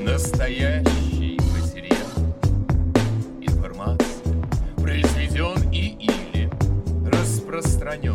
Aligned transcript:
Настоящий 0.00 1.38
материал. 1.52 1.96
Информация. 3.40 4.06
Произведен 4.76 5.70
и 5.70 5.96
или 6.00 6.50
распространен 7.10 8.14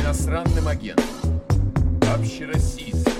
иностранным 0.00 0.68
агентом. 0.68 1.04
Общероссийским. 2.14 3.12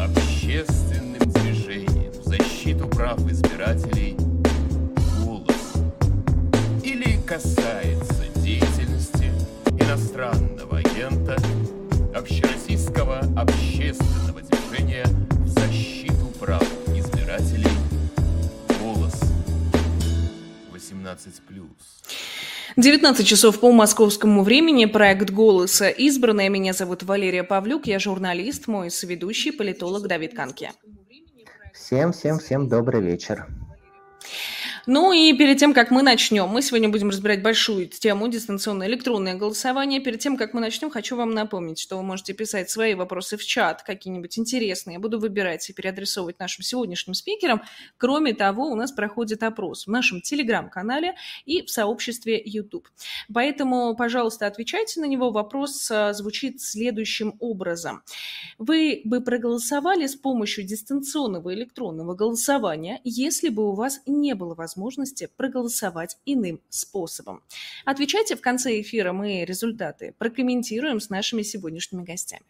Общественным 0.00 1.30
движением 1.32 2.12
в 2.12 2.24
защиту 2.24 2.88
прав 2.88 3.18
избирателей 3.30 4.16
«Голос». 5.24 5.72
Или 6.82 7.18
касается 7.26 8.24
деятельности 8.36 9.30
иностранного 9.78 10.78
агента 10.78 11.36
Общероссийского 12.14 13.20
общественного 13.36 14.40
движения 14.42 15.06
в 15.30 15.48
защиту 15.48 16.01
прав 16.42 16.62
избирателей 16.88 17.70
«Голос». 18.82 19.14
18+. 20.72 21.68
19 22.76 23.26
часов 23.26 23.60
по 23.60 23.70
московскому 23.70 24.42
времени. 24.42 24.86
Проект 24.86 25.30
«Голоса» 25.30 25.88
избранная. 25.88 26.48
Меня 26.48 26.72
зовут 26.72 27.04
Валерия 27.04 27.44
Павлюк. 27.44 27.86
Я 27.86 28.00
журналист, 28.00 28.66
мой 28.66 28.90
соведущий, 28.90 29.52
политолог 29.52 30.08
Давид 30.08 30.34
Канке. 30.34 30.72
Всем, 31.72 32.12
всем, 32.12 32.40
всем 32.40 32.68
добрый 32.68 33.00
вечер. 33.00 33.46
Ну 34.86 35.12
и 35.12 35.32
перед 35.32 35.58
тем, 35.58 35.74
как 35.74 35.92
мы 35.92 36.02
начнем, 36.02 36.48
мы 36.48 36.60
сегодня 36.60 36.88
будем 36.88 37.10
разбирать 37.10 37.40
большую 37.40 37.86
тему 37.86 38.26
дистанционное 38.26 38.88
электронное 38.88 39.36
голосование. 39.36 40.00
Перед 40.00 40.18
тем, 40.18 40.36
как 40.36 40.54
мы 40.54 40.60
начнем, 40.60 40.90
хочу 40.90 41.14
вам 41.14 41.30
напомнить, 41.30 41.78
что 41.78 41.96
вы 41.96 42.02
можете 42.02 42.32
писать 42.32 42.68
свои 42.68 42.94
вопросы 42.94 43.36
в 43.36 43.44
чат, 43.44 43.84
какие-нибудь 43.84 44.36
интересные. 44.40 44.94
Я 44.94 45.00
буду 45.00 45.20
выбирать 45.20 45.70
и 45.70 45.72
переадресовывать 45.72 46.40
нашим 46.40 46.64
сегодняшним 46.64 47.14
спикерам. 47.14 47.62
Кроме 47.96 48.34
того, 48.34 48.66
у 48.70 48.74
нас 48.74 48.90
проходит 48.90 49.44
опрос 49.44 49.86
в 49.86 49.90
нашем 49.90 50.20
телеграм-канале 50.20 51.14
и 51.44 51.62
в 51.62 51.70
сообществе 51.70 52.42
YouTube. 52.44 52.88
Поэтому, 53.32 53.94
пожалуйста, 53.94 54.48
отвечайте 54.48 55.00
на 55.00 55.04
него. 55.04 55.30
Вопрос 55.30 55.88
а, 55.92 56.12
звучит 56.12 56.60
следующим 56.60 57.36
образом. 57.38 58.02
Вы 58.58 59.02
бы 59.04 59.20
проголосовали 59.20 60.08
с 60.08 60.16
помощью 60.16 60.64
дистанционного 60.64 61.54
электронного 61.54 62.14
голосования, 62.14 63.00
если 63.04 63.48
бы 63.48 63.70
у 63.70 63.74
вас 63.74 64.00
не 64.06 64.34
было 64.34 64.56
возможности 64.56 64.71
возможности 64.72 65.28
проголосовать 65.36 66.18
иным 66.24 66.60
способом. 66.68 67.42
Отвечайте 67.84 68.36
в 68.36 68.40
конце 68.40 68.80
эфира, 68.80 69.12
мы 69.12 69.44
результаты 69.44 70.14
прокомментируем 70.18 71.00
с 71.00 71.10
нашими 71.10 71.42
сегодняшними 71.42 72.04
гостями. 72.04 72.44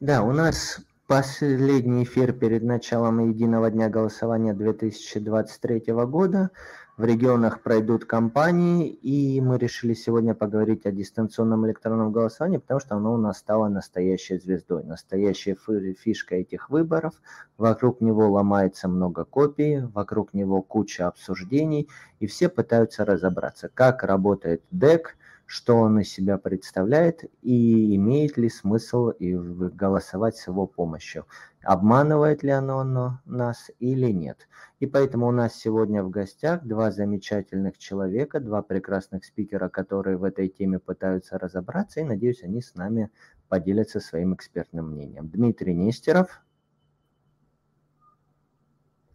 Да, 0.00 0.22
у 0.22 0.32
нас 0.32 0.80
последний 1.06 2.04
эфир 2.04 2.32
перед 2.32 2.62
началом 2.62 3.30
единого 3.30 3.70
дня 3.70 3.88
голосования 3.88 4.52
2023 4.52 5.84
года. 6.06 6.50
В 6.98 7.04
регионах 7.04 7.62
пройдут 7.62 8.06
кампании, 8.06 8.88
и 8.88 9.40
мы 9.40 9.56
решили 9.56 9.94
сегодня 9.94 10.34
поговорить 10.34 10.84
о 10.84 10.90
дистанционном 10.90 11.64
электронном 11.64 12.10
голосовании, 12.10 12.58
потому 12.58 12.80
что 12.80 12.96
оно 12.96 13.14
у 13.14 13.16
нас 13.16 13.38
стало 13.38 13.68
настоящей 13.68 14.36
звездой, 14.40 14.82
настоящая 14.82 15.56
фишка 15.94 16.34
этих 16.34 16.70
выборов. 16.70 17.14
Вокруг 17.56 18.00
него 18.00 18.28
ломается 18.28 18.88
много 18.88 19.24
копий, 19.24 19.78
вокруг 19.94 20.34
него 20.34 20.60
куча 20.60 21.06
обсуждений, 21.06 21.88
и 22.18 22.26
все 22.26 22.48
пытаются 22.48 23.04
разобраться, 23.04 23.70
как 23.72 24.02
работает 24.02 24.64
ДЭК, 24.72 25.14
что 25.48 25.76
он 25.76 25.98
из 25.98 26.12
себя 26.12 26.36
представляет 26.36 27.24
и 27.40 27.96
имеет 27.96 28.36
ли 28.36 28.50
смысл 28.50 29.12
голосовать 29.18 30.36
с 30.36 30.46
его 30.46 30.66
помощью. 30.66 31.26
Обманывает 31.62 32.42
ли 32.42 32.50
оно 32.50 33.20
нас 33.24 33.70
или 33.78 34.10
нет. 34.10 34.46
И 34.78 34.86
поэтому 34.86 35.26
у 35.26 35.30
нас 35.30 35.54
сегодня 35.54 36.04
в 36.04 36.10
гостях 36.10 36.64
два 36.64 36.90
замечательных 36.90 37.78
человека, 37.78 38.40
два 38.40 38.60
прекрасных 38.60 39.24
спикера, 39.24 39.70
которые 39.70 40.18
в 40.18 40.24
этой 40.24 40.48
теме 40.48 40.78
пытаются 40.78 41.38
разобраться, 41.38 42.00
и 42.00 42.04
надеюсь, 42.04 42.42
они 42.42 42.60
с 42.60 42.74
нами 42.74 43.10
поделятся 43.48 44.00
своим 44.00 44.34
экспертным 44.34 44.90
мнением. 44.90 45.30
Дмитрий 45.30 45.74
Нестеров. 45.74 46.42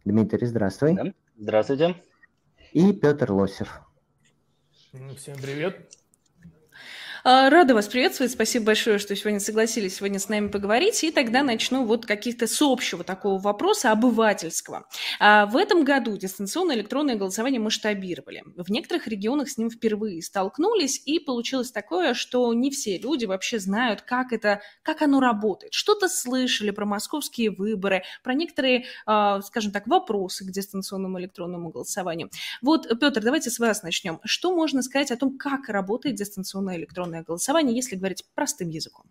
Дмитрий, 0.04 0.48
здравствуй. 0.48 1.14
Здравствуйте. 1.38 2.02
И 2.72 2.92
Петр 2.92 3.30
Лосев. 3.30 3.82
Всем 5.16 5.36
привет. 5.40 6.03
А, 7.26 7.48
рада 7.48 7.72
вас 7.72 7.88
приветствовать. 7.88 8.32
Спасибо 8.32 8.66
большое, 8.66 8.98
что 8.98 9.16
сегодня 9.16 9.40
согласились 9.40 9.96
сегодня 9.96 10.18
с 10.18 10.28
нами 10.28 10.48
поговорить. 10.48 11.02
И 11.04 11.10
тогда 11.10 11.42
начну 11.42 11.86
вот 11.86 12.04
каких-то 12.04 12.44
общего 12.60 13.02
такого 13.02 13.40
вопроса, 13.40 13.92
обывательского. 13.92 14.86
А, 15.20 15.46
в 15.46 15.56
этом 15.56 15.84
году 15.84 16.18
дистанционное 16.18 16.76
электронное 16.76 17.16
голосование 17.16 17.62
масштабировали. 17.62 18.42
В 18.58 18.70
некоторых 18.70 19.06
регионах 19.06 19.48
с 19.48 19.56
ним 19.56 19.70
впервые 19.70 20.20
столкнулись, 20.20 21.00
и 21.06 21.18
получилось 21.18 21.72
такое, 21.72 22.12
что 22.12 22.52
не 22.52 22.70
все 22.70 22.98
люди 22.98 23.24
вообще 23.24 23.58
знают, 23.58 24.02
как 24.02 24.34
это, 24.34 24.60
как 24.82 25.00
оно 25.00 25.18
работает. 25.18 25.72
Что-то 25.72 26.10
слышали 26.10 26.72
про 26.72 26.84
московские 26.84 27.50
выборы, 27.52 28.02
про 28.22 28.34
некоторые, 28.34 28.84
а, 29.06 29.40
скажем 29.40 29.72
так, 29.72 29.86
вопросы 29.86 30.44
к 30.44 30.50
дистанционному 30.50 31.18
электронному 31.20 31.70
голосованию. 31.70 32.28
Вот, 32.60 32.86
Петр, 33.00 33.22
давайте 33.22 33.48
с 33.48 33.58
вас 33.58 33.82
начнем. 33.82 34.20
Что 34.24 34.54
можно 34.54 34.82
сказать 34.82 35.10
о 35.10 35.16
том, 35.16 35.38
как 35.38 35.70
работает 35.70 36.16
дистанционное 36.16 36.76
электронное 36.76 37.13
электронное 37.14 37.24
голосование, 37.24 37.76
если 37.76 37.96
говорить 37.96 38.24
простым 38.34 38.68
языком? 38.68 39.06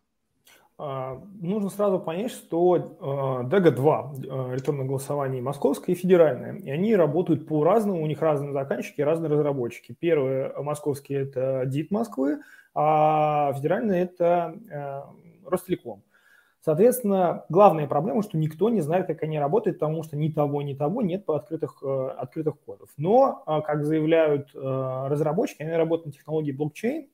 А, 0.78 1.22
нужно 1.42 1.70
сразу 1.70 2.00
понять, 2.00 2.32
что 2.32 3.44
ДЭГа-2, 3.46 3.86
а, 3.86 4.54
электронное 4.54 4.86
голосование 4.86 5.42
московское 5.42 5.96
и 5.96 5.98
федеральное, 5.98 6.56
и 6.56 6.70
они 6.70 6.96
работают 6.96 7.48
по-разному, 7.48 8.02
у 8.02 8.08
них 8.08 8.22
разные 8.22 8.52
заказчики, 8.52 9.02
разные 9.02 9.30
разработчики. 9.30 9.96
Первый 9.98 10.52
московский– 10.62 11.14
это 11.16 11.64
ДИТ 11.66 11.92
Москвы, 11.92 12.40
а 12.74 13.54
федеральный– 13.54 14.00
это 14.02 14.56
Ростелеком. 15.46 16.02
Соответственно, 16.66 17.44
главная 17.50 17.88
проблема, 17.88 18.24
что 18.24 18.38
никто 18.38 18.70
не 18.70 18.80
знает, 18.80 19.06
как 19.06 19.22
они 19.24 19.38
работают, 19.38 19.80
потому 19.80 20.02
что 20.02 20.16
ни 20.16 20.30
того, 20.30 20.62
ни 20.62 20.74
того 20.74 21.02
нет 21.02 21.26
по 21.26 21.36
открытых, 21.36 21.84
открытых 21.84 22.58
кодов. 22.66 22.90
Но, 22.96 23.44
как 23.46 23.84
заявляют 23.84 24.50
разработчики, 24.56 25.62
они 25.62 25.74
работают 25.74 26.06
на 26.08 26.12
технологии 26.14 26.54
блокчейн, 26.54 27.10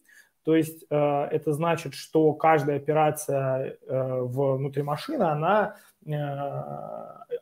то 0.49 0.55
есть 0.55 0.83
э, 0.89 1.27
это 1.29 1.53
значит, 1.53 1.93
что 1.93 2.33
каждая 2.33 2.77
операция 2.77 3.77
э, 3.87 4.19
внутри 4.23 4.81
машины, 4.81 5.21
она, 5.21 5.75
э, 6.07 6.11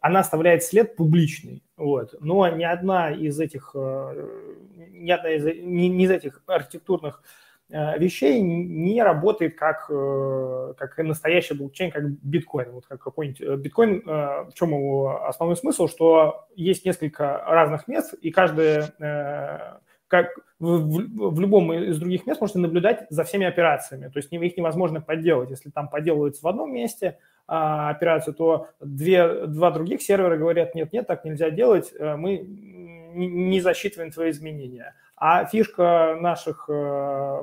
она 0.01 0.19
оставляет 0.19 0.63
след 0.63 0.97
публичный. 0.97 1.63
Вот. 1.77 2.15
Но 2.19 2.49
ни 2.49 2.65
одна 2.65 3.11
из 3.11 3.39
этих, 3.39 3.73
ни 3.73 5.09
одна 5.09 5.29
из, 5.29 5.45
ни, 5.45 5.87
ни 5.87 6.03
из 6.03 6.11
этих 6.11 6.43
архитектурных 6.47 7.23
вещей 7.69 8.41
не 8.41 9.01
работает 9.01 9.57
как, 9.57 9.87
как 9.87 10.97
настоящий 10.97 11.53
блокчейн, 11.53 11.91
как 11.91 12.09
биткоин. 12.09 12.71
Вот 12.71 12.87
как 12.87 13.01
какой-нибудь 13.01 13.59
биткоин, 13.59 14.01
в 14.05 14.51
чем 14.53 14.71
его 14.71 15.25
основной 15.25 15.55
смысл, 15.55 15.87
что 15.87 16.49
есть 16.57 16.83
несколько 16.83 17.41
разных 17.47 17.87
мест, 17.87 18.15
и 18.15 18.31
каждая 18.31 19.79
как 20.07 20.29
в, 20.59 21.31
в 21.31 21.39
любом 21.39 21.71
из 21.73 21.99
других 21.99 22.25
мест 22.25 22.41
можете 22.41 22.59
наблюдать 22.59 23.05
за 23.09 23.23
всеми 23.23 23.45
операциями. 23.45 24.07
То 24.07 24.17
есть 24.17 24.31
их 24.31 24.57
невозможно 24.57 25.01
подделать. 25.01 25.49
Если 25.49 25.69
там 25.69 25.89
подделывается 25.89 26.43
в 26.43 26.47
одном 26.47 26.73
месте 26.73 27.17
а, 27.47 27.89
операцию, 27.89 28.33
то 28.33 28.69
две, 28.79 29.45
два 29.47 29.71
других 29.71 30.01
сервера 30.01 30.37
говорят, 30.37 30.75
нет, 30.75 30.91
нет, 30.93 31.07
так 31.07 31.25
нельзя 31.25 31.49
делать, 31.49 31.93
э, 31.97 32.15
мы 32.15 32.37
не 32.39 33.61
засчитываем 33.61 34.11
твои 34.11 34.31
изменения. 34.31 34.93
А 35.15 35.45
фишка 35.45 36.17
наших 36.19 36.65
э, 36.69 37.39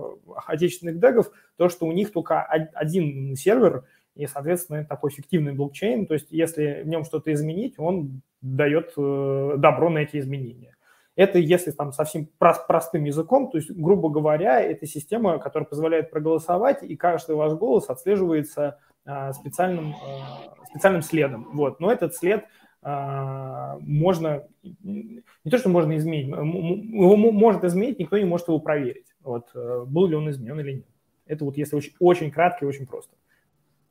отечественных 0.46 1.00
дегов, 1.00 1.30
то, 1.56 1.68
что 1.68 1.86
у 1.86 1.92
них 1.92 2.12
только 2.12 2.42
один 2.42 3.34
сервер, 3.36 3.84
и, 4.14 4.26
соответственно, 4.26 4.84
такой 4.84 5.10
фиктивный 5.10 5.52
блокчейн, 5.52 6.06
то 6.06 6.14
есть 6.14 6.28
если 6.30 6.82
в 6.84 6.88
нем 6.88 7.04
что-то 7.04 7.32
изменить, 7.32 7.74
он 7.78 8.22
дает 8.40 8.92
э, 8.96 9.54
добро 9.56 9.90
на 9.90 9.98
эти 9.98 10.18
изменения. 10.18 10.73
Это 11.16 11.38
если 11.38 11.70
там 11.70 11.92
совсем 11.92 12.28
простым 12.38 13.04
языком, 13.04 13.48
то 13.50 13.58
есть, 13.58 13.70
грубо 13.70 14.08
говоря, 14.08 14.60
это 14.60 14.86
система, 14.86 15.38
которая 15.38 15.66
позволяет 15.66 16.10
проголосовать, 16.10 16.82
и 16.82 16.96
каждый 16.96 17.36
ваш 17.36 17.52
голос 17.52 17.88
отслеживается 17.88 18.78
а, 19.04 19.32
специальным, 19.32 19.94
а, 19.94 20.54
специальным 20.70 21.02
следом. 21.02 21.48
Вот. 21.52 21.78
Но 21.78 21.92
этот 21.92 22.16
след 22.16 22.44
а, 22.82 23.78
можно, 23.80 24.44
не 24.82 25.50
то, 25.50 25.56
что 25.56 25.68
можно 25.68 25.96
изменить, 25.96 26.28
его 26.28 27.16
может 27.16 27.62
изменить, 27.64 27.98
никто 28.00 28.18
не 28.18 28.24
может 28.24 28.48
его 28.48 28.58
проверить, 28.58 29.06
вот, 29.22 29.48
э, 29.54 29.84
был 29.86 30.06
ли 30.06 30.16
он 30.16 30.28
изменен 30.30 30.60
или 30.60 30.72
нет. 30.72 30.86
Это 31.26 31.44
вот 31.44 31.56
если 31.56 31.76
очень, 31.76 31.92
очень 31.98 32.30
кратко 32.30 32.64
и 32.64 32.68
очень 32.68 32.86
просто. 32.86 33.14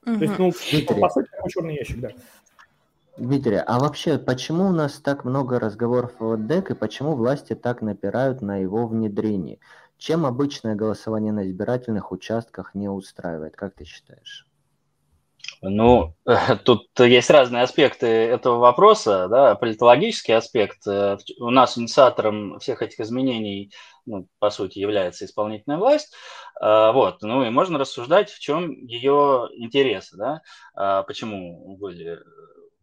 Угу. 0.05 0.17
То 0.17 0.23
есть, 0.23 0.37
ну, 0.37 0.51
по 0.99 1.09
сути, 1.09 1.29
черный 1.47 1.75
ящик, 1.75 1.99
да. 2.01 2.09
Дмитрий, 3.15 3.57
а 3.57 3.77
вообще, 3.77 4.17
почему 4.17 4.69
у 4.69 4.71
нас 4.71 4.93
так 4.99 5.23
много 5.23 5.59
разговоров 5.59 6.13
о 6.19 6.35
ДЭК 6.35 6.71
и 6.71 6.75
почему 6.75 7.15
власти 7.15 7.53
так 7.53 7.83
напирают 7.83 8.41
на 8.41 8.57
его 8.57 8.87
внедрение? 8.87 9.59
Чем 9.99 10.25
обычное 10.25 10.73
голосование 10.73 11.31
на 11.31 11.47
избирательных 11.47 12.11
участках 12.11 12.73
не 12.73 12.89
устраивает, 12.89 13.55
как 13.55 13.75
ты 13.75 13.85
считаешь? 13.85 14.47
Ну, 15.61 16.15
тут 16.65 16.87
есть 16.99 17.29
разные 17.29 17.63
аспекты 17.63 18.07
этого 18.07 18.57
вопроса. 18.57 19.27
Да? 19.29 19.53
Политологический 19.55 20.33
аспект. 20.33 20.85
Э, 20.87 21.17
у 21.39 21.51
нас 21.51 21.77
инициатором 21.77 22.57
всех 22.59 22.81
этих 22.81 22.99
изменений, 22.99 23.71
ну, 24.07 24.27
по 24.39 24.49
сути, 24.49 24.79
является 24.79 25.25
исполнительная 25.25 25.77
власть. 25.77 26.13
А, 26.59 26.91
вот. 26.91 27.21
Ну 27.21 27.45
и 27.45 27.49
можно 27.49 27.77
рассуждать, 27.77 28.31
в 28.31 28.39
чем 28.39 28.71
ее 28.71 29.49
интересы. 29.53 30.17
Да? 30.17 30.41
А, 30.73 31.03
почему 31.03 31.77
были 31.77 32.19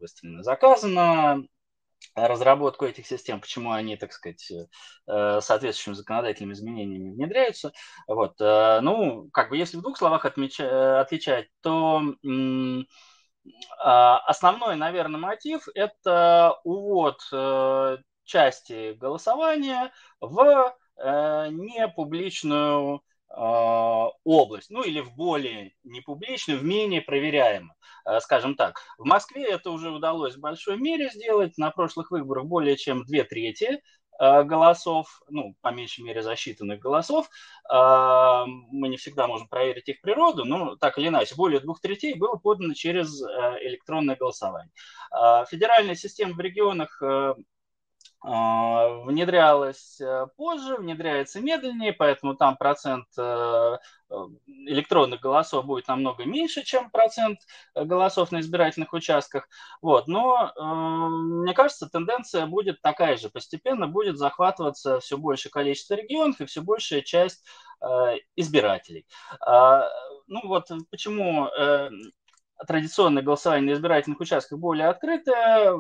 выставлены 0.00 0.43
заказы 0.43 0.88
на 0.88 1.43
разработку 2.14 2.85
этих 2.87 3.06
систем, 3.06 3.41
почему 3.41 3.73
они, 3.73 3.97
так 3.97 4.12
сказать, 4.12 4.50
э, 4.50 5.41
соответствующими 5.41 5.94
законодательными 5.94 6.55
изменениями 6.55 7.11
внедряются. 7.11 7.73
Вот. 8.06 8.41
Э, 8.41 8.81
ну, 8.81 9.29
как 9.32 9.50
бы 9.50 9.56
если 9.56 9.76
в 9.76 9.82
двух 9.82 9.97
словах 9.97 10.25
отмечать, 10.25 10.70
э, 10.70 11.00
отличать, 11.00 11.49
то 11.61 12.02
а, 13.79 14.19
основной, 14.19 14.76
наверное, 14.76 15.19
мотив– 15.20 15.67
это 15.75 16.58
увод 16.64 17.23
части 18.25 18.93
голосования 18.93 19.93
в 20.20 20.75
непубличную 21.50 22.97
а, 22.97 23.00
область, 23.34 24.70
ну 24.70 24.82
или 24.82 25.00
в 25.00 25.14
более 25.14 25.72
непубличную, 25.84 26.58
в 26.58 26.64
менее 26.64 27.00
проверяемую, 27.00 27.74
а, 28.04 28.20
скажем 28.20 28.56
так. 28.56 28.80
В 28.98 29.04
Москве 29.04 29.44
это 29.44 29.70
уже 29.70 29.90
удалось 29.90 30.34
в 30.36 30.40
большой 30.40 30.76
мере 30.78 31.10
сделать. 31.10 31.56
На 31.56 31.70
прошлых 31.70 32.10
выборах 32.10 32.46
более 32.46 32.76
чем 32.76 33.04
две 33.04 33.22
трети 33.24 33.82
а, 34.18 34.42
голосов, 34.42 35.22
ну, 35.28 35.54
по 35.60 35.68
меньшей 35.68 36.02
мере, 36.04 36.22
засчитанных 36.22 36.80
голосов. 36.80 37.28
Мы 37.68 38.88
не 38.88 38.96
всегда 38.96 39.28
можем 39.28 39.48
проверить 39.48 39.88
их 39.88 40.00
природу, 40.00 40.44
но 40.44 40.74
так 40.76 40.98
или 40.98 41.08
иначе, 41.08 41.36
более 41.36 41.60
двух 41.60 41.80
третей 41.80 42.14
было 42.14 42.34
подано 42.34 42.74
через 42.74 43.22
электронное 43.22 44.16
голосование. 44.16 44.72
Федеральная 45.48 45.94
система 45.94 46.34
в 46.34 46.40
регионах 46.40 47.00
а, 47.00 47.36
внедрялась 48.22 49.99
э, 50.00 50.26
позже, 50.37 50.76
внедряется 50.76 51.40
медленнее, 51.40 51.94
поэтому 51.94 52.37
там 52.37 52.56
процент 52.58 53.06
э, 53.17 53.78
э, 54.11 54.14
электронных 54.46 55.20
голосов 55.20 55.64
будет 55.64 55.88
намного 55.88 56.26
меньше, 56.26 56.62
чем 56.62 56.90
процент 56.90 57.38
голосов 57.75 58.31
на 58.31 58.40
избирательных 58.40 58.93
участках. 58.93 59.49
Вот. 59.81 60.06
Но, 60.06 60.52
мне 60.58 61.55
кажется, 61.55 61.88
тенденция 61.88 62.44
будет 62.46 62.82
такая 62.82 63.17
же. 63.17 63.31
Постепенно 63.31 63.87
будет 63.88 64.19
захватываться 64.19 65.00
все 65.00 65.16
большее 65.16 65.50
количество 65.50 65.94
регионов 65.94 66.40
и 66.40 66.46
все 66.46 66.61
большая 66.61 67.00
часть 67.00 67.44
избирателей. 68.37 69.06
А, 69.40 69.88
ну 70.26 70.40
вот 70.44 70.69
почему 70.90 71.49
традиционное 72.66 73.23
голосование 73.23 73.73
на 73.73 73.78
избирательных 73.78 74.20
участках 74.20 74.58
более 74.58 74.88
открытое, 74.88 75.75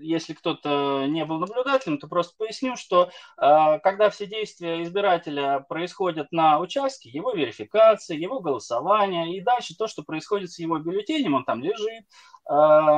если 0.00 0.34
кто-то 0.34 1.06
не 1.06 1.24
был 1.24 1.38
наблюдателем, 1.38 1.98
то 1.98 2.08
просто 2.08 2.34
поясню, 2.36 2.76
что 2.76 3.10
э, 3.36 3.78
когда 3.82 4.10
все 4.10 4.26
действия 4.26 4.82
избирателя 4.82 5.60
происходят 5.68 6.32
на 6.32 6.58
участке, 6.58 7.10
его 7.10 7.32
верификация, 7.32 8.16
его 8.16 8.40
голосование 8.40 9.36
и 9.36 9.40
дальше 9.40 9.76
то, 9.76 9.86
что 9.86 10.02
происходит 10.02 10.50
с 10.50 10.58
его 10.58 10.78
бюллетенем, 10.78 11.34
он 11.34 11.44
там 11.44 11.62
лежит, 11.62 12.04
э, 12.48 12.52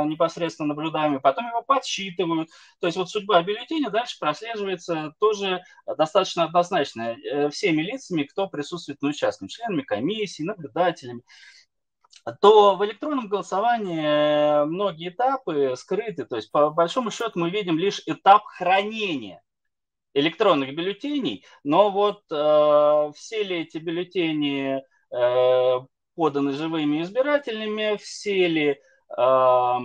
непосредственно 0.07 0.69
наблюдаемый, 0.69 1.21
потом 1.21 1.49
его 1.49 1.63
подсчитывают. 1.63 2.49
То 2.81 2.87
есть 2.87 2.97
вот 2.97 3.11
судьба 3.11 3.43
бюллетеня 3.43 3.91
дальше 3.91 4.19
прослеживается 4.19 5.15
тоже 5.19 5.63
достаточно 5.97 6.45
однозначно 6.45 7.17
э, 7.17 7.51
всеми 7.51 7.83
лицами, 7.83 8.25
кто 8.25 8.49
присутствует 8.49 9.03
на 9.03 9.09
участке, 9.09 9.49
членами 9.49 9.83
комиссии, 9.83 10.43
наблюдателями 10.43 11.23
то 12.41 12.77
в 12.77 12.85
электронном 12.85 13.29
голосовании 13.29 14.03
э, 14.03 14.65
многие 14.65 15.09
этапы 15.09 15.75
скрыты. 15.77 16.25
То 16.25 16.37
есть, 16.37 16.51
по 16.51 16.71
большому 16.71 17.11
счету, 17.11 17.39
мы 17.39 17.51
видим 17.51 17.79
лишь 17.79 18.03
этап 18.07 18.45
хранения 18.47 19.43
электронных 20.15 20.75
бюллетеней, 20.75 21.45
но 21.65 21.91
вот 21.91 22.23
э, 22.31 23.13
все 23.17 23.43
ли 23.43 23.63
эти 23.63 23.79
бюллетени 23.79 24.83
э, 25.11 25.87
поданы 26.15 26.53
живыми 26.53 27.03
избирателями, 27.03 27.97
все 27.97 28.47
ли 28.47 28.81
э, 29.19 29.79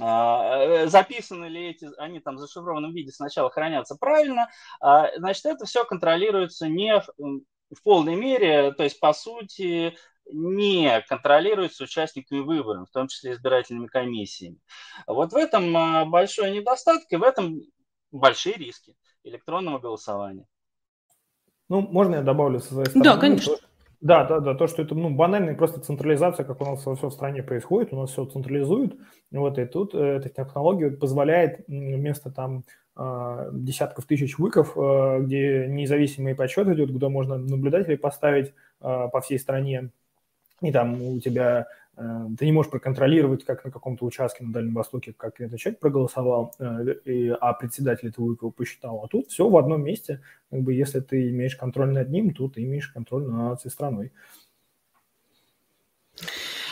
э, 0.00 0.86
записаны 0.86 1.46
ли 1.46 1.70
эти, 1.70 1.88
они 1.98 2.20
там 2.20 2.36
в 2.36 2.40
зашифрованном 2.40 2.92
виде 2.92 3.10
сначала 3.10 3.50
хранятся 3.50 3.96
правильно, 3.96 4.50
а, 4.80 5.08
значит, 5.16 5.46
это 5.46 5.64
все 5.64 5.84
контролируется 5.84 6.68
не 6.68 7.02
в 7.74 7.82
полной 7.82 8.16
мере, 8.16 8.72
то 8.72 8.84
есть, 8.84 9.00
по 9.00 9.12
сути, 9.12 9.96
не 10.32 11.00
контролируется 11.08 11.84
участниками 11.84 12.40
выборов, 12.40 12.88
в 12.88 12.92
том 12.92 13.08
числе 13.08 13.32
избирательными 13.32 13.86
комиссиями. 13.86 14.58
Вот 15.06 15.32
в 15.32 15.36
этом 15.36 15.76
а, 15.76 16.04
большой 16.04 16.50
недостаток 16.50 17.06
и 17.10 17.16
в 17.16 17.22
этом 17.22 17.60
большие 18.10 18.56
риски 18.56 18.94
электронного 19.24 19.78
голосования. 19.78 20.46
Ну, 21.68 21.80
можно 21.80 22.16
я 22.16 22.22
добавлю 22.22 22.58
со 22.60 22.74
своей 22.74 22.86
стороны? 22.86 23.04
Да, 23.04 23.16
конечно. 23.16 23.54
Да, 24.00 24.24
да, 24.24 24.40
да, 24.40 24.54
то, 24.54 24.66
что 24.66 24.82
это 24.82 24.96
ну, 24.96 25.10
банальная 25.14 25.54
просто 25.54 25.80
централизация, 25.80 26.44
как 26.44 26.60
у 26.60 26.64
нас 26.64 26.80
все 26.80 26.94
в 26.94 27.10
стране 27.12 27.44
происходит, 27.44 27.92
у 27.92 27.96
нас 27.96 28.10
все 28.10 28.24
централизуют, 28.26 28.96
вот, 29.30 29.58
и 29.58 29.64
тут 29.64 29.94
э, 29.94 29.98
эта 29.98 30.28
технология 30.28 30.90
позволяет 30.90 31.64
вместо 31.68 32.32
там 32.32 32.64
а, 32.94 33.48
десятков 33.52 34.04
тысяч 34.04 34.38
выков, 34.38 34.76
э, 34.76 35.20
где 35.20 35.66
независимый 35.68 36.34
подсчет 36.34 36.66
идет, 36.68 36.92
куда 36.92 37.08
можно 37.08 37.38
наблюдателей 37.38 37.96
поставить 37.96 38.52
а, 38.80 39.06
по 39.06 39.20
всей 39.20 39.38
стране, 39.38 39.90
и 40.62 40.72
там 40.72 41.02
у 41.02 41.20
тебя 41.20 41.66
э, 41.96 42.26
ты 42.38 42.46
не 42.46 42.52
можешь 42.52 42.70
проконтролировать, 42.70 43.44
как 43.44 43.64
на 43.64 43.70
каком-то 43.70 44.04
участке 44.04 44.44
на 44.44 44.52
Дальнем 44.52 44.74
Востоке, 44.74 45.12
как 45.16 45.40
этот 45.40 45.58
человек 45.58 45.80
проголосовал, 45.80 46.54
э, 46.58 47.30
а 47.40 47.52
председатель 47.52 48.08
этого 48.08 48.32
его 48.32 48.50
посчитал. 48.50 49.04
А 49.04 49.08
тут 49.08 49.28
все 49.28 49.48
в 49.48 49.56
одном 49.56 49.84
месте. 49.84 50.20
Как 50.50 50.60
бы, 50.60 50.72
если 50.72 51.00
ты 51.00 51.30
имеешь 51.30 51.56
контроль 51.56 51.92
над 51.92 52.08
ним, 52.10 52.32
то 52.32 52.48
ты 52.48 52.62
имеешь 52.64 52.88
контроль 52.88 53.24
над 53.24 53.60
всей 53.60 53.70
страной. 53.70 54.12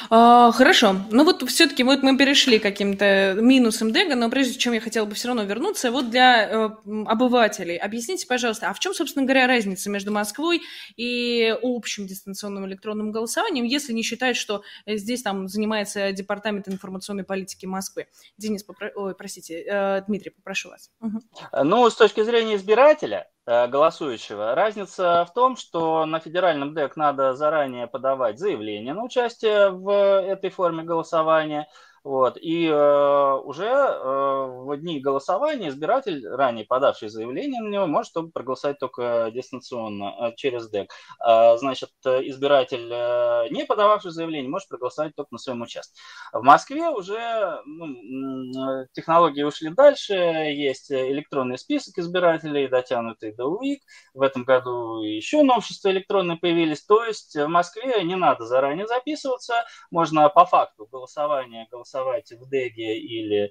А, 0.08 0.52
хорошо. 0.52 0.97
Ну 1.11 1.25
вот 1.25 1.49
все-таки 1.49 1.82
вот 1.82 2.02
мы 2.02 2.17
перешли 2.17 2.58
к 2.58 2.62
каким-то 2.62 3.37
минусам 3.41 3.93
Дега, 3.93 4.14
но 4.14 4.31
прежде 4.31 4.58
чем 4.58 4.73
я 4.73 4.81
хотела 4.81 5.05
бы 5.05 5.14
все 5.14 5.29
равно 5.29 5.43
вернуться, 5.43 5.91
вот 5.91 6.11
для 6.11 6.49
э, 6.49 6.70
обывателей 7.06 7.76
объясните, 7.76 8.26
пожалуйста, 8.26 8.70
а 8.70 8.75
в 8.75 8.79
чем, 8.79 8.94
собственно 8.94 9.25
говоря, 9.25 9.47
разница 9.47 9.91
между 9.91 10.12
Москвой 10.12 10.62
и 10.97 11.55
общим 11.62 12.06
дистанционным 12.06 12.67
электронным 12.67 13.12
голосованием, 13.12 13.64
если 13.64 13.93
не 13.93 14.02
считать, 14.02 14.37
что 14.37 14.62
здесь 14.87 15.23
там 15.23 15.49
занимается 15.49 16.12
Департамент 16.12 16.69
информационной 16.69 17.25
политики 17.25 17.67
Москвы? 17.67 18.06
Денис, 18.38 18.62
попро... 18.62 18.91
Ой, 18.94 19.14
простите, 19.14 19.64
э, 19.67 20.02
Дмитрий, 20.06 20.31
попрошу 20.31 20.71
вас. 20.71 20.90
Угу. 21.00 21.21
Ну, 21.64 21.90
с 21.90 21.97
точки 21.97 22.23
зрения 22.23 22.57
избирателя, 22.57 23.26
Э, 23.39 23.39
голосующего. 23.47 24.54
Разница 24.54 25.25
в 25.25 25.32
том, 25.32 25.56
что 25.56 26.06
на 26.06 26.20
федеральном 26.20 26.75
ДЭК 26.75 26.97
надо 26.97 27.35
заранее 27.35 27.87
подавать 27.87 28.38
заявление 28.38 28.94
на 28.94 29.04
участие 29.04 29.70
в 29.70 29.90
этой 30.23 30.50
форме 30.50 30.82
голосования– 30.82 31.68
вот. 32.02 32.38
И 32.40 32.66
э, 32.66 33.35
уже 33.45 33.66
э, 33.66 34.00
в 34.02 34.75
дни 34.78 35.00
голосования 35.00 35.69
избиратель, 35.69 36.26
ранее 36.26 36.64
подавший 36.64 37.11
заявление 37.11 37.61
на 37.61 37.69
него, 37.69 37.87
может 37.87 38.14
проголосовать 38.33 38.78
только 38.78 39.30
дистанционно 39.35 40.14
э, 40.19 40.35
через 40.37 40.71
ДЭК. 40.71 40.90
А, 41.19 41.59
значит, 41.59 41.90
избиратель, 42.04 42.88
э, 42.90 43.49
не 43.50 43.66
подававший 43.66 44.12
заявление, 44.12 44.50
может 44.50 44.69
проголосовать 44.69 45.14
только 45.14 45.28
на 45.33 45.38
своем 45.38 45.61
участке. 45.61 46.00
В 46.33 46.42
Москве 46.42 46.88
уже 46.88 47.61
ну, 47.66 48.87
технологии 48.92 49.42
ушли 49.42 49.69
дальше, 49.69 50.14
есть 50.14 50.90
электронный 50.90 51.59
список 51.59 51.99
избирателей, 51.99 52.69
дотянутый 52.69 53.35
до 53.35 53.45
УИК. 53.47 53.83
В 54.14 54.23
этом 54.23 54.45
году 54.45 55.02
еще 55.02 55.42
новшества 55.42 55.90
электронные 55.90 56.38
появились. 56.38 56.83
То 56.83 57.04
есть 57.04 57.37
в 57.37 57.49
Москве 57.49 58.02
не 58.04 58.16
надо 58.16 58.47
заранее 58.47 58.87
записываться, 58.87 59.66
можно 59.90 60.26
по 60.30 60.47
факту 60.47 60.88
голосования 60.90 61.69
голосовать 61.71 61.89
голосовать 61.90 62.32
в 62.32 62.49
ДЭГе 62.49 62.99
или 62.99 63.44
э, 63.44 63.50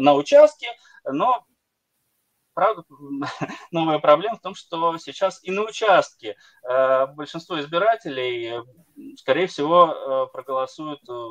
на 0.00 0.14
участке, 0.14 0.68
но 1.04 1.44
Правда, 2.54 2.84
новая 3.70 3.98
проблема 3.98 4.36
в 4.36 4.42
том, 4.42 4.54
что 4.54 4.98
сейчас 4.98 5.42
и 5.42 5.50
на 5.50 5.62
участке 5.62 6.36
э, 6.68 7.06
большинство 7.06 7.58
избирателей, 7.58 8.60
скорее 9.16 9.46
всего, 9.46 9.86
э, 9.86 10.26
проголосуют 10.34 11.00
э, 11.08 11.28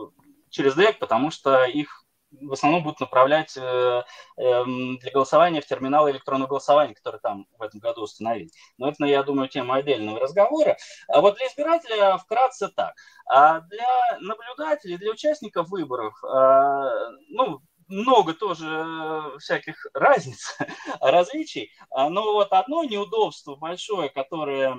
через 0.50 0.74
ДЭК, 0.74 0.98
потому 0.98 1.30
что 1.30 1.66
их 1.66 2.01
в 2.32 2.54
основном 2.54 2.84
будут 2.84 3.00
направлять 3.00 3.56
э, 3.58 4.04
э, 4.38 4.64
для 4.66 5.12
голосования 5.12 5.62
в 5.62 5.66
терминалы 5.66 6.12
электронного 6.12 6.50
голосования, 6.50 6.94
которые 6.94 7.20
там 7.20 7.48
в 7.58 7.62
этом 7.62 7.80
году 7.80 8.04
установили. 8.04 8.50
Но 8.78 8.90
это, 8.90 9.06
я 9.06 9.24
думаю, 9.24 9.50
тема 9.50 9.76
отдельного 9.76 10.20
разговора. 10.20 10.78
А 11.08 11.22
вот 11.22 11.38
для 11.38 11.48
избирателя 11.48 12.18
вкратце 12.18 12.70
так. 12.70 12.94
А 13.30 13.62
для 13.62 13.88
наблюдателей, 14.20 14.98
для 14.98 15.12
участников 15.12 15.70
выборов, 15.70 16.14
э, 16.24 17.12
ну, 17.30 17.62
много 17.88 18.34
тоже 18.34 19.38
всяких 19.40 19.86
разниц, 19.94 20.58
различий. 21.02 21.72
Но 21.94 22.34
вот 22.34 22.52
одно 22.52 22.84
неудобство 22.84 23.56
большое, 23.56 24.10
которое 24.10 24.78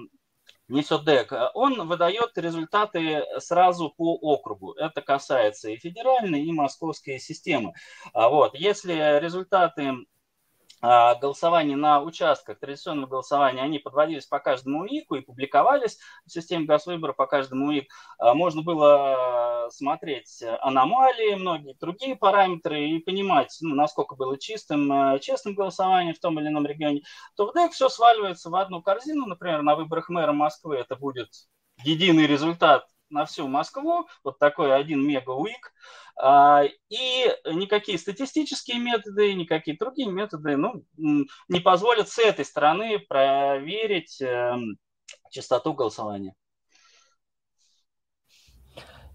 несет 0.68 1.04
он 1.54 1.86
выдает 1.88 2.36
результаты 2.36 3.24
сразу 3.38 3.90
по 3.90 4.14
округу. 4.14 4.72
Это 4.72 5.02
касается 5.02 5.70
и 5.70 5.76
федеральной, 5.76 6.44
и 6.44 6.52
московской 6.52 7.18
системы. 7.18 7.74
А 8.12 8.28
вот. 8.28 8.54
Если 8.54 9.20
результаты 9.20 9.92
а, 10.82 11.14
голосований 11.14 11.76
на 11.76 12.02
участках, 12.02 12.58
традиционного 12.58 13.08
голосования, 13.08 13.62
они 13.62 13.78
подводились 13.78 14.26
по 14.26 14.40
каждому 14.40 14.80
УИКу 14.80 15.14
и 15.14 15.20
публиковались 15.20 15.98
в 16.26 16.30
системе 16.32 16.66
госвыбора 16.66 17.12
по 17.12 17.26
каждому 17.26 17.68
УИК. 17.68 17.86
А, 18.18 18.34
можно 18.34 18.62
было 18.62 19.68
смотреть 19.70 20.42
аномалии, 20.60 21.36
многие 21.36 21.74
другие 21.80 22.16
параметры 22.16 22.84
и 22.90 22.98
понимать, 22.98 23.56
ну, 23.60 23.76
насколько 23.76 24.16
было 24.16 24.36
чистым, 24.38 25.18
честным 25.20 25.54
голосование 25.54 26.14
в 26.14 26.18
том 26.18 26.38
или 26.40 26.48
ином 26.48 26.66
регионе. 26.66 27.02
То 27.36 27.46
в 27.46 27.52
ДЭК 27.52 27.72
все 27.72 27.88
сваливается 27.88 28.50
в 28.50 28.56
одну 28.56 28.82
корзину. 28.82 29.26
Например, 29.26 29.62
на 29.62 29.76
выборах 29.76 30.08
мэра 30.08 30.32
Москвы 30.32 30.76
это 30.76 30.96
будет 30.96 31.28
единый 31.84 32.26
результат 32.26 32.84
на 33.12 33.26
всю 33.26 33.46
Москву, 33.46 34.08
вот 34.24 34.38
такой 34.38 34.74
один 34.74 35.06
мега-уик, 35.06 35.72
а, 36.16 36.64
и 36.88 37.32
никакие 37.46 37.98
статистические 37.98 38.78
методы, 38.78 39.32
никакие 39.34 39.76
другие 39.76 40.10
методы 40.10 40.56
ну, 40.56 40.84
не 40.96 41.60
позволят 41.60 42.08
с 42.08 42.18
этой 42.18 42.44
стороны 42.44 42.98
проверить 42.98 44.20
эм, 44.20 44.76
частоту 45.30 45.72
голосования. 45.72 46.34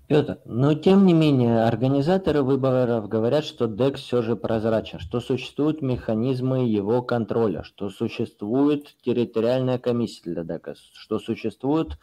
Петр, 0.07 0.39
но 0.45 0.73
тем 0.73 1.05
не 1.05 1.13
менее 1.13 1.65
организаторы 1.65 2.41
выборов 2.41 3.09
говорят, 3.09 3.43
что 3.43 3.65
DEX 3.65 3.95
все 3.95 4.21
же 4.21 4.37
прозрачен, 4.37 4.99
что 4.99 5.19
существуют 5.19 5.81
механизмы 5.81 6.65
его 6.65 7.01
контроля, 7.01 7.63
что 7.63 7.89
существует 7.89 8.95
территориальная 9.01 9.79
комиссия 9.79 10.21
для 10.23 10.43
DEX, 10.43 10.75
что 10.93 11.19
существует 11.19 11.97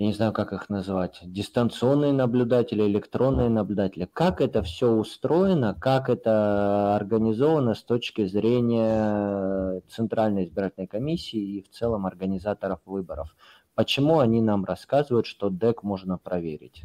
я 0.00 0.06
не 0.06 0.14
знаю, 0.14 0.32
как 0.32 0.54
их 0.54 0.70
назвать, 0.70 1.20
дистанционные 1.22 2.14
наблюдатели, 2.14 2.84
электронные 2.84 3.50
наблюдатели. 3.50 4.08
Как 4.10 4.40
это 4.40 4.62
все 4.62 4.90
устроено, 4.90 5.76
как 5.78 6.08
это 6.08 6.96
организовано 6.96 7.74
с 7.74 7.82
точки 7.82 8.24
зрения 8.24 9.82
Центральной 9.90 10.44
избирательной 10.44 10.86
комиссии 10.86 11.58
и 11.58 11.62
в 11.62 11.68
целом 11.68 12.06
организаторов 12.06 12.80
выборов? 12.86 13.36
Почему 13.74 14.20
они 14.20 14.40
нам 14.40 14.64
рассказывают, 14.64 15.26
что 15.26 15.50
ДЭК 15.50 15.82
можно 15.82 16.16
проверить? 16.16 16.82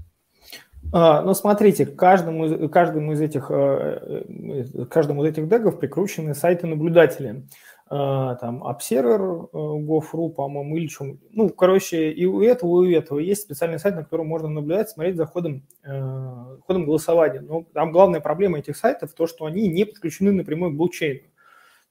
А, 0.91 1.21
ну, 1.21 1.33
смотрите, 1.33 1.85
каждому, 1.85 2.67
каждому 2.67 3.13
из 3.13 3.21
этих, 3.21 3.49
э, 3.49 4.23
э, 4.29 4.85
каждому 4.89 5.23
из 5.23 5.31
этих 5.31 5.47
дегов 5.47 5.79
прикручены 5.79 6.35
сайты 6.35 6.67
наблюдателей. 6.67 7.47
А, 7.87 8.35
там 8.35 8.63
Observer, 8.63 9.47
э, 9.53 9.57
Gov.ru, 9.57 10.29
по-моему, 10.31 10.75
или 10.77 10.87
чем. 10.87 11.19
Ну, 11.31 11.49
короче, 11.49 12.11
и 12.11 12.25
у 12.25 12.41
этого, 12.41 12.83
и 12.83 12.95
у 12.95 12.97
этого 12.97 13.19
есть 13.19 13.43
специальный 13.43 13.77
сайт, 13.77 13.95
на 13.95 14.03
котором 14.03 14.27
можно 14.27 14.47
наблюдать, 14.47 14.89
смотреть 14.89 15.17
за 15.17 15.27
ходом, 15.27 15.61
э, 15.83 16.57
ходом 16.65 16.85
голосования. 16.85 17.41
Но 17.41 17.63
там 17.73 17.91
главная 17.91 18.21
проблема 18.21 18.57
этих 18.57 18.75
сайтов 18.75 19.13
то, 19.13 19.27
что 19.27 19.45
они 19.45 19.67
не 19.67 19.85
подключены 19.85 20.31
напрямую 20.31 20.71
к 20.71 20.77
блокчейну. 20.77 21.29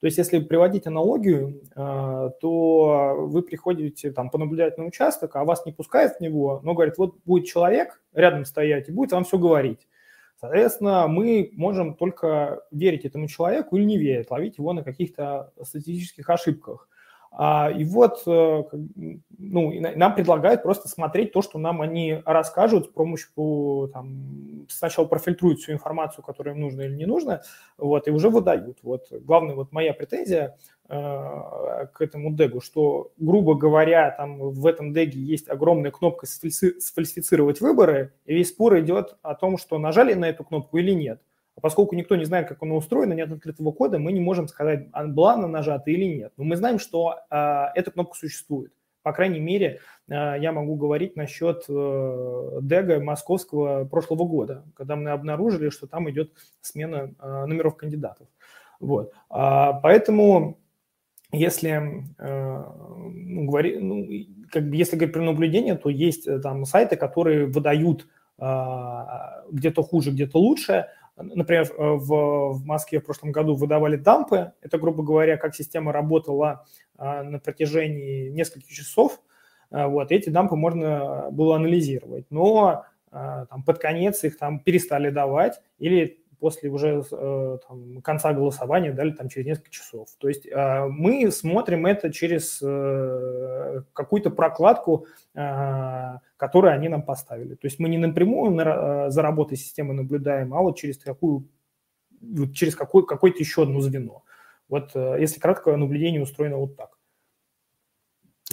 То 0.00 0.06
есть, 0.06 0.18
если 0.18 0.40
приводить 0.40 0.88
аналогию, 0.88 1.62
э, 1.76 2.30
то 2.40 3.14
вы 3.16 3.42
приходите 3.42 4.10
там 4.10 4.30
понаблюдать 4.30 4.76
на 4.76 4.86
участок, 4.86 5.36
а 5.36 5.44
вас 5.44 5.64
не 5.64 5.70
пускают 5.70 6.16
в 6.16 6.20
него, 6.20 6.60
но 6.64 6.74
говорит, 6.74 6.98
вот 6.98 7.14
будет 7.24 7.46
человек 7.46 8.02
рядом 8.12 8.44
стоять 8.46 8.88
и 8.88 8.92
будет 8.92 9.12
вам 9.12 9.24
все 9.24 9.38
говорить. 9.38 9.86
Соответственно, 10.44 11.08
мы 11.08 11.50
можем 11.54 11.94
только 11.94 12.64
верить 12.70 13.06
этому 13.06 13.28
человеку 13.28 13.78
или 13.78 13.84
не 13.84 13.96
верить, 13.96 14.30
ловить 14.30 14.58
его 14.58 14.74
на 14.74 14.82
каких-то 14.84 15.50
статистических 15.62 16.28
ошибках. 16.28 16.86
А, 17.36 17.68
и 17.68 17.84
вот 17.84 18.22
э, 18.26 18.62
ну, 19.38 19.72
нам 19.96 20.14
предлагают 20.14 20.62
просто 20.62 20.88
смотреть 20.88 21.32
то, 21.32 21.42
что 21.42 21.58
нам 21.58 21.82
они 21.82 22.22
расскажут 22.24 22.86
с 22.86 22.88
помощью, 22.88 23.90
там, 23.92 24.66
сначала 24.68 25.04
профильтруют 25.06 25.58
всю 25.58 25.72
информацию, 25.72 26.24
которая 26.24 26.54
им 26.54 26.60
нужна 26.60 26.84
или 26.86 26.94
не 26.94 27.06
нужна, 27.06 27.42
вот, 27.76 28.06
и 28.06 28.12
уже 28.12 28.30
выдают. 28.30 28.78
Вот, 28.82 29.08
главная 29.10 29.56
вот 29.56 29.72
моя 29.72 29.92
претензия 29.94 30.56
э, 30.88 30.96
к 31.92 32.00
этому 32.00 32.32
дегу, 32.32 32.60
что, 32.60 33.10
грубо 33.18 33.56
говоря, 33.56 34.12
там 34.12 34.38
в 34.38 34.64
этом 34.64 34.92
деге 34.92 35.18
есть 35.18 35.48
огромная 35.48 35.90
кнопка 35.90 36.26
сфальсифицировать 36.26 37.60
выборы, 37.60 38.12
и 38.26 38.34
весь 38.34 38.50
спор 38.50 38.78
идет 38.78 39.16
о 39.22 39.34
том, 39.34 39.58
что 39.58 39.78
нажали 39.78 40.14
на 40.14 40.26
эту 40.26 40.44
кнопку 40.44 40.78
или 40.78 40.92
нет. 40.92 41.20
А 41.56 41.60
поскольку 41.60 41.94
никто 41.94 42.16
не 42.16 42.24
знает, 42.24 42.48
как 42.48 42.62
оно 42.62 42.76
устроено, 42.76 43.12
нет 43.12 43.30
открытого 43.30 43.72
кода, 43.72 43.98
мы 43.98 44.12
не 44.12 44.20
можем 44.20 44.48
сказать, 44.48 44.88
а 44.92 45.06
была 45.06 45.34
она 45.34 45.46
нажата 45.48 45.90
или 45.90 46.04
нет. 46.04 46.32
Но 46.36 46.44
мы 46.44 46.56
знаем, 46.56 46.78
что 46.78 47.20
э, 47.30 47.64
эта 47.74 47.90
кнопка 47.90 48.16
существует. 48.16 48.72
По 49.02 49.12
крайней 49.12 49.40
мере, 49.40 49.80
э, 50.08 50.12
я 50.40 50.52
могу 50.52 50.76
говорить 50.76 51.14
насчет 51.14 51.64
э, 51.68 52.58
Дега 52.62 53.00
московского 53.00 53.84
прошлого 53.84 54.24
года, 54.24 54.64
когда 54.74 54.96
мы 54.96 55.10
обнаружили, 55.10 55.68
что 55.68 55.86
там 55.86 56.10
идет 56.10 56.32
смена 56.60 57.14
э, 57.20 57.44
номеров 57.46 57.76
кандидатов. 57.76 58.26
Вот. 58.80 59.12
А, 59.30 59.74
поэтому 59.74 60.58
если, 61.32 62.04
э, 62.18 62.64
ну, 63.12 63.44
говори, 63.44 63.78
ну, 63.78 64.06
как 64.50 64.68
бы, 64.68 64.76
если 64.76 64.96
говорить 64.96 65.14
про 65.14 65.22
наблюдение, 65.22 65.74
то 65.74 65.88
есть 65.88 66.26
э, 66.26 66.38
там 66.38 66.64
сайты, 66.64 66.96
которые 66.96 67.46
выдают 67.46 68.06
э, 68.38 68.46
где-то 69.50 69.82
хуже, 69.82 70.12
где-то 70.12 70.38
лучше, 70.38 70.86
Например, 71.16 71.64
э, 71.64 71.68
в, 71.78 72.52
в 72.54 72.64
Москве 72.64 73.00
в 73.00 73.04
прошлом 73.04 73.30
году 73.30 73.54
выдавали 73.54 73.96
дампы. 73.96 74.52
Это, 74.60 74.78
грубо 74.78 75.02
говоря, 75.02 75.36
как 75.36 75.54
система 75.54 75.92
работала 75.92 76.66
а, 76.96 77.22
на 77.22 77.38
протяжении 77.38 78.30
нескольких 78.30 78.70
часов. 78.70 79.20
А, 79.70 79.86
вот, 79.86 80.10
эти 80.10 80.28
дампы 80.28 80.56
можно 80.56 81.28
было 81.30 81.56
анализировать. 81.56 82.26
Но 82.30 82.84
там, 83.10 83.62
под 83.64 83.78
конец 83.78 84.24
их 84.24 84.38
там 84.38 84.58
перестали 84.58 85.08
давать 85.08 85.62
или 85.78 86.23
после 86.44 86.68
уже 86.68 87.02
э, 87.10 87.58
там, 87.66 88.02
конца 88.02 88.34
голосования 88.34 88.92
дали 88.92 89.12
там 89.12 89.30
через 89.30 89.46
несколько 89.46 89.70
часов. 89.70 90.08
То 90.18 90.28
есть 90.28 90.46
э, 90.46 90.84
мы 90.90 91.30
смотрим 91.30 91.86
это 91.86 92.12
через 92.12 92.60
э, 92.62 93.80
какую-то 93.94 94.28
прокладку, 94.28 95.06
которую 96.36 96.74
они 96.74 96.90
нам 96.90 97.02
поставили. 97.02 97.54
То 97.54 97.66
есть 97.66 97.78
мы 97.78 97.88
не 97.88 97.96
напрямую 97.96 99.10
за 99.10 99.22
работой 99.22 99.56
системы 99.56 99.94
наблюдаем, 99.94 100.52
а 100.52 100.60
вот 100.60 100.76
через 100.76 100.98
такую 100.98 101.48
через 102.52 102.76
какой, 102.76 103.06
какое-то 103.06 103.38
еще 103.38 103.62
одно 103.62 103.80
звено. 103.80 104.22
Вот 104.68 104.94
если 104.94 105.40
кратко, 105.40 105.74
наблюдение 105.76 106.22
устроено 106.22 106.58
вот 106.58 106.76
так. 106.76 106.93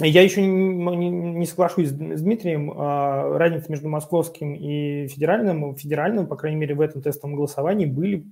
Я 0.00 0.22
еще 0.22 0.40
не, 0.40 1.10
не 1.10 1.46
соглашусь 1.46 1.88
с 1.88 1.92
Дмитрием. 1.92 2.72
А, 2.74 3.36
разница 3.36 3.70
между 3.70 3.88
московским 3.88 4.54
и 4.54 5.06
федеральным, 5.08 5.76
федеральным, 5.76 6.26
по 6.26 6.36
крайней 6.36 6.56
мере, 6.58 6.74
в 6.74 6.80
этом 6.80 7.02
тестовом 7.02 7.36
голосовании 7.36 7.84
были 7.84 8.24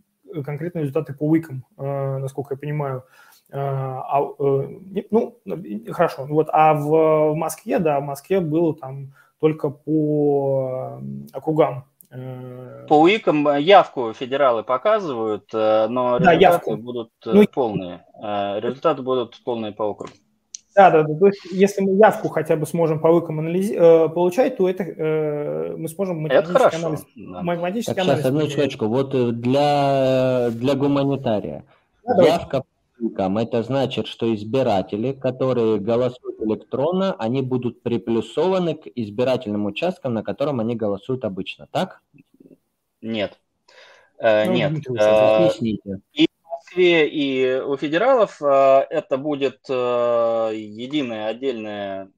конкретные 0.45 0.83
результаты 0.83 1.12
по 1.12 1.25
УИКам, 1.25 1.64
а, 1.76 2.19
насколько 2.19 2.55
я 2.55 2.59
понимаю. 2.59 3.05
А, 3.52 4.21
а 4.21 4.35
э, 4.38 5.02
ну, 5.11 5.37
хорошо. 5.90 6.25
Вот, 6.26 6.49
а 6.52 6.73
в 6.73 7.35
Москве, 7.35 7.79
да, 7.79 8.00
в 8.00 8.05
Москве 8.05 8.40
было 8.40 8.75
там 8.75 9.12
только 9.40 9.71
по 9.71 11.00
округам. 11.33 11.85
Э. 12.11 12.87
По 12.88 13.00
УИКам 13.00 13.59
явку 13.59 14.12
федералы 14.12 14.62
показывают, 14.62 15.50
э, 15.52 15.88
но 15.88 16.19
результаты 16.19 16.40
явку. 16.40 16.76
будут 16.76 17.11
ну, 17.25 17.45
полные. 17.52 18.05
Результаты 18.61 19.02
будут 19.02 19.43
полные 19.45 19.73
по 19.73 19.83
округу. 19.83 20.12
Да, 20.75 20.91
да, 20.91 21.03
да. 21.03 21.19
То 21.19 21.27
есть, 21.27 21.45
если 21.50 21.83
мы 21.83 21.97
явку 21.97 22.29
хотя 22.29 22.57
бы 22.57 22.67
сможем 22.67 23.00
по 23.00 23.11
выкам 23.11 23.41
анализ... 23.41 23.71
э, 23.71 24.09
получать, 24.09 24.57
то 24.57 24.69
это 24.69 24.85
э, 24.85 25.75
мы 25.77 25.89
сможем 25.89 26.21
математический 26.21 26.67
это 26.67 26.77
анализ. 26.77 27.07
Да. 27.17 27.43
Математический 27.43 27.95
так, 27.95 28.05
анализ. 28.05 28.21
Сейчас, 28.21 28.29
одну 28.29 28.49
секундочку. 28.49 28.87
Вот 28.87 29.15
э, 29.15 29.33
для, 29.33 30.50
для 30.53 30.75
гуманитария 30.77 31.65
да, 32.05 32.23
явка 32.23 32.61
по 32.61 32.67
выкам, 33.03 33.39
это 33.39 33.62
значит, 33.62 34.07
что 34.07 34.33
избиратели, 34.33 35.12
которые 35.12 35.81
голосуют 35.81 36.41
электронно, 36.41 37.15
они 37.19 37.43
будут 37.43 37.83
приплюсованы 37.83 38.75
к 38.75 38.87
избирательным 38.95 39.67
участкам, 39.67 40.15
на 40.15 40.23
котором 40.23 40.61
они 40.61 40.77
голосуют 40.77 41.25
обычно, 41.25 41.67
так? 41.71 42.00
Нет. 43.03 43.39
Э, 44.19 44.45
ну, 44.47 44.53
нет. 44.53 44.73
Э, 44.89 45.37
объясните. 45.39 46.00
Москве 46.71 47.09
и 47.09 47.61
у 47.61 47.77
федералов 47.77 48.41
э, 48.41 48.87
это 48.91 49.17
будет 49.19 49.59
э, 49.69 49.73
единая 50.55 51.27
отдельная 51.27 52.12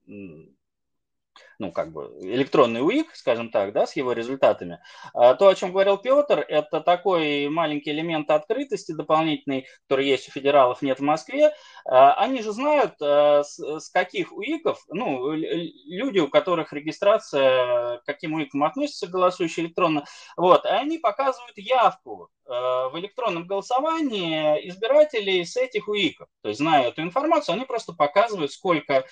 ну, 1.62 1.70
как 1.70 1.92
бы 1.92 2.12
электронный 2.20 2.80
УИК, 2.82 3.14
скажем 3.14 3.48
так, 3.48 3.72
да, 3.72 3.86
с 3.86 3.94
его 3.94 4.12
результатами. 4.12 4.80
А 5.14 5.34
то, 5.34 5.46
о 5.46 5.54
чем 5.54 5.70
говорил 5.70 5.96
Петр, 5.96 6.40
это 6.40 6.80
такой 6.80 7.48
маленький 7.48 7.92
элемент 7.92 8.28
открытости 8.30 8.90
дополнительный, 8.90 9.68
который 9.84 10.08
есть 10.08 10.28
у 10.28 10.32
федералов, 10.32 10.82
нет 10.82 10.98
в 10.98 11.02
Москве. 11.02 11.54
А, 11.84 12.14
они 12.14 12.42
же 12.42 12.50
знают, 12.50 12.94
э, 13.00 13.44
с 13.44 13.88
каких 13.90 14.32
УИКов, 14.32 14.84
ну, 14.88 15.30
люди, 15.32 16.18
у 16.18 16.28
которых 16.28 16.72
регистрация, 16.72 17.98
к 17.98 18.04
каким 18.06 18.34
УИКам 18.34 18.64
относятся 18.64 19.06
голосующие 19.06 19.66
электронно, 19.66 20.04
вот, 20.36 20.66
они 20.66 20.98
показывают 20.98 21.56
явку 21.56 22.28
в 22.44 22.92
электронном 22.96 23.46
голосовании 23.46 24.68
избирателей 24.68 25.44
с 25.44 25.56
этих 25.56 25.86
УИКов. 25.86 26.26
То 26.42 26.48
есть, 26.48 26.58
зная 26.58 26.88
эту 26.88 27.02
информацию, 27.02 27.54
они 27.54 27.64
просто 27.64 27.92
показывают, 27.92 28.52
сколько 28.52 29.06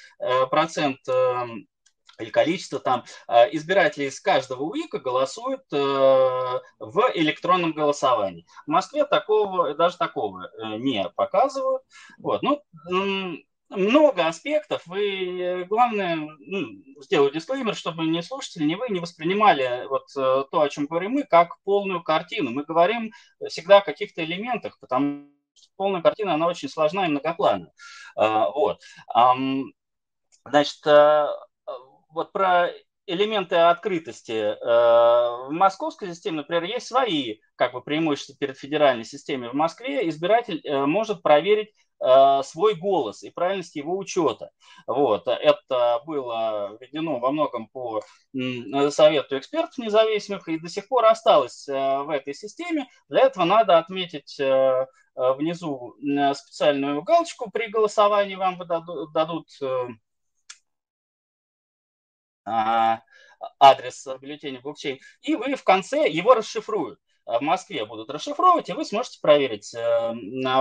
процент 0.50 0.98
эм, 1.08 1.68
или 2.20 2.30
количество 2.30 2.78
там 2.78 3.04
э, 3.28 3.54
избирателей 3.56 4.06
из 4.06 4.20
каждого 4.20 4.62
УИКа 4.62 4.98
голосуют 4.98 5.62
э, 5.72 5.76
в 5.76 7.10
электронном 7.14 7.72
голосовании. 7.72 8.46
В 8.66 8.70
Москве 8.70 9.04
такого, 9.04 9.74
даже 9.74 9.96
такого 9.96 10.46
э, 10.46 10.76
не 10.76 11.08
показывают. 11.10 11.82
Вот. 12.18 12.42
Ну, 12.42 12.62
много 13.68 14.26
аспектов. 14.26 14.82
Вы, 14.86 15.64
главное, 15.68 16.16
ну, 16.16 16.66
сделаю 17.02 17.32
дисклеймер, 17.32 17.76
чтобы 17.76 18.04
ни 18.06 18.20
слушатели, 18.20 18.64
ни 18.64 18.74
вы 18.74 18.88
не 18.88 18.98
воспринимали 18.98 19.86
вот 19.88 20.06
то, 20.14 20.60
о 20.60 20.68
чем 20.68 20.86
говорим 20.86 21.12
мы, 21.12 21.22
как 21.22 21.60
полную 21.62 22.02
картину. 22.02 22.50
Мы 22.50 22.64
говорим 22.64 23.12
всегда 23.48 23.78
о 23.78 23.84
каких-то 23.84 24.24
элементах, 24.24 24.78
потому 24.80 25.28
что 25.54 25.68
полная 25.76 26.02
картина, 26.02 26.34
она 26.34 26.48
очень 26.48 26.68
сложна 26.68 27.06
и 27.06 27.10
многопланная. 27.10 27.72
Вот. 28.16 28.80
Значит, 30.44 30.84
вот 32.12 32.32
про 32.32 32.70
элементы 33.10 33.56
открытости. 33.56 34.32
Э, 34.32 34.56
в 35.46 35.50
московской 35.50 36.08
системе, 36.08 36.38
например, 36.38 36.64
есть 36.64 36.86
свои 36.86 37.38
как 37.56 37.72
бы, 37.72 37.82
преимущества 37.82 38.36
перед 38.38 38.56
федеральной 38.56 39.04
системой. 39.04 39.50
В 39.50 39.54
Москве 39.54 40.08
избиратель 40.08 40.60
э, 40.64 40.86
может 40.86 41.22
проверить 41.22 41.74
э, 42.00 42.42
свой 42.44 42.74
голос 42.74 43.22
и 43.22 43.30
правильность 43.30 43.76
его 43.76 43.96
учета. 43.98 44.50
Вот. 44.86 45.26
Это 45.26 46.00
было 46.06 46.76
введено 46.80 47.18
во 47.18 47.32
многом 47.32 47.68
по 47.68 48.00
совету 48.90 49.38
экспертов 49.38 49.76
независимых 49.78 50.48
и 50.48 50.58
до 50.58 50.68
сих 50.68 50.88
пор 50.88 51.06
осталось 51.06 51.66
в 51.66 52.10
этой 52.12 52.32
системе. 52.32 52.86
Для 53.08 53.22
этого 53.22 53.44
надо 53.44 53.78
отметить 53.78 54.38
внизу 55.16 55.96
специальную 56.34 57.02
галочку 57.02 57.50
при 57.50 57.66
голосовании 57.66 58.36
вам 58.36 58.56
дадут 59.12 59.48
адрес 62.44 64.06
бюллетеня 64.20 64.60
блокчейн, 64.60 64.98
и 65.22 65.34
вы 65.34 65.54
в 65.54 65.64
конце 65.64 66.08
его 66.08 66.34
расшифруют. 66.34 66.98
А 67.30 67.38
в 67.38 67.42
Москве 67.42 67.84
будут 67.84 68.10
расшифровывать, 68.10 68.68
и 68.70 68.72
вы 68.72 68.84
сможете 68.84 69.20
проверить, 69.20 69.72
э, 69.72 70.14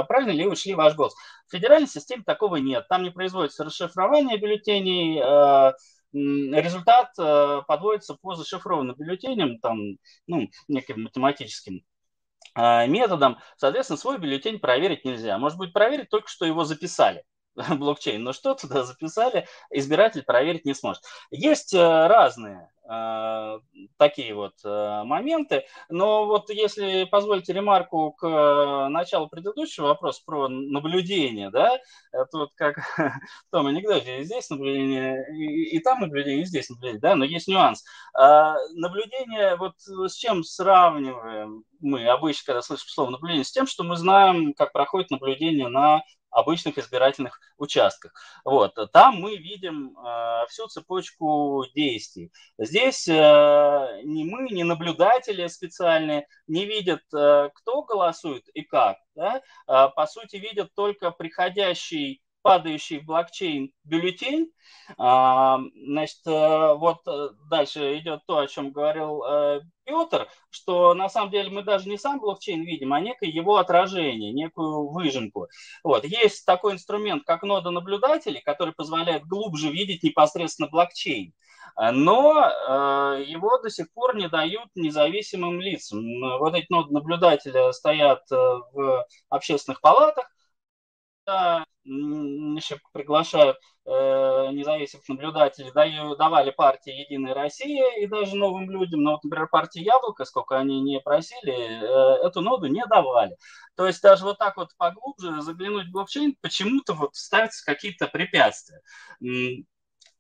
правильно 0.08 0.32
ли 0.32 0.46
ушли 0.46 0.76
ваш 0.76 0.94
голос. 0.94 1.16
В 1.48 1.52
федеральной 1.52 1.88
системе 1.88 2.22
такого 2.24 2.58
нет. 2.58 2.88
Там 2.88 3.02
не 3.02 3.10
производится 3.10 3.64
расшифрование 3.64 4.38
бюллетеней, 4.38 5.20
э, 5.20 5.74
результат 6.14 7.12
э, 7.18 7.62
подводится 7.68 8.16
по 8.22 8.36
зашифрованным 8.36 8.96
бюллетеням, 8.96 9.58
там, 9.60 9.80
ну, 10.28 10.48
неким 10.68 11.04
математическим 11.04 11.82
методом. 12.56 13.38
Соответственно, 13.58 13.98
свой 13.98 14.18
бюллетень 14.18 14.60
проверить 14.60 15.06
нельзя. 15.06 15.38
Может 15.38 15.58
быть, 15.58 15.72
проверить 15.72 16.10
только, 16.10 16.28
что 16.28 16.46
его 16.46 16.66
записали. 16.66 17.24
блокчейн, 17.78 18.24
но 18.24 18.34
что 18.34 18.54
туда 18.56 18.84
записали, 18.84 19.48
избиратель 19.72 20.24
проверить 20.24 20.66
не 20.66 20.74
сможет. 20.74 21.04
Есть 21.32 21.74
э, 21.74 22.08
разные 22.08 22.70
э, 22.90 23.60
такие 23.98 24.34
вот 24.34 24.54
э, 24.64 25.04
моменты, 25.04 25.66
но 25.90 26.26
вот 26.26 26.50
если 26.50 27.06
позволите 27.06 27.54
ремарку 27.54 28.14
к 28.14 28.88
началу 28.90 29.28
предыдущего 29.28 29.88
вопроса 29.88 30.22
про 30.26 30.48
наблюдение, 30.48 31.50
да, 31.50 31.78
вот 32.34 32.52
как 32.56 32.78
в 32.98 33.52
том 33.52 33.68
анекдоте, 33.68 34.24
здесь 34.24 34.50
наблюдение, 34.50 35.26
и, 35.34 35.76
и 35.76 35.80
там 35.80 36.02
наблюдение, 36.02 36.44
и 36.44 36.46
здесь 36.46 36.70
наблюдение, 36.70 37.02
да, 37.02 37.16
но 37.16 37.26
есть 37.26 37.48
нюанс. 37.48 37.84
Наблюдение, 38.14 39.56
вот 39.56 39.76
с 39.80 40.16
чем 40.16 40.44
сравниваем 40.44 41.64
мы 41.82 42.06
обычно, 42.08 42.48
когда 42.48 42.62
слышим 42.62 42.88
слово 42.90 43.10
наблюдение, 43.12 43.46
с 43.46 43.52
тем, 43.52 43.66
что 43.68 43.84
мы 43.84 43.96
знаем, 43.96 44.54
как 44.54 44.72
проходит 44.72 45.12
наблюдение 45.12 45.68
на 45.68 46.02
обычных 46.32 46.78
избирательных 46.78 47.40
участках. 47.58 48.14
Вот. 48.46 48.76
Там 48.92 49.16
мы 49.16 49.38
видим 49.38 49.98
э, 49.98 50.46
всю 50.48 50.68
цепочку 50.68 51.66
действий. 51.76 52.32
Здесь 52.58 53.08
э, 53.08 54.02
ни 54.04 54.24
мы, 54.24 54.50
ни 54.50 54.64
наблюдатели 54.64 55.48
специальные 55.48 56.28
не 56.48 56.66
видят, 56.66 57.02
э, 57.14 57.50
кто 57.54 57.84
голосует 57.84 58.48
и 58.54 58.62
как. 58.62 58.98
Да? 59.16 59.42
Э, 59.68 59.90
по 59.96 60.06
сути, 60.08 60.38
видят 60.38 60.74
только 60.76 61.12
приходящий 61.12 62.22
падающий 62.42 63.00
в 63.00 63.06
блокчейн 63.06 63.72
бюллетень. 63.84 64.52
А, 64.98 65.60
значит, 65.76 66.20
э, 66.26 66.74
вот 66.76 67.00
э, 67.08 67.30
дальше 67.50 67.98
идет 68.00 68.22
то, 68.26 68.40
о 68.40 68.48
чем 68.48 68.72
говорил 68.72 69.24
э, 69.24 69.62
Петр, 69.84 70.28
что 70.50 70.94
на 70.94 71.10
самом 71.10 71.32
деле 71.32 71.50
мы 71.50 71.64
даже 71.64 71.90
не 71.90 71.98
сам 71.98 72.20
блокчейн 72.20 72.64
видим, 72.64 72.94
а 72.94 73.00
некое 73.00 73.30
его 73.30 73.58
отражение, 73.58 74.32
некую 74.32 74.90
выжимку. 74.90 75.48
Вот. 75.84 76.06
Есть 76.06 76.46
такой 76.46 76.74
инструмент, 76.74 77.24
как 77.26 77.44
нода 77.44 77.72
наблюдателей, 77.72 78.42
который 78.42 78.74
позволяет 78.74 79.26
глубже 79.26 79.70
видеть 79.70 80.04
непосредственно 80.04 80.70
блокчейн. 80.70 81.34
Но 81.78 82.44
э, 82.44 83.24
его 83.28 83.58
до 83.60 83.70
сих 83.70 83.92
пор 83.94 84.16
не 84.16 84.28
дают 84.28 84.68
независимым 84.76 85.62
лицам. 85.62 86.04
Вот 86.40 86.56
эти 86.56 86.66
ноды 86.70 86.94
наблюдателя 86.94 87.72
стоят 87.72 88.30
в 88.30 89.06
общественных 89.30 89.80
палатах, 89.80 90.30
еще 91.84 92.78
приглашают 92.94 93.58
э, 93.86 93.90
независимых 94.52 95.08
наблюдателей, 95.10 95.72
даю, 95.72 96.16
давали 96.16 96.52
партии 96.52 96.92
«Единая 96.92 97.34
Россия» 97.34 97.98
и 98.00 98.08
даже 98.08 98.36
новым 98.36 98.70
людям, 98.70 99.02
но, 99.02 99.12
вот, 99.14 99.24
например, 99.24 99.48
партии 99.48 99.82
«Яблоко», 99.82 100.26
сколько 100.26 100.58
они 100.58 100.82
не 100.82 101.00
просили, 101.00 101.54
э, 101.54 102.26
эту 102.26 102.42
ноду 102.42 102.68
не 102.68 102.86
давали. 102.86 103.36
То 103.76 103.88
есть 103.88 104.02
даже 104.02 104.26
вот 104.26 104.38
так 104.38 104.58
вот 104.58 104.70
поглубже 104.78 105.42
заглянуть 105.42 105.88
в 105.88 105.92
блокчейн, 105.92 106.36
почему-то 106.42 106.94
вот 106.94 107.16
ставятся 107.16 107.66
какие-то 107.66 108.08
препятствия. 108.08 108.82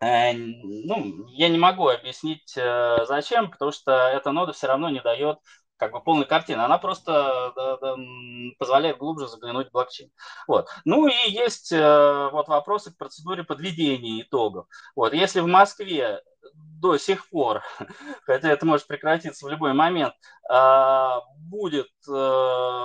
Э, 0.02 0.32
ну, 0.34 1.28
я 1.28 1.50
не 1.50 1.58
могу 1.58 1.90
объяснить, 1.90 2.54
э, 2.56 2.98
зачем, 3.06 3.52
потому 3.52 3.72
что 3.72 3.92
эта 3.92 4.32
нода 4.32 4.54
все 4.54 4.68
равно 4.68 4.90
не 4.90 5.02
дает 5.02 5.40
как 5.80 5.94
бы 5.94 6.02
полной 6.02 6.26
картины, 6.26 6.62
она 6.62 6.78
просто 6.78 7.54
да, 7.56 7.78
да, 7.78 7.96
позволяет 8.60 8.98
глубже 8.98 9.28
заглянуть 9.28 9.70
в 9.70 9.72
блокчейн. 9.72 10.12
Вот. 10.48 10.68
Ну 10.86 11.08
и 11.08 11.32
есть 11.32 11.72
э, 11.72 12.30
вот 12.32 12.50
вопросы 12.50 12.92
к 12.92 12.98
процедуре 12.98 13.44
подведения 13.44 14.22
итогов. 14.22 14.68
Вот. 14.96 15.14
Если 15.14 15.40
в 15.40 15.48
Москве 15.48 16.22
до 16.54 16.98
сих 16.98 17.30
пор, 17.30 17.64
хотя 18.26 18.50
это 18.50 18.66
может 18.66 18.88
прекратиться 18.88 19.46
в 19.46 19.50
любой 19.50 19.74
момент, 19.74 20.14
э, 20.52 21.10
будет 21.38 21.90
э, 22.08 22.12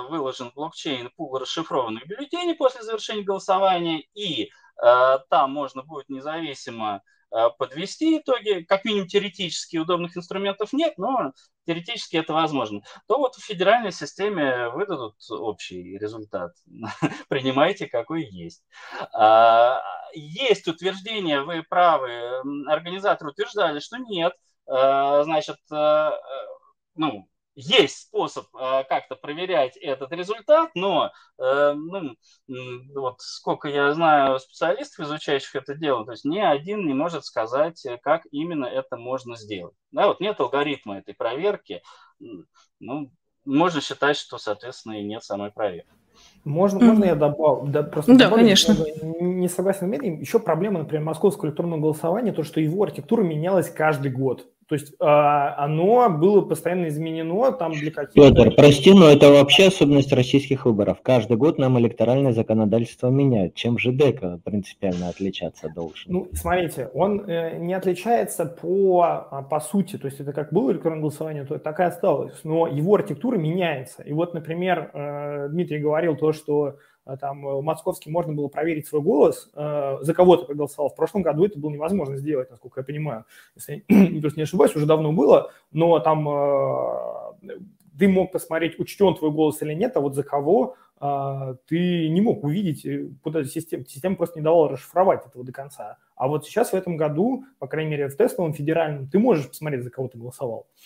выложен 0.09 0.51
блокчейн 0.55 1.11
пул 1.17 1.37
расшифрованных 1.37 2.07
бюллетеней 2.07 2.55
после 2.55 2.81
завершения 2.81 3.23
голосования, 3.23 4.03
и 4.13 4.49
э, 4.81 5.17
там 5.29 5.51
можно 5.51 5.83
будет 5.83 6.07
независимо 6.07 7.01
Э, 7.35 7.49
подвести 7.57 8.17
итоги, 8.17 8.63
как 8.63 8.85
минимум 8.85 9.07
теоретически 9.07 9.75
удобных 9.77 10.15
инструментов 10.15 10.71
нет, 10.71 10.93
но 10.97 11.33
теоретически 11.65 12.17
это 12.17 12.33
возможно, 12.33 12.81
то 13.07 13.17
вот 13.17 13.35
в 13.35 13.45
федеральной 13.45 13.91
системе 13.91 14.69
выдадут 14.69 15.15
общий 15.29 15.97
результат. 15.97 16.53
Принимайте, 17.29 17.87
какой 17.87 18.23
есть. 18.25 18.63
А, 19.13 19.81
есть 20.13 20.67
утверждение, 20.67 21.41
вы 21.41 21.63
правы, 21.63 22.41
организаторы 22.67 23.31
утверждали, 23.31 23.79
что 23.79 23.97
нет, 23.97 24.33
э, 24.67 25.21
значит, 25.23 25.57
э, 25.71 26.11
ну, 26.95 27.27
есть 27.55 28.07
способ 28.07 28.45
э, 28.55 28.83
как-то 28.87 29.15
проверять 29.15 29.77
этот 29.77 30.11
результат, 30.11 30.71
но 30.75 31.11
э, 31.37 31.73
ну, 31.73 32.15
вот 32.93 33.15
сколько 33.19 33.69
я 33.69 33.93
знаю 33.93 34.39
специалистов, 34.39 35.05
изучающих 35.05 35.55
это 35.55 35.75
дело, 35.75 36.05
то 36.05 36.11
есть 36.11 36.25
ни 36.25 36.39
один 36.39 36.85
не 36.85 36.93
может 36.93 37.25
сказать, 37.25 37.85
э, 37.85 37.97
как 38.01 38.23
именно 38.31 38.65
это 38.65 38.97
можно 38.97 39.37
сделать. 39.37 39.75
Да, 39.91 40.07
вот 40.07 40.19
нет 40.19 40.39
алгоритма 40.39 40.99
этой 40.99 41.13
проверки, 41.13 41.81
ну, 42.79 43.11
можно 43.45 43.79
считать, 43.79 44.17
что, 44.17 44.37
соответственно, 44.37 44.99
и 44.99 45.03
нет 45.03 45.23
самой 45.23 45.51
проверки. 45.51 45.89
Можно, 46.43 46.77
mm-hmm. 46.77 46.85
можно 46.85 47.05
я 47.05 47.15
добавлю? 47.15 47.71
Да, 47.71 47.83
просто 47.83 48.13
да 48.13 48.25
добавлю, 48.25 48.43
конечно. 48.43 48.75
Не 49.19 49.47
согласен 49.49 49.93
с 49.93 50.03
Еще 50.03 50.39
проблема, 50.39 50.79
например, 50.79 51.03
московского 51.03 51.47
электронного 51.47 51.81
голосования, 51.81 52.31
то, 52.31 52.43
что 52.43 52.59
его 52.59 52.83
архитектура 52.83 53.23
менялась 53.23 53.69
каждый 53.69 54.11
год. 54.11 54.47
То 54.67 54.73
есть 54.73 54.93
э, 54.93 55.05
оно 55.05 56.09
было 56.09 56.41
постоянно 56.41 56.87
изменено 56.87 57.51
там 57.51 57.71
для 57.73 57.91
каких-то... 57.91 58.33
Петр, 58.33 58.55
прости, 58.55 58.93
но 58.93 59.07
это 59.09 59.29
вообще 59.29 59.67
особенность 59.67 60.11
российских 60.11 60.65
выборов. 60.65 60.97
Каждый 61.03 61.37
год 61.37 61.59
нам 61.59 61.77
электоральное 61.79 62.33
законодательство 62.33 63.09
меняют. 63.09 63.53
Чем 63.53 63.77
же 63.77 63.91
ДЭКа 63.91 64.39
принципиально 64.43 65.09
отличаться 65.09 65.69
должен? 65.69 66.11
Ну, 66.11 66.29
смотрите, 66.33 66.89
он 66.95 67.29
э, 67.29 67.57
не 67.59 67.75
отличается 67.75 68.45
по, 68.45 69.27
а, 69.29 69.43
по 69.43 69.59
сути. 69.59 69.97
То 69.97 70.07
есть 70.07 70.19
это 70.19 70.33
как 70.33 70.51
было 70.51 70.71
электронное 70.71 71.01
голосование, 71.01 71.45
то 71.45 71.59
так 71.59 71.79
и 71.79 71.83
осталось. 71.83 72.39
Но 72.43 72.65
его 72.65 72.95
архитектура 72.95 73.37
меняется. 73.37 74.01
И 74.01 74.13
вот, 74.13 74.33
например, 74.33 74.89
э, 74.93 75.47
Дмитрий 75.49 75.77
говорил 75.77 76.15
то, 76.15 76.33
что 76.33 76.65
а 76.67 76.77
там 77.19 77.47
э, 77.47 77.53
в 77.55 77.63
Московске 77.63 78.09
можно 78.09 78.33
было 78.33 78.47
проверить 78.47 78.87
свой 78.87 79.01
голос, 79.01 79.49
э, 79.53 79.97
за 80.01 80.13
кого 80.13 80.37
ты 80.37 80.45
проголосовал. 80.45 80.89
В 80.89 80.95
прошлом 80.95 81.21
году 81.21 81.45
это 81.45 81.59
было 81.59 81.69
невозможно 81.69 82.17
сделать, 82.17 82.49
насколько 82.49 82.81
я 82.81 82.83
понимаю. 82.83 83.25
Если 83.55 83.83
я 83.87 84.09
не 84.35 84.43
ошибаюсь, 84.43 84.75
уже 84.75 84.85
давно 84.85 85.11
было, 85.11 85.51
но 85.71 85.99
там 85.99 86.27
э, 86.27 87.59
ты 87.97 88.07
мог 88.07 88.31
посмотреть, 88.31 88.79
учтен 88.79 89.15
твой 89.15 89.31
голос 89.31 89.61
или 89.61 89.73
нет, 89.73 89.95
а 89.95 90.01
вот 90.01 90.15
за 90.15 90.23
кого 90.23 90.75
ты 91.67 92.09
не 92.09 92.21
мог 92.21 92.43
увидеть, 92.45 92.87
куда 93.21 93.41
э, 93.41 93.45
система, 93.45 93.85
система 93.85 94.15
просто 94.15 94.39
не 94.39 94.43
давала 94.43 94.69
расшифровать 94.69 95.25
этого 95.25 95.43
до 95.43 95.51
конца. 95.51 95.97
А 96.15 96.27
вот 96.27 96.45
сейчас 96.45 96.71
в 96.71 96.73
этом 96.73 96.95
году, 96.95 97.43
по 97.59 97.67
крайней 97.67 97.91
мере, 97.91 98.07
в 98.07 98.15
тестовом 98.15 98.53
федеральном, 98.53 99.07
ты 99.07 99.19
можешь 99.19 99.49
посмотреть, 99.49 99.83
за 99.83 99.89
кого 99.89 100.07
ты 100.07 100.17
голосовал. 100.17 100.67
А, 100.67 100.85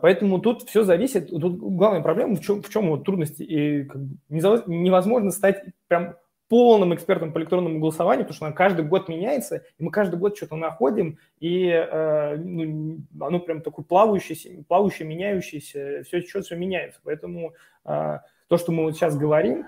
поэтому 0.00 0.40
тут 0.40 0.62
все 0.62 0.84
зависит. 0.84 1.30
Тут 1.30 1.58
главная 1.58 2.02
проблема 2.02 2.36
в 2.36 2.40
чем, 2.40 2.62
в 2.62 2.68
чем 2.68 2.90
вот 2.90 3.04
трудности. 3.04 3.42
И 3.42 3.88
невозможно 4.28 5.30
стать 5.30 5.62
прям 5.88 6.16
полным 6.48 6.94
экспертом 6.94 7.32
по 7.32 7.38
электронному 7.38 7.80
голосованию, 7.80 8.24
потому 8.24 8.36
что 8.36 8.46
оно 8.46 8.54
каждый 8.54 8.84
год 8.84 9.08
меняется, 9.08 9.62
и 9.78 9.82
мы 9.82 9.90
каждый 9.90 10.16
год 10.18 10.36
что-то 10.36 10.56
находим, 10.56 11.18
и 11.40 11.68
э, 11.68 12.36
ну, 12.36 12.98
оно 13.20 13.40
прям 13.40 13.62
такое 13.62 13.84
плавающее, 13.84 14.62
плавающее, 14.64 15.08
меняющееся, 15.08 16.02
все, 16.04 16.20
все, 16.20 16.42
все 16.42 16.56
меняется. 16.56 17.00
Поэтому 17.02 17.54
э, 17.84 18.18
то, 18.48 18.56
что 18.58 18.72
мы 18.72 18.84
вот 18.84 18.94
сейчас 18.94 19.16
говорим, 19.16 19.64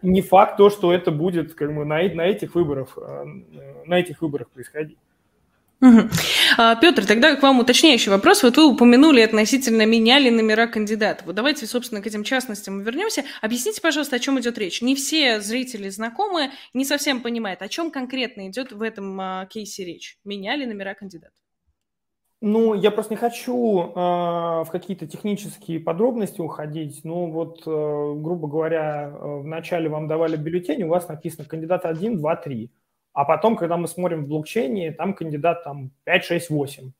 не 0.00 0.22
факт 0.22 0.56
то, 0.56 0.70
что 0.70 0.92
это 0.92 1.10
будет 1.10 1.54
как 1.54 1.74
бы, 1.74 1.84
на, 1.84 2.02
на 2.02 2.22
этих 2.22 2.54
выборах, 2.54 2.96
э, 2.96 3.24
на 3.84 3.98
этих 3.98 4.22
выборах 4.22 4.50
происходить. 4.50 4.98
А, 5.80 6.74
Петр, 6.76 7.06
тогда 7.06 7.36
к 7.36 7.42
вам 7.42 7.60
уточняющий 7.60 8.10
вопрос. 8.10 8.42
Вот 8.42 8.56
вы 8.56 8.66
упомянули 8.66 9.20
относительно 9.20 9.86
меняли 9.86 10.28
номера 10.28 10.66
кандидатов. 10.66 11.26
Вот 11.26 11.36
давайте, 11.36 11.66
собственно, 11.66 12.02
к 12.02 12.06
этим 12.06 12.24
частностям 12.24 12.80
вернемся. 12.80 13.24
Объясните, 13.42 13.80
пожалуйста, 13.80 14.16
о 14.16 14.18
чем 14.18 14.40
идет 14.40 14.58
речь. 14.58 14.82
Не 14.82 14.96
все 14.96 15.40
зрители 15.40 15.88
знакомы, 15.88 16.50
не 16.74 16.84
совсем 16.84 17.22
понимают, 17.22 17.62
о 17.62 17.68
чем 17.68 17.90
конкретно 17.90 18.48
идет 18.48 18.72
в 18.72 18.82
этом 18.82 19.20
а, 19.20 19.46
кейсе 19.46 19.84
речь. 19.84 20.18
Меняли 20.24 20.64
номера 20.64 20.94
кандидатов. 20.94 21.34
Ну, 22.40 22.74
я 22.74 22.92
просто 22.92 23.14
не 23.14 23.16
хочу 23.16 23.80
э, 23.80 23.94
в 23.96 24.68
какие-то 24.70 25.08
технические 25.08 25.80
подробности 25.80 26.40
уходить. 26.40 27.00
Ну, 27.02 27.32
вот, 27.32 27.62
э, 27.66 27.70
грубо 27.70 28.46
говоря, 28.46 29.10
э, 29.12 29.40
вначале 29.40 29.88
вам 29.88 30.06
давали 30.06 30.36
бюллетень, 30.36 30.84
у 30.84 30.88
вас 30.88 31.08
написано 31.08 31.48
кандидат 31.48 31.84
1, 31.84 32.16
2, 32.16 32.36
3. 32.36 32.70
А 33.12 33.24
потом, 33.24 33.56
когда 33.56 33.76
мы 33.76 33.88
смотрим 33.88 34.24
в 34.24 34.28
блокчейне, 34.28 34.92
там 34.92 35.14
кандидат 35.14 35.64
там 35.64 35.90
5, 36.04 36.24
6, 36.24 36.50
8. 36.50 36.92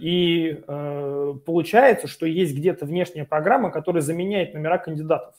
И 0.00 0.64
э, 0.66 1.34
получается, 1.44 2.08
что 2.08 2.26
есть 2.26 2.56
где-то 2.56 2.86
внешняя 2.86 3.24
программа, 3.24 3.70
которая 3.70 4.02
заменяет 4.02 4.54
номера 4.54 4.78
кандидатов. 4.78 5.34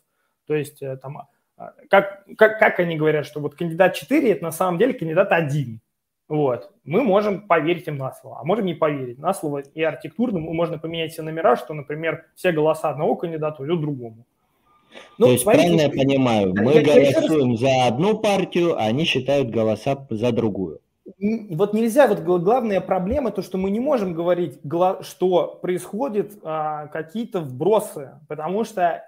То 0.45 0.55
есть 0.55 0.81
э, 0.81 0.95
там, 0.97 1.27
а, 1.57 1.73
как, 1.89 2.23
как, 2.37 2.59
как 2.59 2.79
они 2.79 2.95
говорят, 2.95 3.25
что 3.25 3.41
вот 3.41 3.55
кандидат 3.55 3.95
4– 3.95 4.31
это 4.31 4.43
на 4.43 4.51
самом 4.51 4.77
деле 4.77 4.93
кандидат 4.93 5.31
1. 5.31 5.81
Вот. 6.29 6.71
Мы 6.83 7.03
можем 7.03 7.47
поверить 7.47 7.87
им 7.87 7.97
на 7.97 8.13
слово, 8.13 8.39
а 8.39 8.43
можем 8.43 8.65
не 8.65 8.73
поверить 8.73 9.17
на 9.17 9.33
слово. 9.33 9.59
И 9.59 9.81
архитектурно 9.81 10.39
можно 10.39 10.77
поменять 10.77 11.13
все 11.13 11.21
номера, 11.21 11.55
что, 11.55 11.73
например, 11.73 12.25
все 12.35 12.51
голоса 12.51 12.89
одного 12.89 13.15
кандидата 13.15 13.61
уйдут 13.61 13.81
другому. 13.81 14.25
Ну, 15.17 15.27
То 15.27 15.31
есть, 15.31 15.43
смотрите, 15.43 15.67
правильно 15.67 15.81
я 15.81 15.89
понимаю, 15.89 16.53
мы 16.55 16.73
я, 16.73 16.81
голосуем 16.83 17.51
я 17.51 17.57
за 17.57 17.87
одну 17.87 18.17
партию, 18.19 18.75
а 18.75 18.85
они 18.85 19.05
считают 19.05 19.49
голоса 19.49 20.07
за 20.09 20.31
другую. 20.31 20.79
Вот 21.19 21.73
нельзя, 21.73 22.07
вот 22.07 22.19
главная 22.19 22.81
проблема, 22.81 23.31
то, 23.31 23.41
что 23.41 23.57
мы 23.57 23.69
не 23.69 23.79
можем 23.79 24.13
говорить, 24.13 24.59
что 25.01 25.59
происходит 25.61 26.33
а, 26.43 26.87
какие-то 26.87 27.39
вбросы, 27.39 28.19
потому 28.27 28.65
что 28.65 29.03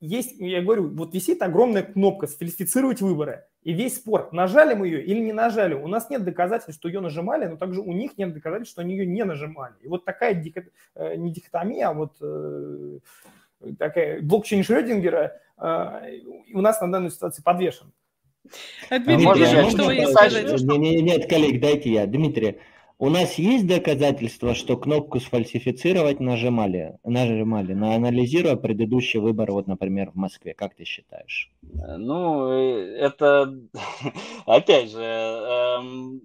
есть, 0.00 0.38
я 0.38 0.62
говорю, 0.62 0.88
вот 0.90 1.14
висит 1.14 1.42
огромная 1.42 1.82
кнопка 1.82 2.26
«Сфальсифицировать 2.26 3.00
выборы», 3.00 3.44
и 3.62 3.72
весь 3.72 3.96
спор, 3.96 4.28
нажали 4.32 4.74
мы 4.74 4.86
ее 4.86 5.04
или 5.04 5.20
не 5.20 5.32
нажали. 5.32 5.74
У 5.74 5.88
нас 5.88 6.08
нет 6.08 6.24
доказательств, 6.24 6.80
что 6.80 6.88
ее 6.88 7.00
нажимали, 7.00 7.46
но 7.46 7.56
также 7.56 7.80
у 7.80 7.92
них 7.92 8.16
нет 8.16 8.32
доказательств, 8.32 8.72
что 8.72 8.82
они 8.82 8.94
ее 8.94 9.04
не 9.04 9.24
нажимали. 9.24 9.74
И 9.82 9.88
вот 9.88 10.04
такая 10.04 10.34
дикот... 10.34 10.64
Э, 10.94 11.16
не 11.16 11.32
дихотомия, 11.32 11.88
а 11.88 11.92
вот 11.92 12.16
э, 12.20 12.98
такая 13.78 14.20
блокчейн 14.22 14.62
Шрёдингера 14.62 15.40
э, 15.60 16.20
у 16.52 16.60
нас 16.60 16.80
на 16.80 16.90
данной 16.90 17.10
ситуации 17.10 17.42
подвешен. 17.42 17.92
А 18.88 18.98
Дмитрий, 18.98 19.24
а 19.24 19.28
можно, 19.28 19.70
что 19.70 19.84
вы 19.84 20.06
сказать? 20.06 20.62
Нет, 20.62 21.02
нет, 21.02 21.28
коллег, 21.28 21.60
дайте 21.60 21.90
я. 21.90 22.06
Дмитрий, 22.06 22.58
у 23.00 23.10
нас 23.10 23.34
есть 23.34 23.66
доказательства, 23.66 24.54
что 24.54 24.76
кнопку 24.76 25.20
сфальсифицировать 25.20 26.18
нажимали, 26.18 26.98
нажимали, 27.04 27.72
на 27.74 27.94
анализируя 27.94 28.56
предыдущий 28.56 29.20
выбор, 29.20 29.52
вот, 29.52 29.66
например, 29.66 30.10
в 30.10 30.16
Москве. 30.16 30.54
Как 30.54 30.74
ты 30.74 30.84
считаешь? 30.84 31.52
Ну, 31.62 32.50
э, 32.50 32.96
это, 32.98 33.54
опять 34.46 34.90
же, 34.90 35.02
эм, 35.02 36.22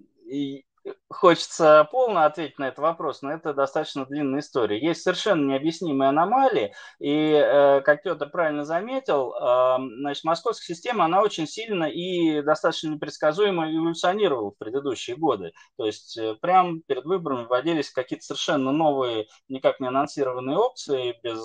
хочется 1.08 1.88
полно 1.90 2.24
ответить 2.24 2.58
на 2.58 2.68
этот 2.68 2.80
вопрос, 2.80 3.22
но 3.22 3.32
это 3.32 3.54
достаточно 3.54 4.04
длинная 4.04 4.40
история. 4.40 4.78
Есть 4.80 5.02
совершенно 5.02 5.50
необъяснимые 5.52 6.08
аномалии, 6.10 6.74
и, 6.98 7.30
э, 7.30 7.80
как 7.82 8.02
Петр 8.02 8.28
правильно 8.28 8.64
заметил, 8.64 9.32
э, 9.34 9.76
значит, 10.00 10.24
московская 10.24 10.74
система, 10.74 11.06
она 11.06 11.22
очень 11.22 11.46
сильно 11.46 11.84
и 11.84 12.42
достаточно 12.42 12.90
непредсказуемо 12.90 13.70
эволюционировала 13.74 14.50
в 14.50 14.58
предыдущие 14.58 15.16
годы. 15.16 15.52
То 15.76 15.86
есть 15.86 16.16
э, 16.18 16.34
прямо 16.40 16.80
перед 16.86 17.04
выборами 17.04 17.44
вводились 17.44 17.90
какие-то 17.90 18.24
совершенно 18.24 18.72
новые, 18.72 19.26
никак 19.48 19.80
не 19.80 19.88
анонсированные 19.88 20.58
опции, 20.58 21.18
без 21.22 21.40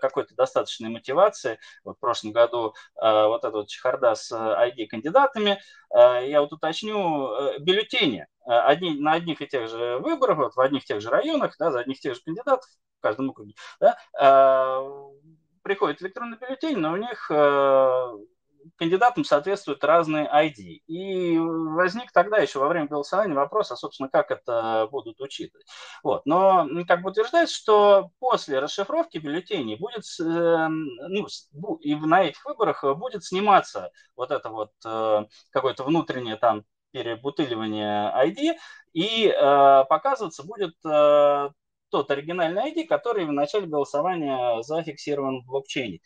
какой-то 0.00 0.34
достаточной 0.34 0.88
мотивации. 0.88 1.60
Вот 1.84 1.96
в 1.96 2.00
прошлом 2.00 2.32
году 2.32 2.74
вот 2.96 3.44
эта 3.44 3.52
вот 3.52 3.68
чехарда 3.68 4.16
с 4.16 4.32
ID-кандидатами, 4.32 5.60
я 5.94 6.40
вот 6.40 6.52
уточню, 6.52 7.28
бюллетени 7.60 8.26
Э, 8.39 8.39
одни, 8.58 8.98
на 9.00 9.12
одних 9.12 9.42
и 9.42 9.46
тех 9.46 9.68
же 9.68 9.98
выборах, 9.98 10.38
вот 10.38 10.54
в 10.54 10.60
одних 10.60 10.82
и 10.82 10.86
тех 10.86 11.00
же 11.00 11.10
районах, 11.10 11.56
да, 11.58 11.70
за 11.70 11.80
одних 11.80 11.98
и 11.98 12.00
тех 12.00 12.14
же 12.14 12.20
кандидатов 12.24 12.68
в 12.98 13.02
каждом 13.02 13.30
округе, 13.30 13.54
да, 13.80 13.96
э, 14.20 15.20
приходит 15.62 16.02
электронный 16.02 16.38
бюллетень, 16.38 16.78
но 16.78 16.92
у 16.92 16.96
них 16.96 17.30
э, 17.30 18.12
кандидатам 18.76 19.24
соответствуют 19.24 19.84
разные 19.84 20.26
ID. 20.26 20.82
И 20.86 21.38
возник 21.38 22.12
тогда 22.12 22.38
еще 22.38 22.58
во 22.58 22.68
время 22.68 22.86
голосования 22.86 23.34
вопрос, 23.34 23.70
а, 23.70 23.76
собственно, 23.76 24.08
как 24.08 24.30
это 24.30 24.88
будут 24.90 25.20
учитывать. 25.20 25.66
Вот. 26.02 26.26
Но 26.26 26.66
как 26.86 27.02
бы 27.02 27.10
утверждается, 27.10 27.54
что 27.54 28.10
после 28.18 28.58
расшифровки 28.58 29.18
бюллетеней 29.18 29.76
будет, 29.76 30.04
э, 30.20 30.68
ну, 30.68 31.76
и 31.76 31.94
на 31.94 32.24
этих 32.24 32.44
выборах 32.44 32.84
будет 32.96 33.24
сниматься 33.24 33.90
вот 34.16 34.30
это 34.30 34.48
вот 34.50 34.72
э, 34.84 35.24
какое-то 35.50 35.84
внутреннее 35.84 36.36
там 36.36 36.64
перебутыливания 36.92 38.12
ID, 38.24 38.56
и 38.92 39.26
э, 39.26 39.84
показываться 39.88 40.44
будет 40.44 40.74
э, 40.84 41.48
тот 41.90 42.10
оригинальный 42.10 42.72
ID, 42.72 42.86
который 42.86 43.24
в 43.24 43.32
начале 43.32 43.66
голосования 43.66 44.62
зафиксирован 44.62 45.42
в 45.42 45.46
блокчейне. 45.46 46.00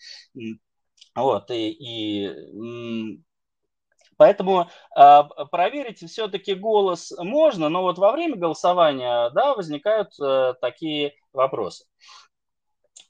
Вот, 1.15 1.51
и, 1.51 1.71
и 1.71 3.21
Поэтому 4.17 4.71
э, 4.97 5.23
проверить 5.51 5.99
все-таки 6.09 6.55
голос 6.55 7.13
можно, 7.19 7.69
но 7.69 7.83
вот 7.83 7.99
во 7.99 8.13
время 8.13 8.37
голосования 8.37 9.31
да, 9.31 9.55
возникают 9.55 10.11
э, 10.21 10.55
такие 10.61 11.15
вопросы. 11.33 11.87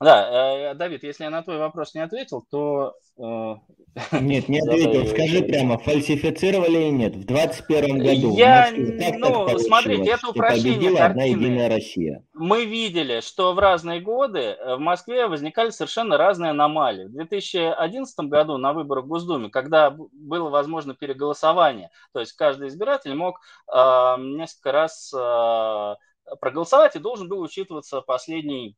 Да, 0.04 0.70
э, 0.70 0.74
Давид, 0.74 1.02
если 1.02 1.24
я 1.24 1.30
на 1.30 1.42
твой 1.42 1.56
вопрос 1.56 1.94
не 1.94 2.02
ответил, 2.02 2.44
то... 2.50 2.94
Э, 3.16 3.54
нет, 4.20 4.50
не 4.50 4.60
ответил. 4.60 5.06
Скажи 5.06 5.42
прямо, 5.42 5.78
фальсифицировали 5.78 6.72
или 6.72 6.90
нет? 6.90 7.16
В 7.16 7.24
2021 7.24 7.98
году 8.00 8.36
я, 8.36 8.70
Москве, 8.70 9.14
ну, 9.16 9.58
смотрите, 9.58 10.10
это 10.10 10.28
упрощение 10.28 11.02
одна 11.02 11.24
единая 11.24 11.70
Россия. 11.70 12.22
Мы 12.34 12.66
видели, 12.66 13.20
что 13.20 13.54
в 13.54 13.58
разные 13.58 14.00
годы 14.00 14.40
э, 14.40 14.76
в 14.76 14.78
Москве 14.78 15.26
возникали 15.26 15.70
совершенно 15.70 16.18
разные 16.18 16.50
аномалии. 16.50 17.04
В 17.06 17.12
2011 17.12 18.18
году 18.26 18.58
на 18.58 18.74
выборах 18.74 19.06
в 19.06 19.08
Госдуме, 19.08 19.48
когда 19.48 19.90
было 19.90 20.50
возможно 20.50 20.94
переголосование, 20.94 21.88
то 22.12 22.20
есть 22.20 22.34
каждый 22.34 22.68
избиратель 22.68 23.14
мог 23.14 23.40
э, 23.72 24.14
несколько 24.18 24.70
раз 24.70 25.10
э, 25.14 25.94
проголосовать 26.40 26.94
и 26.94 26.98
должен 26.98 27.26
был 27.26 27.40
учитываться 27.40 28.02
последний 28.02 28.76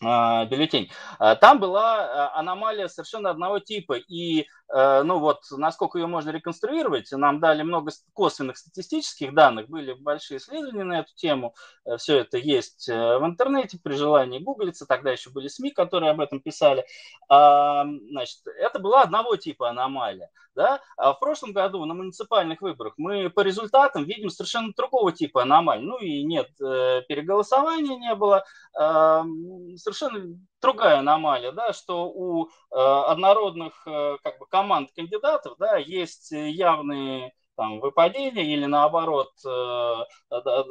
бюллетень. 0.00 0.90
А, 1.18 1.36
там 1.36 1.60
была 1.60 1.98
а, 2.00 2.38
аномалия 2.38 2.88
совершенно 2.88 3.30
одного 3.30 3.58
типа, 3.58 3.94
и 3.98 4.46
ну 4.72 5.18
вот, 5.18 5.42
насколько 5.50 5.98
ее 5.98 6.06
можно 6.06 6.30
реконструировать, 6.30 7.10
нам 7.12 7.40
дали 7.40 7.62
много 7.62 7.90
косвенных 8.12 8.56
статистических 8.56 9.34
данных, 9.34 9.68
были 9.68 9.94
большие 9.94 10.38
исследования 10.38 10.84
на 10.84 11.00
эту 11.00 11.14
тему, 11.14 11.54
э, 11.84 11.96
все 11.96 12.18
это 12.18 12.38
есть 12.38 12.88
э, 12.88 13.18
в 13.18 13.24
интернете, 13.24 13.78
при 13.82 13.94
желании 13.94 14.38
гуглиться, 14.38 14.86
тогда 14.86 15.10
еще 15.10 15.30
были 15.30 15.48
СМИ, 15.48 15.70
которые 15.70 16.10
об 16.10 16.20
этом 16.20 16.40
писали. 16.40 16.84
Значит, 17.28 18.40
это 18.58 18.78
была 18.78 19.02
одного 19.02 19.36
типа 19.36 19.70
аномалия. 19.70 20.30
Да? 20.54 20.80
А 20.96 21.12
в 21.12 21.20
прошлом 21.20 21.52
году 21.52 21.84
на 21.84 21.94
муниципальных 21.94 22.60
выборах 22.60 22.94
мы 22.96 23.30
по 23.30 23.40
результатам 23.40 24.04
видим 24.04 24.30
совершенно 24.30 24.72
другого 24.76 25.12
типа 25.12 25.42
аномалий. 25.42 25.84
Ну 25.84 25.98
и 25.98 26.22
нет, 26.24 26.48
э, 26.60 27.02
переголосования 27.08 27.96
не 27.96 28.14
было, 28.14 28.44
совершенно 28.72 30.38
другая 30.60 30.98
аномалия, 30.98 31.52
да, 31.52 31.72
что 31.72 32.08
у 32.08 32.46
э, 32.46 32.48
однородных 32.70 33.82
э, 33.86 34.16
как 34.22 34.38
бы, 34.38 34.46
команд 34.46 34.90
кандидатов 34.94 35.56
да, 35.58 35.76
есть 35.76 36.30
явные 36.32 37.32
там, 37.56 37.80
выпадения 37.80 38.44
или 38.44 38.64
наоборот 38.64 39.30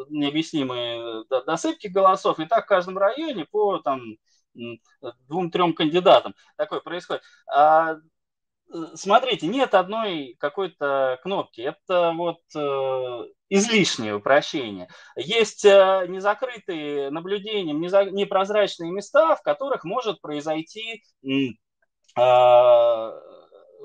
необъяснимые 0.09 1.23
досыпки 1.45 1.87
голосов. 1.87 2.39
И 2.39 2.45
так 2.45 2.65
в 2.65 2.67
каждом 2.67 2.97
районе 2.97 3.45
по 3.45 3.77
там, 3.77 4.01
двум-трем 5.27 5.73
кандидатам 5.73 6.35
такое 6.57 6.79
происходит. 6.79 7.21
А, 7.53 7.97
смотрите, 8.95 9.47
нет 9.47 9.73
одной 9.73 10.35
какой-то 10.39 11.19
кнопки. 11.23 11.61
Это 11.61 12.13
вот 12.15 12.39
э, 12.55 13.25
излишнее 13.49 14.15
упрощение. 14.15 14.89
Есть 15.15 15.65
э, 15.65 16.05
незакрытые 16.07 17.09
наблюдением, 17.09 17.81
непрозрачные 17.81 18.91
места, 18.91 19.35
в 19.35 19.41
которых 19.41 19.83
может 19.83 20.21
произойти 20.21 21.03
э, 21.23 22.19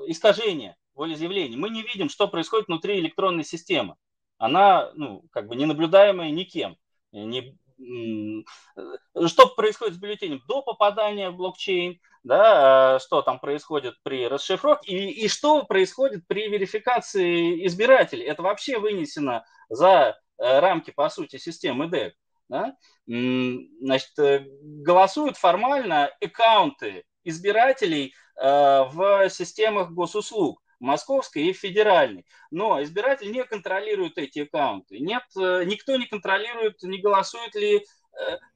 искажение 0.07 0.75
волеизъявления. 0.93 1.57
Мы 1.57 1.69
не 1.69 1.81
видим, 1.81 2.09
что 2.09 2.27
происходит 2.27 2.67
внутри 2.67 2.99
электронной 2.99 3.43
системы. 3.43 3.95
Она, 4.37 4.91
ну, 4.95 5.23
как 5.31 5.47
бы 5.47 5.55
ненаблюдаемая 5.55 6.31
никем. 6.31 6.77
Не, 7.11 7.57
что 7.77 9.47
происходит 9.55 9.95
с 9.95 9.97
бюллетенем 9.97 10.41
до 10.47 10.61
попадания 10.61 11.29
в 11.29 11.35
блокчейн, 11.35 11.99
да, 12.23 12.99
что 12.99 13.21
там 13.21 13.39
происходит 13.39 13.95
при 14.03 14.27
расшифровке 14.27 14.91
и, 14.91 15.25
и 15.25 15.27
что 15.27 15.63
происходит 15.63 16.25
при 16.27 16.47
верификации 16.47 17.65
избирателей. 17.67 18.23
Это 18.23 18.41
вообще 18.41 18.79
вынесено 18.79 19.45
за 19.69 20.17
э, 20.37 20.59
рамки, 20.59 20.91
по 20.91 21.09
сути, 21.09 21.37
системы 21.37 21.85
DEC. 21.85 22.13
Да? 22.49 22.75
Значит, 23.05 24.17
э, 24.19 24.45
голосуют 24.61 25.37
формально 25.37 26.09
аккаунты 26.21 27.03
избирателей 27.23 28.13
э, 28.41 28.83
в 28.91 29.29
системах 29.29 29.91
госуслуг 29.91 30.61
московской 30.79 31.43
и 31.43 31.53
федеральной. 31.53 32.25
Но 32.51 32.81
избиратель 32.83 33.31
не 33.31 33.43
контролирует 33.43 34.17
эти 34.17 34.39
аккаунты. 34.39 34.99
Нет, 34.99 35.23
никто 35.35 35.95
не 35.95 36.05
контролирует, 36.05 36.81
не 36.83 36.99
голосует 36.99 37.55
ли 37.55 37.85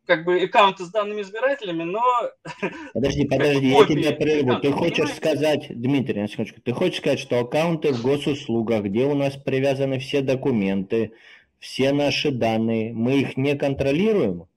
как 0.06 0.26
бы 0.26 0.42
аккаунты 0.42 0.86
с 0.86 0.90
данными 0.90 1.22
избирателями, 1.22 1.84
но... 1.84 2.02
Подожди, 2.94 3.28
подожди, 3.28 3.68
я 3.68 3.86
тебя 3.86 4.12
прерву. 4.14 4.60
Ты 4.60 4.72
хочешь 4.72 5.14
сказать, 5.14 5.68
Дмитрий, 5.70 6.22
на 6.22 6.28
секундочку, 6.28 6.62
ты 6.62 6.74
хочешь 6.74 6.98
сказать, 6.98 7.20
что 7.20 7.40
аккаунты 7.40 7.94
в 7.94 8.02
госуслугах, 8.02 8.86
где 8.86 9.06
у 9.06 9.14
нас 9.14 9.36
привязаны 9.36 10.00
все 10.00 10.22
документы, 10.22 11.14
все 11.60 11.92
наши 11.92 12.32
данные, 12.32 12.94
мы 12.94 13.20
их 13.20 13.38
не 13.38 13.56
контролируем? 13.56 14.48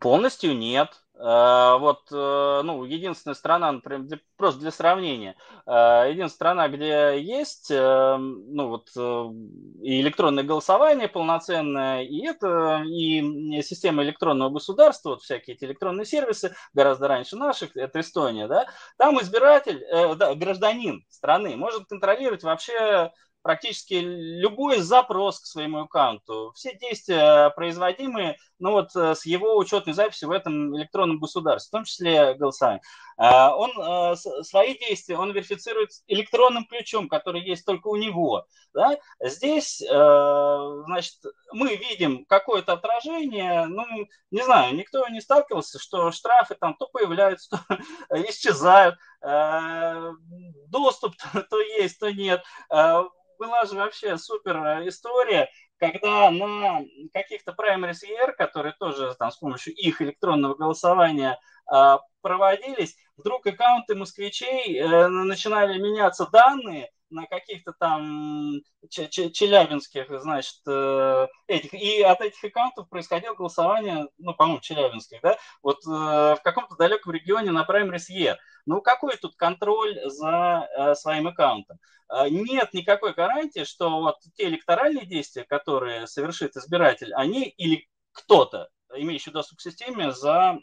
Полностью 0.00 0.54
нет. 0.56 1.03
Э, 1.16 1.76
вот, 1.78 2.08
э, 2.10 2.60
ну, 2.64 2.84
единственная 2.84 3.36
страна, 3.36 3.70
например, 3.70 4.20
просто 4.36 4.60
для 4.60 4.72
сравнения, 4.72 5.36
э, 5.64 5.70
единственная 6.10 6.28
страна, 6.28 6.68
где 6.68 7.20
есть, 7.20 7.70
ну, 7.70 8.68
вот, 8.68 8.88
и 8.96 10.00
электронное 10.00 10.42
голосование 10.42 11.06
полноценное, 11.08 12.02
и 12.02 12.26
это, 12.26 12.82
и 12.86 13.62
система 13.62 14.02
электронного 14.02 14.50
государства, 14.50 15.10
вот 15.10 15.22
всякие 15.22 15.54
эти 15.54 15.64
электронные 15.64 16.04
сервисы, 16.04 16.54
гораздо 16.72 17.06
раньше 17.06 17.36
наших, 17.36 17.76
это 17.76 18.00
Эстония, 18.00 18.48
да, 18.48 18.66
там 18.98 19.20
избиратель, 19.20 19.84
да, 20.16 20.34
гражданин 20.34 21.04
страны 21.08 21.56
может 21.56 21.86
контролировать 21.86 22.42
вообще 22.42 23.12
практически 23.44 23.94
любой 23.94 24.78
запрос 24.78 25.38
к 25.38 25.44
своему 25.44 25.82
аккаунту, 25.82 26.52
все 26.56 26.74
действия, 26.76 27.50
производимые 27.50 28.38
ну 28.64 28.70
вот, 28.72 28.96
э, 28.96 29.14
с 29.14 29.26
его 29.26 29.58
учетной 29.58 29.92
записью 29.92 30.30
в 30.30 30.32
этом 30.32 30.74
электронном 30.74 31.18
государстве, 31.18 31.68
в 31.68 31.72
том 31.72 31.84
числе 31.84 32.32
голосование. 32.32 32.80
А, 33.18 33.54
он 33.54 33.70
э, 33.78 34.16
свои 34.42 34.78
действия 34.78 35.18
он 35.18 35.32
верифицирует 35.32 35.90
электронным 36.06 36.64
ключом, 36.64 37.08
который 37.08 37.42
есть 37.42 37.66
только 37.66 37.88
у 37.88 37.96
него. 37.96 38.46
Да? 38.72 38.98
Здесь, 39.20 39.82
э, 39.82 40.82
значит, 40.86 41.16
мы 41.52 41.76
видим 41.76 42.24
какое-то 42.24 42.72
отражение, 42.72 43.66
ну, 43.66 43.84
не 44.30 44.42
знаю, 44.42 44.74
никто 44.74 45.06
не 45.08 45.20
сталкивался, 45.20 45.78
что 45.78 46.10
штрафы 46.10 46.54
там 46.54 46.74
то 46.74 46.86
появляются, 46.86 47.50
то 47.50 47.58
исчезают, 48.30 48.96
доступ 50.68 51.14
то 51.50 51.60
есть, 51.60 51.98
то 51.98 52.10
нет 52.10 52.42
была 53.38 53.64
же 53.64 53.76
вообще 53.76 54.16
супер 54.18 54.56
э, 54.56 54.88
история, 54.88 55.48
когда 55.78 56.30
на 56.30 56.82
каких-то 57.12 57.52
праймерис 57.52 58.04
ER, 58.04 58.32
которые 58.32 58.74
тоже 58.78 59.14
там 59.18 59.30
с 59.30 59.36
помощью 59.36 59.74
их 59.74 60.00
электронного 60.00 60.54
голосования 60.54 61.38
а, 61.66 62.00
проводились, 62.22 62.96
вдруг 63.16 63.46
аккаунты 63.46 63.94
москвичей 63.94 64.78
э, 64.78 65.08
начинали 65.08 65.78
меняться 65.80 66.26
данные, 66.30 66.90
на 67.10 67.26
каких-то 67.26 67.72
там 67.72 68.60
челябинских, 68.88 70.06
значит, 70.20 70.56
э, 70.66 71.26
этих, 71.46 71.74
и 71.74 72.02
от 72.02 72.20
этих 72.20 72.42
аккаунтов 72.44 72.88
происходило 72.88 73.34
голосование, 73.34 74.08
ну, 74.18 74.34
по-моему, 74.34 74.60
челябинских, 74.60 75.20
да, 75.22 75.38
вот 75.62 75.78
э, 75.86 75.90
в 75.90 76.40
каком-то 76.42 76.76
далеком 76.76 77.12
регионе 77.12 77.50
на 77.50 77.64
праймерис 77.64 78.08
Е. 78.08 78.38
Ну, 78.66 78.80
какой 78.80 79.16
тут 79.16 79.36
контроль 79.36 79.98
за 80.04 80.68
э, 80.76 80.94
своим 80.94 81.28
аккаунтом? 81.28 81.78
Нет 82.28 82.74
никакой 82.74 83.14
гарантии, 83.14 83.64
что 83.64 83.88
вот 84.00 84.18
те 84.34 84.44
электоральные 84.44 85.06
действия, 85.06 85.44
которые 85.44 86.06
совершит 86.06 86.54
избиратель, 86.54 87.12
они 87.14 87.44
или 87.44 87.88
кто-то, 88.12 88.68
имеющий 88.94 89.30
доступ 89.30 89.58
к 89.58 89.62
системе, 89.62 90.12
за, 90.12 90.58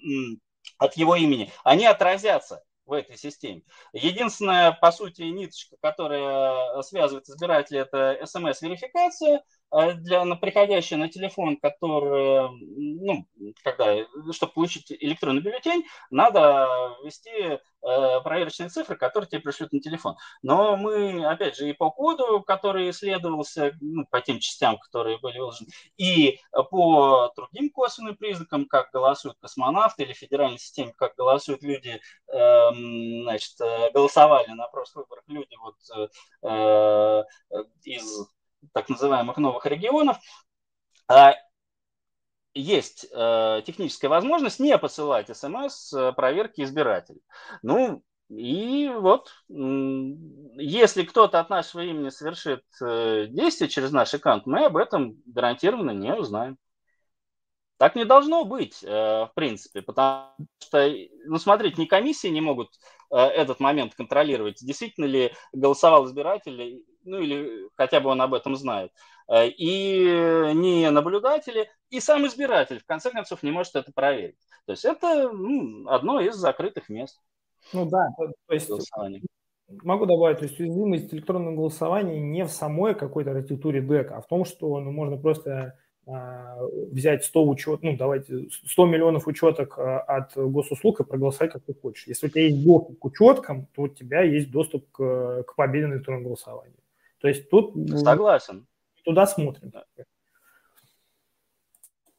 от 0.78 0.94
его 0.98 1.16
имени, 1.16 1.52
они 1.64 1.88
отразятся 1.88 2.62
в 2.86 2.94
этой 2.94 3.18
системе. 3.18 3.64
Единственная, 3.94 4.72
по 4.72 4.92
сути, 4.92 5.24
ниточка, 5.24 5.76
которая 5.82 6.82
связывает 6.82 7.30
избирателей, 7.30 7.80
это 7.80 8.20
смс-верификация, 8.26 9.44
для, 9.72 10.26
на 10.26 10.36
приходящая 10.36 11.00
на 11.00 11.10
телефон, 11.10 11.58
который, 11.58 12.50
ну, 12.50 13.26
когда, 13.64 14.06
чтобы 14.32 14.54
получить 14.54 14.92
электронный 14.92 15.42
бюллетень, 15.42 15.86
надо 16.10 16.68
ввести 17.04 17.30
э, 17.32 17.60
проверочные 17.82 18.70
цифры, 18.70 18.98
которые 18.98 19.30
тебе 19.30 19.42
пришлют 19.42 19.72
на 19.72 19.80
телефон. 19.80 20.18
Но 20.42 20.76
мы, 20.76 21.26
опять 21.26 21.56
же, 21.56 21.70
и 21.70 21.74
по 21.74 21.90
коду, 21.90 22.42
который 22.42 22.90
исследовался, 22.90 23.72
ну, 23.80 24.06
по 24.10 24.20
тем 24.22 24.40
частям, 24.40 24.78
которые 24.78 25.20
были 25.20 25.40
выложены, 25.40 25.70
и 25.98 26.40
по 26.70 27.32
другим 27.36 27.70
косвенным 27.70 28.18
признакам, 28.18 28.66
как 28.66 28.92
голосуют 28.92 29.38
космонавты 29.40 30.04
или 30.04 30.14
федеральной 30.14 30.60
системе, 30.60 30.94
как 30.98 31.16
голосуют 31.16 31.64
люди, 31.64 32.02
э, 32.28 32.70
значит, 33.24 33.54
голосовали 33.94 34.50
на 34.52 34.68
прошлых 34.68 35.06
выборах 35.06 35.24
люди 35.28 35.56
вот 35.62 35.76
э, 36.44 37.24
из 37.84 38.28
так 38.74 38.90
называемых 38.90 39.38
новых 39.38 39.66
регионов, 39.66 40.18
а, 41.08 41.34
есть 42.54 43.08
э, 43.12 43.62
техническая 43.66 44.10
возможность 44.10 44.60
не 44.60 44.78
посылать 44.78 45.36
смс 45.36 45.94
э, 45.94 46.12
проверки 46.14 46.62
избирателей. 46.62 47.22
Ну, 47.62 48.04
и 48.30 48.90
вот, 48.90 49.30
если 49.50 51.04
кто-то 51.04 51.40
от 51.40 51.50
нашего 51.50 51.82
имени 51.82 52.10
совершит 52.10 52.64
э, 52.82 53.28
действие 53.28 53.70
через 53.70 53.92
наш 53.92 54.14
аккаунт, 54.14 54.46
мы 54.46 54.66
об 54.66 54.78
этом 54.78 55.22
гарантированно 55.26 55.92
не 55.92 56.14
узнаем. 56.14 56.58
Так 57.78 57.96
не 57.96 58.06
должно 58.06 58.46
быть, 58.46 58.84
в 58.84 59.32
принципе, 59.34 59.82
потому 59.82 60.36
что, 60.60 60.88
ну, 61.26 61.40
смотрите, 61.40 61.82
ни 61.82 61.86
комиссии 61.86 62.28
не 62.28 62.40
могут 62.40 62.70
этот 63.10 63.60
момент 63.60 63.96
контролировать, 63.96 64.64
действительно 64.64 65.06
ли 65.06 65.34
голосовал 65.52 66.06
избиратель 66.06 66.84
ну 67.04 67.20
или 67.20 67.70
хотя 67.76 68.00
бы 68.00 68.10
он 68.10 68.22
об 68.22 68.34
этом 68.34 68.56
знает, 68.56 68.92
э, 69.28 69.48
и 69.48 70.52
не 70.54 70.90
наблюдатели, 70.90 71.70
и 71.90 72.00
сам 72.00 72.26
избиратель, 72.28 72.80
в 72.80 72.86
конце 72.86 73.12
концов, 73.12 73.44
не 73.44 73.52
может 73.52 73.76
это 73.76 73.92
проверить. 73.92 74.38
То 74.66 74.74
есть 74.74 74.86
это 74.86 75.32
ну, 75.32 75.88
одно 75.90 76.20
из 76.20 76.36
закрытых 76.36 76.90
мест. 76.90 77.20
Ну 77.74 77.86
да, 77.90 78.08
то 78.18 78.54
есть 78.54 78.70
могу 79.84 80.06
добавить, 80.06 80.40
то 80.40 80.46
есть 80.46 80.60
уязвимость 80.60 81.14
электронного 81.14 81.56
голосования 81.56 82.20
не 82.20 82.46
в 82.46 82.50
самой 82.50 82.96
какой-то 82.96 83.32
архитектуре 83.32 83.82
дека, 83.82 84.18
а 84.18 84.22
в 84.22 84.28
том, 84.28 84.46
что 84.46 84.80
ну, 84.80 84.92
можно 84.92 85.18
просто 85.18 85.78
а, 86.08 86.58
взять 86.92 87.24
100 87.24 87.48
учет, 87.48 87.84
ну, 87.84 87.96
давайте 87.96 88.48
100 88.50 88.86
миллионов 88.86 89.28
учеток 89.28 89.78
а, 89.78 90.00
от 90.00 90.36
госуслуг 90.36 91.00
и 91.00 91.04
проголосовать, 91.04 91.54
как 91.54 91.64
ты 91.64 91.74
хочешь. 91.74 92.08
Если 92.08 92.28
у 92.28 92.30
тебя 92.30 92.44
есть 92.44 92.64
доступ 92.64 93.00
к 93.00 93.06
учеткам, 93.06 93.68
то 93.68 93.84
у 93.84 93.88
тебя 93.88 94.22
есть 94.22 94.52
доступ 94.52 94.90
к, 94.92 95.44
к 95.44 95.56
победе 95.56 95.88
на 95.88 95.94
электронном 95.96 96.24
голосовании. 96.24 96.78
То 97.22 97.28
есть 97.28 97.50
тут... 97.50 97.74
Согласен. 98.00 98.68
Туда 99.04 99.26
смотрим. 99.26 99.72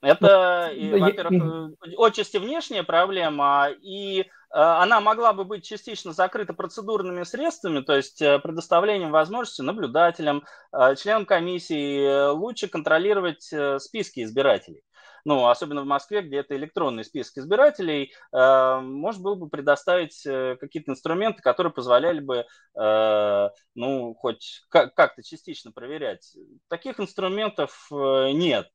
Это, 0.00 0.72
ну, 0.74 0.98
во-первых, 0.98 1.72
отчасти 1.96 2.36
внешняя 2.36 2.82
проблема, 2.82 3.68
и 3.82 4.22
э, 4.22 4.24
она 4.50 5.00
могла 5.00 5.32
бы 5.32 5.44
быть 5.44 5.64
частично 5.64 6.12
закрыта 6.12 6.54
процедурными 6.54 7.22
средствами, 7.22 7.82
то 7.82 7.94
есть 7.94 8.20
э, 8.20 8.40
предоставлением 8.40 9.12
возможности 9.12 9.62
наблюдателям, 9.62 10.42
э, 10.72 10.96
членам 10.96 11.24
комиссии 11.24 12.32
лучше 12.32 12.66
контролировать 12.66 13.48
списки 13.80 14.24
избирателей 14.24 14.82
ну, 15.24 15.46
особенно 15.46 15.82
в 15.82 15.86
Москве, 15.86 16.22
где 16.22 16.38
это 16.38 16.56
электронный 16.56 17.04
список 17.04 17.38
избирателей, 17.38 18.12
э, 18.32 18.80
можно 18.80 19.22
было 19.22 19.34
бы 19.34 19.48
предоставить 19.48 20.24
э, 20.26 20.56
какие-то 20.60 20.92
инструменты, 20.92 21.42
которые 21.42 21.72
позволяли 21.72 22.20
бы, 22.20 22.44
э, 22.74 23.48
ну, 23.74 24.14
хоть 24.14 24.62
как-то 24.68 25.22
частично 25.22 25.72
проверять. 25.72 26.36
Таких 26.68 27.00
инструментов 27.00 27.88
нет. 27.90 28.68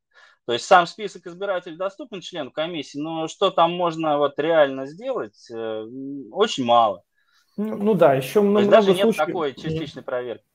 То 0.47 0.53
есть 0.53 0.65
сам 0.65 0.87
список 0.87 1.27
избирателей 1.27 1.75
доступен 1.75 2.21
члену 2.21 2.51
комиссии, 2.51 2.97
но 2.97 3.27
что 3.27 3.51
там 3.51 3.73
можно 3.73 4.17
вот 4.17 4.39
реально 4.39 4.85
сделать, 4.85 5.45
э, 5.51 5.85
очень 6.31 6.63
мало. 6.63 7.03
Ну, 7.57 7.75
ну 7.75 7.93
да, 7.95 8.13
еще 8.13 8.39
много, 8.39 8.59
То 8.59 8.59
есть 8.59 8.71
даже 8.71 8.87
много 8.91 8.97
нет 8.97 9.03
случаев... 9.03 9.27
такой 9.27 9.53
частичной 9.53 10.03
проверки. 10.03 10.45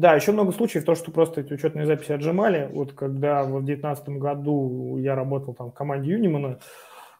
Да, 0.00 0.14
еще 0.14 0.32
много 0.32 0.52
случаев, 0.52 0.86
то, 0.86 0.94
что 0.94 1.10
просто 1.10 1.42
эти 1.42 1.52
учетные 1.52 1.84
записи 1.84 2.12
отжимали. 2.12 2.70
Вот 2.72 2.94
когда 2.94 3.42
в 3.42 3.50
2019 3.62 4.08
году 4.08 4.96
я 4.96 5.14
работал 5.14 5.52
там 5.52 5.72
в 5.72 5.74
команде 5.74 6.12
Юнимана, 6.12 6.58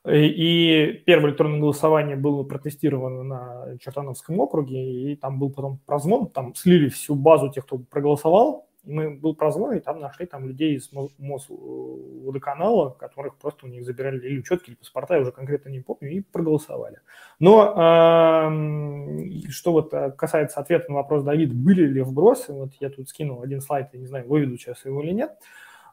и 0.08 1.02
первое 1.04 1.28
электронное 1.28 1.60
голосование 1.60 2.16
было 2.16 2.42
протестировано 2.42 3.22
на 3.22 3.78
Чертановском 3.80 4.40
округе, 4.40 5.12
и 5.12 5.16
там 5.16 5.38
был 5.38 5.50
потом 5.50 5.78
прозвон, 5.84 6.30
там 6.30 6.54
слили 6.54 6.88
всю 6.88 7.14
базу 7.14 7.50
тех, 7.50 7.66
кто 7.66 7.76
проголосовал, 7.76 8.69
мы 8.84 9.10
был 9.10 9.34
прозвон, 9.34 9.74
и 9.74 9.80
там 9.80 10.00
нашли 10.00 10.26
там 10.26 10.46
людей 10.46 10.76
из 10.76 10.90
Мосводоканала, 11.18 12.90
которых 12.90 13.36
просто 13.36 13.66
у 13.66 13.68
них 13.68 13.84
забирали 13.84 14.18
или 14.26 14.38
учетки, 14.38 14.70
или 14.70 14.76
паспорта, 14.76 15.14
я 15.14 15.20
уже 15.20 15.32
конкретно 15.32 15.68
не 15.68 15.80
помню, 15.80 16.10
и 16.10 16.20
проголосовали. 16.20 17.00
Но 17.38 17.74
э, 17.76 19.50
что 19.50 19.72
вот 19.72 19.92
э, 19.92 20.10
касается 20.12 20.60
ответа 20.60 20.90
на 20.90 20.96
вопрос 20.96 21.24
Давид, 21.24 21.54
были 21.54 21.86
ли 21.86 22.02
вбросы, 22.02 22.52
вот 22.52 22.72
я 22.80 22.90
тут 22.90 23.08
скинул 23.08 23.42
один 23.42 23.60
слайд, 23.60 23.88
я 23.92 24.00
не 24.00 24.06
знаю, 24.06 24.26
выведу 24.28 24.56
сейчас 24.56 24.84
его 24.84 25.02
или 25.02 25.12
нет. 25.12 25.32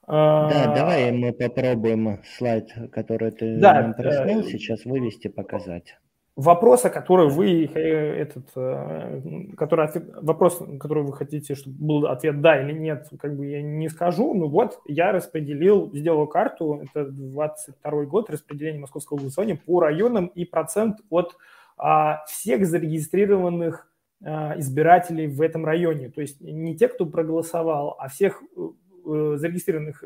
Да, 0.08 0.73
давай 0.73 1.12
мы 1.12 1.34
попробуем 1.34 2.21
слайд, 2.38 2.71
который 2.93 3.32
ты 3.32 3.58
да, 3.58 3.82
нам 3.82 3.93
прислал, 3.93 4.39
э, 4.39 4.43
сейчас 4.43 4.86
вывести, 4.86 5.28
показать 5.28 5.97
вопроса, 6.38 6.91
который 6.91 7.30
вы 7.30 7.65
э, 7.65 7.80
этот, 7.80 8.47
э, 8.56 9.21
который 9.58 9.89
вопрос, 10.21 10.62
который 10.80 11.04
вы 11.04 11.13
хотите, 11.13 11.56
чтобы 11.56 11.76
был 11.80 12.06
ответ 12.06 12.41
да 12.41 12.62
или 12.62 12.78
нет, 12.78 13.10
как 13.19 13.36
бы 13.36 13.47
я 13.47 13.62
не 13.63 13.89
скажу. 13.89 14.36
Ну 14.36 14.47
вот 14.47 14.80
я 14.86 15.12
распределил, 15.12 15.89
сделал 15.93 16.28
карту, 16.28 16.84
это 16.84 17.10
22 17.10 18.06
год 18.06 18.30
распределение 18.30 18.80
московского 18.80 19.17
голосования 19.17 19.56
по 19.56 19.80
районам 19.80 20.28
и 20.28 20.45
процент 20.45 21.00
от 21.10 21.36
а, 21.76 22.23
всех 22.28 22.67
зарегистрированных 22.67 23.91
а, 24.23 24.60
избирателей 24.60 25.26
в 25.28 25.41
этом 25.41 25.65
районе. 25.65 26.10
То 26.10 26.21
есть 26.21 26.39
не 26.39 26.78
те, 26.78 26.88
кто 26.88 27.08
проголосовал, 27.08 27.95
а 27.97 28.10
всех 28.10 28.43
э, 28.56 29.38
зарегистрированных 29.38 30.04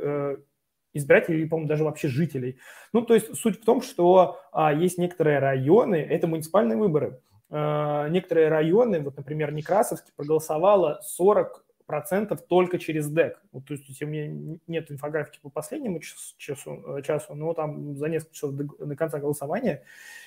избирателей 0.94 1.48
по-моему, 1.48 1.70
даже 1.70 1.84
вообще 1.84 2.08
жителей. 2.08 2.58
Ну, 2.94 3.02
то 3.02 3.14
есть 3.14 3.36
суть 3.36 3.62
в 3.62 3.66
том, 3.66 3.82
что 3.82 4.40
а, 4.52 4.74
есть 4.74 4.98
некоторые 4.98 5.40
районы, 5.40 5.96
это 5.96 6.28
муниципальные 6.28 6.78
выборы, 6.78 7.20
а, 7.50 8.08
некоторые 8.10 8.50
районы, 8.50 9.02
вот, 9.02 9.18
например, 9.18 9.52
Некрасовский 9.52 10.14
проголосовало 10.16 11.00
40 11.04 11.66
процентов 11.86 12.42
только 12.48 12.80
через 12.80 13.10
ДЭК. 13.10 13.42
Вот, 13.52 13.66
то 13.66 13.74
есть 13.74 14.02
у 14.02 14.08
меня 14.08 14.58
нет 14.68 14.90
инфографики 14.90 15.40
по 15.42 15.50
последнему 15.50 16.00
часу, 16.00 16.98
э, 16.98 17.02
часу 17.02 17.36
но 17.36 17.54
там 17.54 17.98
за 17.98 18.08
несколько 18.08 18.34
часов 18.34 18.54
до, 18.54 18.86
до 18.86 18.96
конца 18.96 19.20
голосования. 19.20 19.84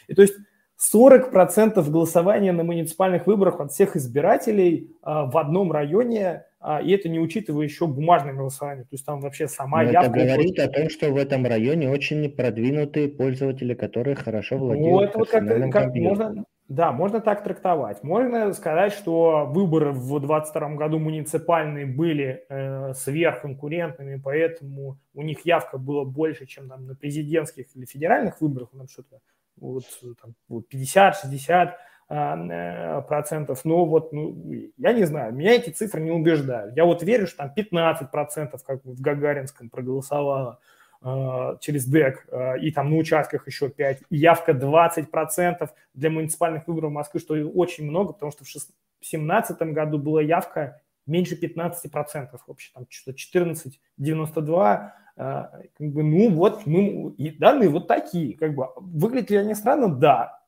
И 0.07 0.15
то 0.15 0.21
есть 0.21 0.35
40% 0.79 1.91
голосования 1.91 2.53
на 2.53 2.65
муниципальных 2.65 3.27
выборах 3.27 3.61
от 3.61 3.73
всех 3.73 3.97
избирателей 3.97 4.91
а, 5.03 5.27
в 5.27 5.39
одном 5.39 5.73
районе 5.73 6.45
а, 6.67 6.81
и 6.81 6.93
это 6.93 7.11
не 7.11 7.21
учитывая 7.21 7.65
еще 7.65 7.87
бумажное 7.87 8.33
голосование. 8.33 8.85
То 8.85 8.93
есть 8.93 9.05
там 9.05 9.21
вообще 9.21 9.49
сама 9.49 9.83
Но 9.83 9.91
явка... 9.91 10.11
Это 10.19 10.27
говорит 10.27 10.59
о 10.59 10.69
том, 10.69 10.89
что 10.89 11.11
в 11.11 11.17
этом 11.19 11.45
районе 11.45 11.91
очень 11.91 12.31
продвинутые 12.31 13.11
пользователи, 13.11 13.75
которые 13.75 14.17
хорошо 14.17 14.57
владеют 14.57 15.15
вот, 15.15 15.15
вот 15.15 15.29
как, 15.29 15.71
как 15.71 15.95
можно, 15.95 16.47
Да, 16.69 16.91
можно 16.93 17.21
так 17.21 17.45
трактовать. 17.45 18.03
Можно 18.03 18.51
сказать, 18.55 18.95
что 18.95 19.45
выборы 19.45 19.91
в 19.91 20.09
2022 20.09 20.69
году 20.77 20.99
муниципальные 20.99 21.85
были 21.85 22.47
э, 22.49 22.95
сверхконкурентными, 22.95 24.19
поэтому 24.25 24.99
у 25.13 25.23
них 25.23 25.45
явка 25.45 25.77
была 25.77 26.07
больше, 26.07 26.47
чем 26.47 26.71
там, 26.71 26.87
на 26.87 26.95
президентских 26.95 27.67
или 27.77 27.85
федеральных 27.85 28.41
выборах, 28.41 28.71
там 28.71 28.89
что-то 28.89 29.21
вот, 29.57 29.85
там, 30.21 30.35
50-60 30.51 31.73
а, 32.07 32.37
э, 32.37 33.03
процентов, 33.03 33.65
но 33.65 33.87
вот, 33.87 34.13
ну, 34.13 34.37
я 34.77 34.93
не 34.93 35.05
знаю, 35.05 35.33
меня 35.35 35.55
эти 35.55 35.71
цифры 35.71 36.03
не 36.03 36.11
убеждают. 36.11 36.77
Я 36.77 36.85
вот 36.85 37.03
верю, 37.03 37.27
что 37.27 37.39
там 37.39 37.55
15 37.55 38.11
процентов, 38.11 38.63
как 38.63 38.85
в 38.85 39.01
Гагаринском 39.01 39.71
проголосовало 39.71 40.61
э, 41.03 41.57
через 41.61 41.87
ДЭК, 41.87 42.27
э, 42.31 42.59
и 42.61 42.73
там 42.73 42.91
на 42.91 42.97
участках 42.97 43.47
еще 43.47 43.71
5, 43.71 44.03
и 44.11 44.17
явка 44.17 44.53
20 44.53 45.11
процентов. 45.11 45.73
Для 45.95 46.11
муниципальных 46.11 46.69
выборов 46.69 46.93
Москвы, 46.93 47.21
что 47.21 47.35
очень 47.35 47.89
много, 47.89 48.13
потому 48.13 48.33
что 48.33 48.45
в 48.45 48.49
2017 48.53 49.59
году 49.73 49.99
была 49.99 50.21
явка 50.21 50.83
меньше 51.07 51.37
15 51.37 51.91
процентов, 51.91 52.43
вообще 52.47 52.71
там 52.75 52.87
что-то 52.91 53.17
14,92, 53.17 54.91
как 55.17 55.93
бы, 55.93 56.03
ну 56.03 56.31
вот, 56.31 56.67
мы, 56.67 57.13
и 57.17 57.31
данные 57.31 57.69
вот 57.69 57.87
такие, 57.87 58.37
как 58.37 58.55
бы, 58.55 58.69
выглядят 58.77 59.31
ли 59.31 59.37
они 59.37 59.55
странно? 59.55 59.95
Да, 59.95 60.41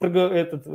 этот, 0.00 0.66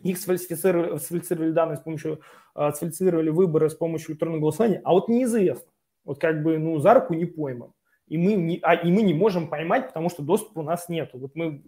их 0.00 0.18
сфальсифицировали, 0.18 0.98
сфальсифицировали 0.98 1.52
данные 1.52 1.76
с 1.76 1.80
помощью, 1.80 2.20
а, 2.54 2.72
сфальсифицировали 2.72 3.30
выборы 3.30 3.68
с 3.68 3.74
помощью 3.74 4.12
электронного 4.12 4.40
голосования, 4.40 4.80
а 4.84 4.92
вот 4.92 5.08
неизвестно. 5.08 5.70
Вот 6.04 6.20
как 6.20 6.42
бы, 6.42 6.58
ну, 6.58 6.78
за 6.78 6.94
руку 6.94 7.14
не 7.14 7.24
пойман. 7.24 7.72
И 8.06 8.16
мы 8.16 8.34
не, 8.34 8.58
а, 8.62 8.74
и 8.74 8.90
мы 8.90 9.02
не 9.02 9.12
можем 9.12 9.48
поймать, 9.48 9.88
потому 9.88 10.08
что 10.08 10.22
доступа 10.22 10.60
у 10.60 10.62
нас 10.62 10.88
нету. 10.88 11.18
Вот 11.18 11.32
мы, 11.34 11.62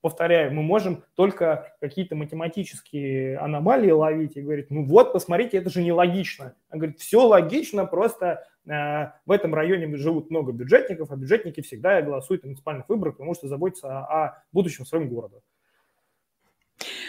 повторяю, 0.00 0.52
мы 0.52 0.62
можем 0.62 1.04
только 1.14 1.74
какие-то 1.80 2.16
математические 2.16 3.38
аномалии 3.38 3.90
ловить 3.90 4.36
и 4.36 4.42
говорить, 4.42 4.70
ну 4.70 4.84
вот, 4.84 5.12
посмотрите, 5.12 5.58
это 5.58 5.70
же 5.70 5.82
нелогично. 5.82 6.54
Он 6.70 6.78
говорит, 6.78 7.00
все 7.00 7.26
логично, 7.26 7.84
просто 7.86 8.44
Э, 8.68 9.12
в 9.24 9.32
этом 9.32 9.54
районе 9.54 9.96
живут 9.96 10.30
много 10.30 10.52
бюджетников, 10.52 11.10
а 11.10 11.16
бюджетники 11.16 11.62
всегда 11.62 12.02
голосуют 12.02 12.42
на 12.42 12.48
муниципальных 12.48 12.88
выборах, 12.88 13.16
потому 13.16 13.34
что 13.34 13.48
заботятся 13.48 14.00
о 14.00 14.42
будущем 14.52 14.84
своем 14.84 15.08
города. 15.08 15.40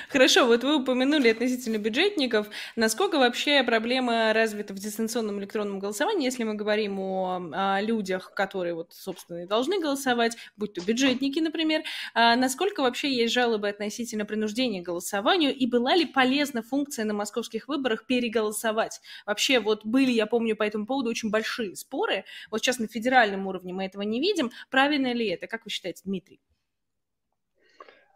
Хорошо, 0.10 0.48
вот 0.48 0.64
вы 0.64 0.78
упомянули 0.78 1.30
относительно 1.30 1.78
бюджетников. 1.78 2.50
Насколько 2.76 3.20
вообще 3.20 3.64
проблема 3.64 4.34
развита 4.34 4.74
в 4.74 4.80
дистанционном 4.80 5.40
электронном 5.40 5.78
голосовании, 5.78 6.26
если 6.26 6.44
мы 6.44 6.56
говорим 6.56 7.00
о, 7.00 7.40
о 7.54 7.80
людях, 7.82 8.34
которые 8.34 8.74
вот, 8.74 8.92
собственно, 8.92 9.44
и 9.44 9.46
должны 9.46 9.80
голосовать, 9.80 10.36
будь 10.58 10.74
то 10.74 10.82
бюджетники, 10.82 11.40
например, 11.40 11.84
а 12.16 12.36
насколько 12.36 12.82
вообще 12.82 13.14
есть 13.14 13.36
жалобы 13.36 13.70
относительно 13.70 14.26
принуждения 14.26 14.82
к 14.82 14.86
голосованию, 14.86 15.56
и 15.56 15.68
была 15.68 15.96
ли 15.96 16.06
полезна 16.06 16.64
функция 16.64 17.06
на 17.06 17.14
московских 17.14 17.68
выборах 17.68 18.08
переголосовать? 18.08 19.02
Вообще, 19.28 19.60
вот 19.60 19.86
были, 19.86 20.12
я 20.12 20.26
помню, 20.26 20.56
по 20.56 20.64
этому 20.64 20.88
поводу 20.88 21.12
очень 21.12 21.30
большие 21.30 21.76
споры. 21.76 22.26
Вот 22.50 22.62
сейчас 22.62 22.80
на 22.80 22.88
федеральном 22.88 23.46
уровне 23.46 23.74
мы 23.74 23.86
этого 23.86 24.02
не 24.02 24.20
видим. 24.20 24.50
Правильно 24.72 25.14
ли 25.14 25.28
это? 25.28 25.46
Как 25.46 25.66
вы 25.66 25.70
считаете, 25.70 26.02
Дмитрий? 26.04 26.40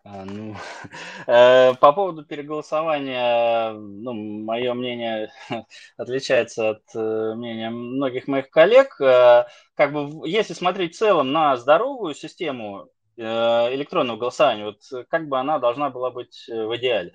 А, 0.05 0.25
ну, 0.25 0.55
э, 1.27 1.75
по 1.75 1.93
поводу 1.93 2.25
переголосования, 2.25 3.71
ну, 3.71 4.13
мое 4.13 4.73
мнение 4.73 5.31
отличается 5.97 6.71
от 6.71 6.83
э, 6.93 7.33
мнения 7.35 7.69
многих 7.69 8.27
моих 8.27 8.49
коллег. 8.49 8.99
Э, 8.99 9.45
как 9.75 9.93
бы, 9.93 10.27
если 10.27 10.53
смотреть 10.53 10.95
в 10.95 10.97
целом 10.97 11.31
на 11.31 11.55
здоровую 11.55 12.15
систему 12.15 12.89
электронного 13.15 14.17
голосования, 14.17 14.65
вот 14.65 15.07
как 15.07 15.27
бы 15.27 15.39
она 15.39 15.59
должна 15.59 15.91
была 15.91 16.09
быть 16.09 16.45
в 16.47 16.75
идеале. 16.77 17.13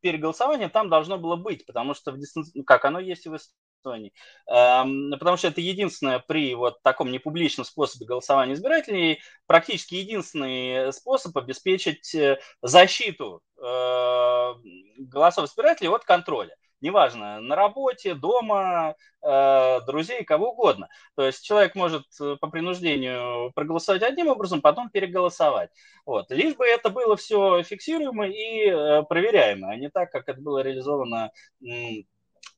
Переголосование 0.00 0.70
там 0.70 0.88
должно 0.88 1.18
было 1.18 1.36
быть, 1.36 1.66
потому 1.66 1.92
что 1.92 2.10
в 2.10 2.18
дистанц... 2.18 2.48
как 2.66 2.86
оно 2.86 2.98
есть 2.98 3.26
и 3.26 3.28
в 3.28 3.36
Эстонии. 3.78 4.12
Эм, 4.46 5.10
потому 5.18 5.36
что 5.36 5.48
это 5.48 5.60
единственное 5.60 6.18
при 6.18 6.54
вот 6.54 6.82
таком 6.82 7.10
непубличном 7.10 7.64
способе 7.64 8.06
голосования 8.06 8.54
избирателей, 8.54 9.20
практически 9.46 9.94
единственный 9.94 10.92
способ 10.92 11.36
обеспечить 11.36 12.14
э, 12.14 12.38
защиту 12.62 13.40
э, 13.56 14.54
голосов 14.98 15.46
избирателей 15.46 15.88
от 15.88 16.04
контроля. 16.04 16.54
Неважно, 16.80 17.40
на 17.40 17.56
работе, 17.56 18.14
дома, 18.14 18.94
э, 19.20 19.80
друзей, 19.84 20.22
кого 20.24 20.52
угодно. 20.52 20.88
То 21.16 21.26
есть 21.26 21.44
человек 21.44 21.74
может 21.74 22.04
по 22.40 22.48
принуждению 22.48 23.50
проголосовать 23.52 24.02
одним 24.02 24.28
образом, 24.28 24.60
потом 24.60 24.88
переголосовать. 24.88 25.70
Вот. 26.06 26.30
Лишь 26.30 26.54
бы 26.54 26.64
это 26.66 26.90
было 26.90 27.16
все 27.16 27.64
фиксируемо 27.64 28.28
и 28.28 28.70
проверяемо, 29.08 29.70
а 29.70 29.76
не 29.76 29.90
так, 29.90 30.12
как 30.12 30.28
это 30.28 30.40
было 30.40 30.60
реализовано 30.62 31.32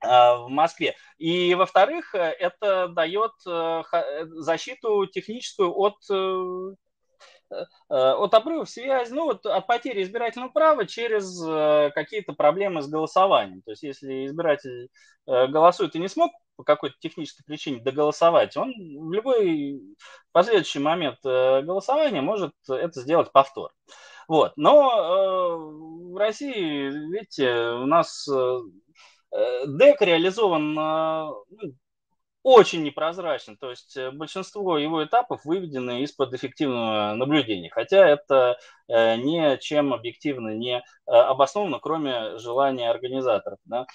в 0.03 0.47
Москве. 0.49 0.95
И, 1.19 1.55
во-вторых, 1.55 2.15
это 2.15 2.89
дает 2.89 3.33
э, 3.47 3.83
защиту 4.25 5.05
техническую 5.07 5.71
от 5.77 5.97
э, 6.11 6.75
э, 7.51 7.65
от 7.91 8.33
обрывов 8.33 8.71
связи, 8.71 9.13
ну, 9.13 9.25
вот 9.25 9.45
от 9.45 9.67
потери 9.67 10.03
избирательного 10.03 10.51
права 10.51 10.87
через 10.87 11.39
какие-то 11.93 12.33
проблемы 12.33 12.81
с 12.81 12.89
голосованием. 12.89 13.61
То 13.63 13.73
есть, 13.73 13.83
если 13.83 14.25
избиратель 14.27 14.89
голосует 15.27 15.95
и 15.95 15.99
не 15.99 16.09
смог 16.09 16.33
по 16.57 16.65
какой-то 16.65 16.97
технической 16.99 17.45
причине 17.45 17.83
доголосовать, 17.83 18.57
он 18.57 18.73
в 18.73 19.13
любой 19.13 19.81
последующий 20.33 20.81
момент 20.81 21.19
голосования 21.23 22.23
может 22.23 22.53
это 22.69 23.01
сделать 23.01 23.31
повтор. 23.33 23.71
Вот. 24.29 24.53
Но 24.57 25.59
в 26.13 26.17
России, 26.17 26.89
видите, 27.11 27.53
у 27.53 27.87
нас 27.87 28.27
ДЭК 29.33 30.03
реализован 30.03 30.75
ну, 30.75 31.75
очень 32.43 32.83
непрозрачен, 32.83 33.57
то 33.57 33.71
есть 33.71 33.97
э, 33.97 34.11
большинство 34.11 34.79
его 34.79 35.05
этапов 35.05 35.45
выведены 35.45 36.03
из-под 36.03 36.33
эффективного 36.33 37.15
наблюдения, 37.15 37.71
хотя 37.71 38.09
это 38.09 38.59
э, 38.89 39.17
ничем 39.17 39.93
объективно 39.93 40.57
не 40.57 40.79
э, 40.79 40.83
обосновано, 41.07 41.81
кроме 41.81 42.39
желания 42.39 42.89
организаторов, 42.89 43.59
да, 43.65 43.87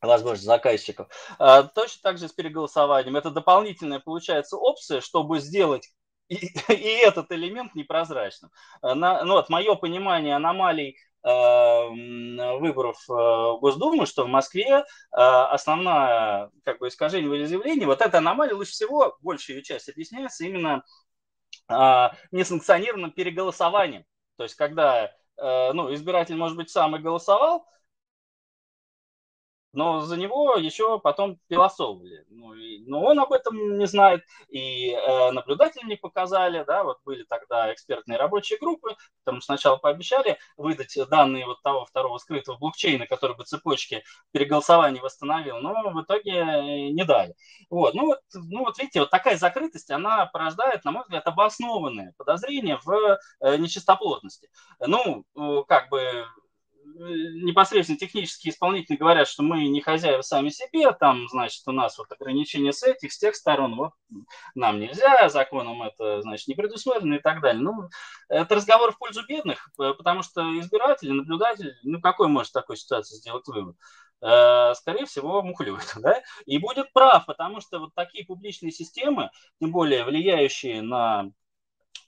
возможно, 0.00 0.44
заказчиков. 0.44 1.08
А, 1.38 1.62
точно 1.62 2.00
так 2.02 2.18
же 2.18 2.28
с 2.28 2.32
переголосованием. 2.32 3.16
Это 3.16 3.30
дополнительная, 3.30 4.00
получается, 4.00 4.56
опция, 4.56 5.00
чтобы 5.00 5.38
сделать 5.38 5.88
и, 6.28 6.34
и 6.68 6.88
этот 6.98 7.30
элемент 7.30 7.74
непрозрачным. 7.74 8.50
На, 8.82 9.24
ну, 9.24 9.34
вот 9.34 9.48
мое 9.48 9.76
понимание 9.76 10.34
аномалий 10.34 10.98
выборов 11.24 12.98
э, 13.08 13.12
в 13.12 13.58
Госдуму, 13.60 14.04
что 14.06 14.24
в 14.24 14.28
Москве 14.28 14.66
э, 14.66 14.82
основное 15.12 16.50
как 16.64 16.78
бы, 16.78 16.88
искажение 16.88 17.30
волеизъявления, 17.30 17.86
вот 17.86 18.02
эта 18.02 18.18
аномалия 18.18 18.54
лучше 18.54 18.72
всего, 18.72 19.16
большая 19.20 19.56
ее 19.56 19.62
часть 19.62 19.88
объясняется 19.88 20.44
именно 20.44 20.84
э, 21.68 22.08
несанкционированным 22.30 23.12
переголосованием. 23.12 24.04
То 24.36 24.42
есть, 24.44 24.56
когда 24.56 25.10
ну, 25.36 25.92
избиратель, 25.92 26.36
может 26.36 26.56
быть, 26.56 26.70
сам 26.70 26.94
и 26.94 27.00
голосовал, 27.00 27.66
но 29.74 30.00
за 30.00 30.16
него 30.16 30.54
еще 30.56 30.98
потом 30.98 31.38
философовали. 31.48 32.24
Ну, 32.30 32.54
и, 32.54 32.78
но 32.86 33.02
он 33.02 33.20
об 33.20 33.32
этом 33.32 33.78
не 33.78 33.86
знает, 33.86 34.22
и 34.48 34.90
э, 34.90 35.30
наблюдатели 35.32 35.86
не 35.86 35.96
показали, 35.96 36.64
да, 36.64 36.84
вот 36.84 36.98
были 37.04 37.24
тогда 37.24 37.72
экспертные 37.72 38.18
рабочие 38.18 38.58
группы, 38.58 38.96
там 39.24 39.40
сначала 39.40 39.76
пообещали 39.76 40.38
выдать 40.56 40.96
данные 41.10 41.46
вот 41.46 41.62
того 41.62 41.84
второго 41.84 42.18
скрытого 42.18 42.56
блокчейна, 42.56 43.06
который 43.06 43.36
бы 43.36 43.44
цепочки 43.44 44.04
переголосования 44.32 45.02
восстановил, 45.02 45.58
но 45.58 45.90
в 45.90 46.02
итоге 46.02 46.90
не 46.92 47.04
дали. 47.04 47.34
Вот, 47.70 47.94
ну, 47.94 48.06
вот, 48.06 48.20
ну 48.32 48.60
вот 48.60 48.78
видите, 48.78 49.00
вот 49.00 49.10
такая 49.10 49.36
закрытость, 49.36 49.90
она 49.90 50.26
порождает, 50.26 50.84
на 50.84 50.92
мой 50.92 51.02
взгляд, 51.02 51.26
обоснованные 51.26 52.12
подозрения 52.16 52.78
в 52.84 53.18
э, 53.40 53.56
нечистоплотности. 53.56 54.50
Ну, 54.80 55.24
как 55.68 55.88
бы 55.88 56.26
непосредственно 56.84 57.98
технические 57.98 58.52
исполнители 58.52 58.96
говорят, 58.96 59.28
что 59.28 59.42
мы 59.42 59.66
не 59.66 59.80
хозяева 59.80 60.22
сами 60.22 60.50
себе, 60.50 60.92
там, 60.92 61.28
значит, 61.28 61.62
у 61.66 61.72
нас 61.72 61.98
вот 61.98 62.10
ограничения 62.12 62.72
с 62.72 62.82
этих, 62.82 63.12
с 63.12 63.18
тех 63.18 63.34
сторон, 63.34 63.76
вот 63.76 63.92
нам 64.54 64.80
нельзя, 64.80 65.28
законом 65.28 65.82
это, 65.82 66.22
значит, 66.22 66.48
не 66.48 66.54
предусмотрено 66.54 67.14
и 67.14 67.20
так 67.20 67.40
далее. 67.40 67.62
Ну, 67.62 67.88
это 68.28 68.54
разговор 68.54 68.92
в 68.92 68.98
пользу 68.98 69.22
бедных, 69.26 69.70
потому 69.76 70.22
что 70.22 70.42
избиратель, 70.58 71.12
наблюдатель, 71.12 71.74
ну, 71.82 72.00
какой 72.00 72.28
может 72.28 72.52
такой 72.52 72.76
ситуации 72.76 73.16
сделать 73.16 73.46
вывод? 73.46 73.76
Э, 74.20 74.72
скорее 74.74 75.04
всего, 75.04 75.42
мухлюет, 75.42 75.92
да, 76.00 76.22
и 76.46 76.58
будет 76.58 76.92
прав, 76.92 77.26
потому 77.26 77.60
что 77.60 77.78
вот 77.78 77.94
такие 77.94 78.24
публичные 78.24 78.72
системы, 78.72 79.30
тем 79.60 79.70
более 79.70 80.04
влияющие 80.04 80.80
на 80.80 81.30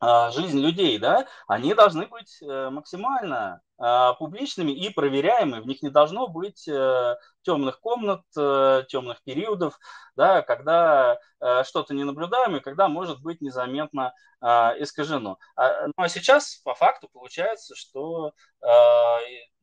жизнь 0.00 0.60
людей, 0.60 0.98
да, 0.98 1.26
они 1.46 1.72
должны 1.74 2.06
быть 2.06 2.42
э, 2.42 2.70
максимально 2.70 3.62
а, 3.78 4.12
публичными 4.14 4.72
и 4.72 4.90
проверяемыми. 4.90 5.60
В 5.60 5.66
них 5.66 5.82
не 5.82 5.90
должно 5.90 6.28
быть 6.28 6.68
э, 6.68 7.16
темных 7.42 7.80
комнат, 7.80 8.22
э, 8.36 8.84
темных 8.88 9.22
периодов, 9.22 9.78
да, 10.14 10.42
когда 10.42 11.18
что-то 11.64 11.92
не 11.92 12.04
наблюдаем 12.04 12.56
и 12.56 12.60
когда 12.60 12.88
может 12.88 13.20
быть 13.20 13.42
незаметно 13.42 14.14
а, 14.40 14.74
искажено. 14.78 15.38
Ну 15.56 15.92
а 15.96 16.08
сейчас 16.08 16.56
по 16.64 16.74
факту 16.74 17.08
получается, 17.12 17.76
что 17.76 18.32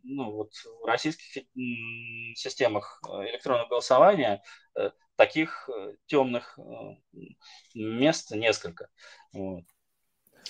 ну, 0.03 0.31
вот 0.31 0.51
в 0.53 0.85
российских 0.85 1.45
системах 2.35 3.01
электронного 3.07 3.67
голосования 3.67 4.43
таких 5.15 5.67
темных 6.05 6.59
мест 7.73 8.31
несколько. 8.31 8.89
Вот 9.33 9.63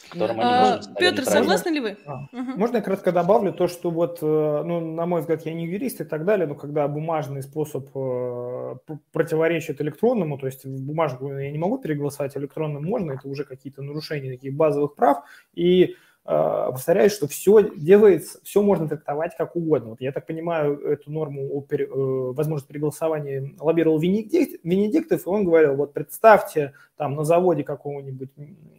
которым 0.09 0.39
они 0.39 0.49
а, 0.49 0.81
Петр, 0.97 1.25
согласны 1.25 1.69
ли 1.69 1.79
вы? 1.79 1.97
А, 2.05 2.23
угу. 2.31 2.57
Можно 2.57 2.77
я 2.77 2.81
кратко 2.81 3.11
добавлю 3.11 3.53
то, 3.53 3.67
что 3.67 3.89
вот, 3.91 4.19
э, 4.21 4.25
ну, 4.25 4.79
на 4.79 5.05
мой 5.05 5.21
взгляд, 5.21 5.45
я 5.45 5.53
не 5.53 5.65
юрист 5.65 6.01
и 6.01 6.03
так 6.03 6.25
далее, 6.25 6.47
но 6.47 6.55
когда 6.55 6.87
бумажный 6.87 7.43
способ 7.43 7.89
э, 7.95 8.75
противоречит 9.11 9.81
электронному, 9.81 10.37
то 10.37 10.45
есть 10.45 10.65
бумажку 10.65 11.31
я 11.31 11.51
не 11.51 11.57
могу 11.57 11.77
переголосовать, 11.77 12.37
электронным 12.37 12.83
можно, 12.83 13.13
это 13.13 13.27
уже 13.27 13.43
какие-то 13.43 13.81
нарушения 13.81 14.31
таких 14.31 14.55
базовых 14.55 14.95
прав, 14.95 15.23
и 15.53 15.95
повторяю, 16.25 17.09
что 17.09 17.27
все 17.27 17.69
делается, 17.75 18.39
все 18.43 18.61
можно 18.61 18.87
трактовать 18.87 19.35
как 19.37 19.55
угодно. 19.55 19.89
Вот 19.89 20.01
я 20.01 20.13
так 20.13 20.25
понимаю, 20.25 20.79
эту 20.79 21.11
норму 21.11 21.49
о 21.51 21.61
пере, 21.61 21.85
э, 21.85 21.89
возможность 21.91 22.67
переголосования 22.67 23.51
лоббировал 23.59 23.99
Венедикт, 23.99 24.63
Венедиктов, 24.63 25.25
и 25.25 25.29
он 25.29 25.43
говорил, 25.43 25.75
вот 25.75 25.93
представьте, 25.93 26.73
там 26.95 27.15
на 27.15 27.25
заводе 27.25 27.63
какого-нибудь 27.63 28.29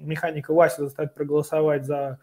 механика 0.00 0.54
Вася 0.54 0.84
заставить 0.84 1.12
проголосовать 1.14 1.84
за 1.84 2.18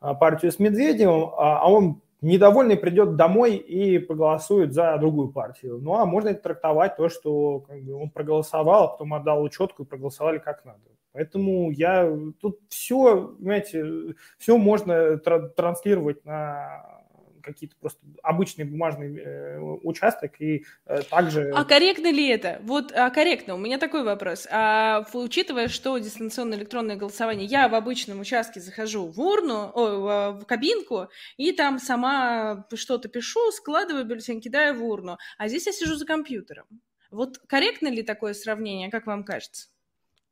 а, 0.00 0.14
партию 0.14 0.52
с 0.52 0.58
Медведевым, 0.58 1.30
а, 1.36 1.60
а 1.62 1.70
он 1.70 2.00
недовольный 2.20 2.76
придет 2.76 3.16
домой 3.16 3.56
и 3.56 3.98
проголосует 3.98 4.72
за 4.72 4.96
другую 4.98 5.28
партию. 5.28 5.78
Ну, 5.78 5.94
а 5.94 6.06
можно 6.06 6.28
это 6.28 6.42
трактовать 6.42 6.96
то, 6.96 7.08
что 7.08 7.64
он 7.68 8.10
проголосовал, 8.10 8.84
а 8.84 8.88
потом 8.88 9.14
отдал 9.14 9.42
учетку 9.42 9.82
и 9.82 9.86
проголосовали 9.86 10.38
как 10.38 10.64
надо. 10.64 10.80
Поэтому 11.12 11.70
я 11.70 12.10
тут 12.40 12.60
все, 12.68 13.34
понимаете, 13.38 14.14
все 14.38 14.56
можно 14.56 15.18
транслировать 15.18 16.24
на 16.24 17.00
какие-то 17.42 17.76
просто 17.80 18.00
обычные 18.22 18.66
бумажные 18.66 19.18
э, 19.18 19.58
участок 19.58 20.40
и 20.40 20.64
э, 20.86 21.02
также... 21.02 21.50
А 21.50 21.64
корректно 21.64 22.10
ли 22.10 22.28
это? 22.28 22.60
Вот, 22.62 22.92
а 22.92 23.10
корректно. 23.10 23.54
У 23.54 23.58
меня 23.58 23.78
такой 23.78 24.04
вопрос. 24.04 24.46
А, 24.50 25.04
учитывая, 25.12 25.68
что 25.68 25.96
дистанционное 25.98 26.58
электронное 26.58 26.96
голосование, 26.96 27.46
я 27.46 27.68
в 27.68 27.74
обычном 27.74 28.20
участке 28.20 28.60
захожу 28.60 29.06
в 29.06 29.20
урну, 29.20 29.72
о, 29.74 30.32
в 30.32 30.44
кабинку, 30.46 31.08
и 31.36 31.52
там 31.52 31.78
сама 31.78 32.66
что-то 32.74 33.08
пишу, 33.08 33.50
складываю 33.52 34.04
бюллетень, 34.04 34.40
кидаю 34.40 34.74
в 34.74 34.84
урну, 34.84 35.18
а 35.38 35.48
здесь 35.48 35.66
я 35.66 35.72
сижу 35.72 35.96
за 35.96 36.06
компьютером. 36.06 36.66
Вот 37.10 37.38
корректно 37.46 37.88
ли 37.88 38.02
такое 38.02 38.34
сравнение, 38.34 38.90
как 38.90 39.06
вам 39.06 39.24
кажется? 39.24 39.68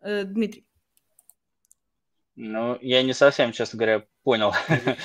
Э, 0.01 0.25
Дмитрий. 0.25 0.68
Ну, 2.41 2.79
я 2.83 3.03
не 3.03 3.15
совсем, 3.15 3.51
честно 3.51 3.79
говоря, 3.79 4.05
понял. 4.23 4.53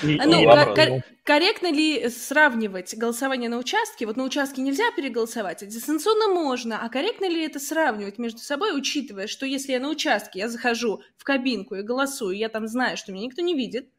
Ну, 0.03 1.01
корректно 1.23 1.71
ли 1.71 2.07
сравнивать 2.09 2.95
голосование 2.95 3.49
на 3.49 3.57
участке? 3.57 4.05
Вот 4.05 4.17
на 4.17 4.23
участке 4.23 4.61
нельзя 4.61 4.83
переголосовать, 4.95 5.63
а 5.63 5.65
дистанционно 5.65 6.27
можно. 6.27 6.79
А 6.85 6.89
корректно 6.89 7.27
ли 7.27 7.43
это 7.43 7.59
сравнивать 7.59 8.19
между 8.19 8.37
собой, 8.37 8.77
учитывая, 8.77 9.25
что 9.25 9.47
если 9.47 9.71
я 9.71 9.79
на 9.79 9.89
участке, 9.89 10.39
я 10.39 10.47
захожу 10.47 11.01
в 11.17 11.23
кабинку 11.23 11.73
и 11.73 11.81
голосую, 11.81 12.37
я 12.37 12.49
там 12.49 12.67
знаю, 12.67 12.97
что 12.97 13.11
меня 13.11 13.25
никто 13.25 13.41
не 13.41 13.55
видит, 13.55 13.89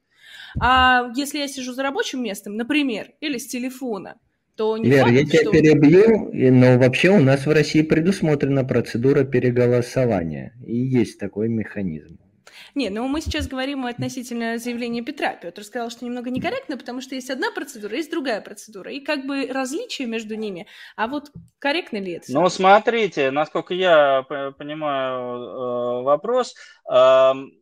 а 0.61 1.11
если 1.16 1.39
я 1.39 1.49
сижу 1.49 1.72
за 1.72 1.82
рабочим 1.82 2.22
местом, 2.22 2.57
например, 2.57 3.14
или 3.20 3.39
с 3.39 3.49
телефона, 3.49 4.20
то 4.55 4.78
не 4.78 4.89
Лер, 4.89 5.07
факт, 5.07 5.12
я 5.12 5.24
тебя 5.24 5.41
что... 5.41 5.51
перебью, 5.51 6.30
но 6.53 6.78
вообще 6.78 7.09
у 7.11 7.20
нас 7.20 7.47
в 7.47 7.51
России 7.51 7.82
предусмотрена 7.82 8.64
процедура 8.64 9.24
переголосования, 9.24 10.55
и 10.64 10.76
есть 10.76 11.18
такой 11.18 11.49
механизм. 11.49 12.20
Не, 12.75 12.91
ну 12.91 13.07
мы 13.09 13.21
сейчас 13.21 13.47
говорим 13.47 13.87
относительно 13.87 14.59
заявления 14.59 15.03
Петра. 15.03 15.35
Петр 15.35 15.65
сказал, 15.65 15.91
что 15.91 16.05
немного 16.05 16.31
некорректно, 16.31 16.77
потому 16.77 17.01
что 17.01 17.15
есть 17.15 17.31
одна 17.31 17.51
процедура, 17.51 17.97
есть 17.97 18.11
другая 18.11 18.41
процедура. 18.41 18.91
И 18.91 19.01
как 19.01 19.27
бы 19.27 19.47
различия 19.47 20.07
между 20.07 20.35
ними. 20.35 20.67
А 20.97 21.07
вот 21.07 21.31
корректно 21.59 21.99
ли 21.99 22.12
это? 22.12 22.27
Ну, 22.29 22.49
смотрите, 22.49 23.31
насколько 23.31 23.75
я 23.75 24.23
понимаю 24.23 25.39
э, 25.39 26.03
вопрос, 26.03 26.55
эм, 26.91 27.53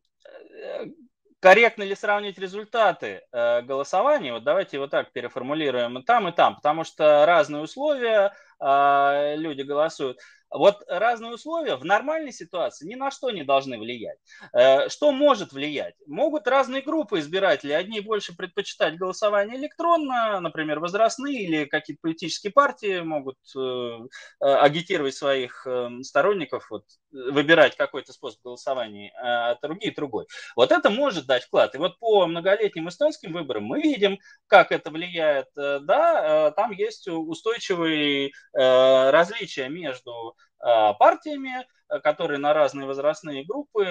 корректно 1.41 1.83
ли 1.83 1.95
сравнить 1.95 2.39
результаты 2.39 3.23
э, 3.33 3.63
голосования? 3.63 4.33
Вот 4.33 4.45
давайте 4.45 4.79
вот 4.79 4.91
так 4.91 5.13
переформулируем 5.13 5.99
и 5.99 6.05
там, 6.05 6.29
и 6.29 6.33
там, 6.33 6.57
потому 6.57 6.85
что 6.85 7.27
разные 7.27 7.63
условия, 7.63 8.33
э, 8.61 9.37
люди 9.37 9.63
голосуют. 9.63 10.19
Вот 10.53 10.83
разные 10.87 11.33
условия 11.33 11.77
в 11.77 11.85
нормальной 11.85 12.33
ситуации 12.33 12.87
ни 12.87 12.95
на 12.95 13.11
что 13.11 13.31
не 13.31 13.43
должны 13.43 13.79
влиять. 13.79 14.19
Э, 14.53 14.89
что 14.89 15.13
может 15.13 15.53
влиять? 15.53 15.95
Могут 16.07 16.47
разные 16.47 16.83
группы 16.83 17.19
избирателей. 17.21 17.75
Одни 17.75 18.01
больше 18.01 18.37
предпочитать 18.37 18.97
голосование 18.97 19.57
электронно, 19.57 20.41
например, 20.41 20.81
возрастные 20.81 21.43
или 21.43 21.65
какие-то 21.65 22.01
политические 22.03 22.53
партии 22.53 23.01
могут 23.01 23.39
э, 23.57 23.61
э, 23.61 24.45
агитировать 24.45 25.15
своих 25.15 25.67
сторонников, 26.03 26.71
вот, 26.71 26.85
выбирать 27.11 27.77
какой-то 27.77 28.13
способ 28.13 28.41
голосования, 28.43 29.13
а 29.23 29.57
другие 29.63 29.95
другой. 29.95 30.27
Вот 30.57 30.73
это 30.73 30.91
может 30.91 31.27
дать 31.27 31.45
вклад. 31.45 31.75
И 31.75 31.79
вот 31.79 31.99
по 31.99 32.27
многолетним 32.27 32.89
эстонским 32.89 33.33
выборам 33.33 33.65
мы 33.65 33.81
видим, 33.81 34.19
как 34.47 34.73
это 34.73 34.91
влияет. 34.91 35.49
Да, 35.55 36.51
там 36.53 36.73
есть 36.73 37.09
устойчивые 37.09 38.33
различия 38.53 39.69
между 39.69 40.37
партиями, 40.59 41.67
э, 41.89 42.01
которые 42.01 42.39
на 42.39 42.53
разные 42.53 42.87
возрастные 42.87 43.45
группы 43.45 43.85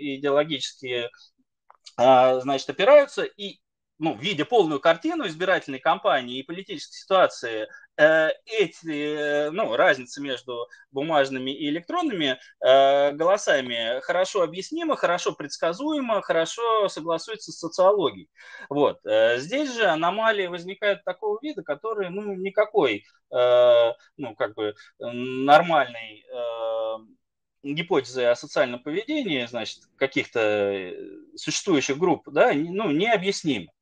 идеологические, 0.00 1.10
а, 1.96 2.40
значит, 2.40 2.68
опираются. 2.70 3.24
И 3.24 3.60
ну, 3.98 4.16
видя 4.16 4.44
полную 4.44 4.80
картину 4.80 5.26
избирательной 5.26 5.78
кампании 5.78 6.38
и 6.38 6.42
политической 6.42 6.96
ситуации, 6.96 7.68
э, 7.96 8.30
эти, 8.46 9.50
ну, 9.50 9.76
разница 9.76 10.20
между 10.20 10.66
бумажными 10.90 11.52
и 11.52 11.68
электронными 11.68 12.38
э, 12.60 13.12
голосами 13.12 14.00
хорошо 14.00 14.42
объяснима, 14.42 14.96
хорошо 14.96 15.32
предсказуема, 15.32 16.22
хорошо 16.22 16.88
согласуется 16.88 17.52
с 17.52 17.58
социологией. 17.58 18.28
Вот. 18.68 18.98
Э, 19.06 19.38
здесь 19.38 19.72
же 19.72 19.84
аномалии 19.86 20.48
возникают 20.48 21.04
такого 21.04 21.38
вида, 21.40 21.62
которые, 21.62 22.10
ну, 22.10 22.34
никакой, 22.34 23.04
ну, 23.30 24.36
как 24.36 24.54
бы 24.54 24.74
нормальной 25.00 26.24
гипотезы 27.64 28.26
о 28.26 28.36
социальном 28.36 28.80
поведении, 28.80 29.44
значит, 29.46 29.80
каких-то 29.96 30.92
существующих 31.34 31.98
групп, 31.98 32.28
да, 32.30 32.52
ну, 32.52 32.90
необъяснимы. 32.90 33.73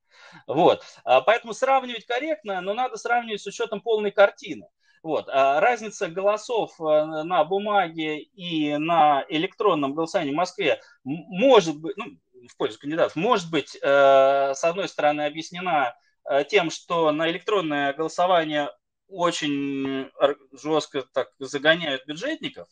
Вот. 0.47 0.83
А, 1.05 1.21
поэтому 1.21 1.55
сравнивать 1.55 2.07
корректно, 2.07 2.61
но 2.61 2.75
надо 2.75 2.97
сравнивать 2.97 3.43
с 3.43 3.47
учетом 3.47 3.81
полной 3.81 4.11
картины. 4.11 4.69
Вот. 5.03 5.29
А 5.29 5.61
разница 5.61 6.09
голосов 6.09 6.81
э, 6.81 6.85
на 6.85 7.45
бумаге 7.45 8.21
и 8.21 8.77
на 8.77 9.25
электронном 9.29 9.95
голосовании 9.95 10.33
в 10.33 10.37
Москве 10.37 10.81
может 11.03 11.81
быть, 11.81 11.97
ну, 11.97 12.07
в 12.49 12.57
пользу 12.57 12.79
кандидатов, 12.79 13.17
может 13.17 13.51
быть, 13.51 13.77
э, 13.77 14.55
с 14.55 14.63
одной 14.63 14.89
стороны, 14.89 15.23
объяснена 15.23 15.97
э, 16.31 16.45
тем, 16.45 16.71
что 16.71 17.11
на 17.11 17.29
электронное 17.31 17.93
голосование 17.95 18.71
очень 19.09 20.11
жестко 20.53 21.03
так 21.13 21.31
загоняют 21.41 22.07
бюджетников. 22.07 22.69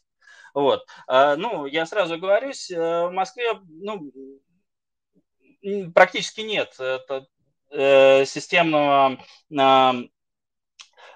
Вот. 0.54 0.86
А, 1.06 1.36
ну, 1.36 1.66
я 1.66 1.84
сразу 1.84 2.16
говорюсь, 2.16 2.70
в 2.70 3.10
Москве 3.10 3.60
ну, 3.68 4.10
практически 5.92 6.40
нет 6.40 6.76
э, 7.70 8.24
системного 8.24 9.18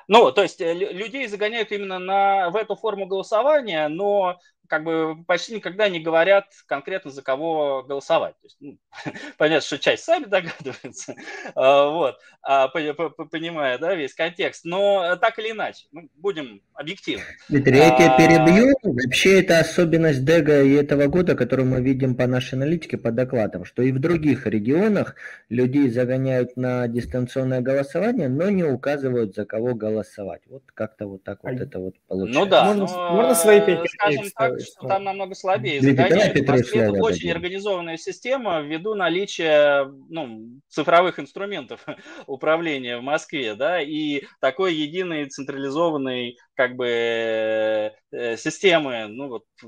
ну, 0.06 0.32
то 0.32 0.42
есть 0.42 0.60
э, 0.60 0.74
людей 0.74 1.26
загоняют 1.26 1.72
именно 1.72 1.98
на, 1.98 2.50
в 2.50 2.56
эту 2.56 2.76
форму 2.76 3.06
голосования, 3.06 3.88
но 3.88 4.38
как 4.68 4.84
бы 4.84 5.16
почти 5.26 5.54
никогда 5.54 5.88
не 5.88 6.00
говорят 6.00 6.46
конкретно 6.66 7.10
за 7.10 7.22
кого 7.22 7.82
голосовать. 7.82 8.34
То 8.40 8.46
есть, 8.46 8.56
ну, 8.60 8.78
понятно, 9.38 9.66
что 9.66 9.78
часть 9.78 10.04
сами 10.04 10.24
догадываются, 10.24 11.14
а, 11.54 11.90
вот, 11.90 12.18
а, 12.42 12.68
понимая 12.68 13.78
да, 13.78 13.94
весь 13.94 14.14
контекст, 14.14 14.64
но 14.64 15.16
так 15.16 15.38
или 15.38 15.50
иначе, 15.50 15.86
ну, 15.92 16.08
будем 16.16 16.62
объективны. 16.74 17.24
Дмитрий, 17.48 17.78
я 17.78 17.90
тебя 17.96 18.14
а, 18.14 18.18
перебью. 18.18 18.74
Вообще 18.82 19.40
это 19.40 19.60
особенность 19.60 20.24
Дега 20.24 20.62
и 20.62 20.72
этого 20.74 21.06
года, 21.06 21.34
которую 21.34 21.68
мы 21.68 21.80
видим 21.80 22.14
по 22.14 22.26
нашей 22.26 22.54
аналитике, 22.54 22.96
по 22.96 23.10
докладам, 23.10 23.64
что 23.64 23.82
и 23.82 23.92
в 23.92 23.98
других 23.98 24.46
регионах 24.46 25.16
людей 25.48 25.88
загоняют 25.88 26.56
на 26.56 26.86
дистанционное 26.88 27.60
голосование, 27.60 28.28
но 28.28 28.50
не 28.50 28.64
указывают, 28.64 29.34
за 29.34 29.44
кого 29.44 29.74
голосовать. 29.74 30.42
Вот 30.46 30.62
как-то 30.74 31.06
вот 31.06 31.22
так 31.24 31.42
вот 31.42 31.60
это 31.60 31.78
вот 31.78 31.94
получается. 32.08 32.40
Ну 32.40 32.46
да, 32.46 32.64
можно, 32.64 32.84
но, 32.86 33.10
можно 33.12 33.34
свои 33.34 33.60
пять 33.60 33.84
скажем 33.90 34.24
так, 34.36 34.53
что 34.60 34.88
там 34.88 35.04
намного 35.04 35.34
слабее. 35.34 35.80
В 35.80 35.84
Москве 35.84 36.82
это 36.82 37.02
очень 37.02 37.30
организованная 37.30 37.96
система 37.96 38.60
ввиду 38.60 38.94
наличия 38.94 39.84
ну, 40.08 40.60
цифровых 40.68 41.18
инструментов 41.18 41.84
управления 42.26 42.98
в 42.98 43.02
Москве, 43.02 43.54
да, 43.54 43.80
и 43.80 44.24
такой 44.40 44.74
единой 44.74 45.26
централизованной 45.26 46.38
как 46.54 46.76
бы 46.76 46.86
э, 46.86 48.36
системы, 48.36 49.06
ну 49.08 49.28
вот 49.28 49.44
в, 49.62 49.66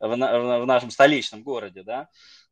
в, 0.00 0.16
в 0.16 0.66
нашем 0.66 0.90
столичном 0.90 1.42
городе, 1.42 1.82
да. 1.82 2.08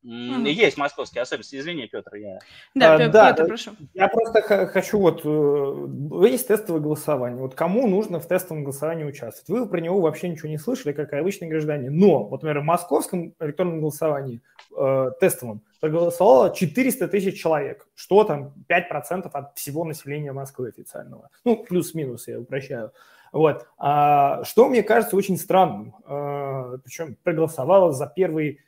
Mm. 0.06 0.48
Есть 0.48 0.78
московские 0.78 1.22
особенности. 1.22 1.56
Извини, 1.56 1.88
Петр, 1.88 2.14
я... 2.14 2.38
Да, 2.76 2.94
а, 2.94 2.98
Петр, 2.98 3.12
да, 3.12 3.34
прошу. 3.34 3.72
Я 3.92 4.06
просто 4.06 4.40
хочу 4.66 5.00
вот... 5.00 5.22
Э, 5.24 6.28
есть 6.28 6.46
тестовое 6.46 6.80
голосование. 6.80 7.40
Вот 7.40 7.56
кому 7.56 7.88
нужно 7.88 8.20
в 8.20 8.28
тестовом 8.28 8.62
голосовании 8.62 9.04
участвовать? 9.04 9.48
Вы 9.48 9.68
про 9.68 9.80
него 9.80 10.00
вообще 10.00 10.28
ничего 10.28 10.48
не 10.48 10.58
слышали, 10.58 10.92
как 10.92 11.12
обычный 11.12 11.48
гражданин. 11.48 11.92
Но, 11.96 12.22
вот, 12.22 12.42
например, 12.42 12.60
в 12.60 12.64
московском 12.64 13.34
электронном 13.40 13.80
голосовании 13.80 14.40
э, 14.76 15.10
тестовом 15.18 15.62
проголосовало 15.80 16.54
400 16.54 17.08
тысяч 17.08 17.40
человек, 17.40 17.88
что 17.96 18.22
там 18.22 18.54
5% 18.68 19.28
от 19.32 19.58
всего 19.58 19.84
населения 19.84 20.30
Москвы 20.30 20.68
официального. 20.68 21.30
Ну, 21.44 21.64
плюс-минус, 21.64 22.28
я 22.28 22.38
упрощаю. 22.38 22.92
Вот. 23.32 23.66
А, 23.76 24.44
что 24.44 24.68
мне 24.68 24.84
кажется 24.84 25.16
очень 25.16 25.36
странным, 25.36 25.96
а, 26.04 26.78
причем 26.84 27.16
проголосовало 27.24 27.92
за 27.92 28.06
первый 28.06 28.60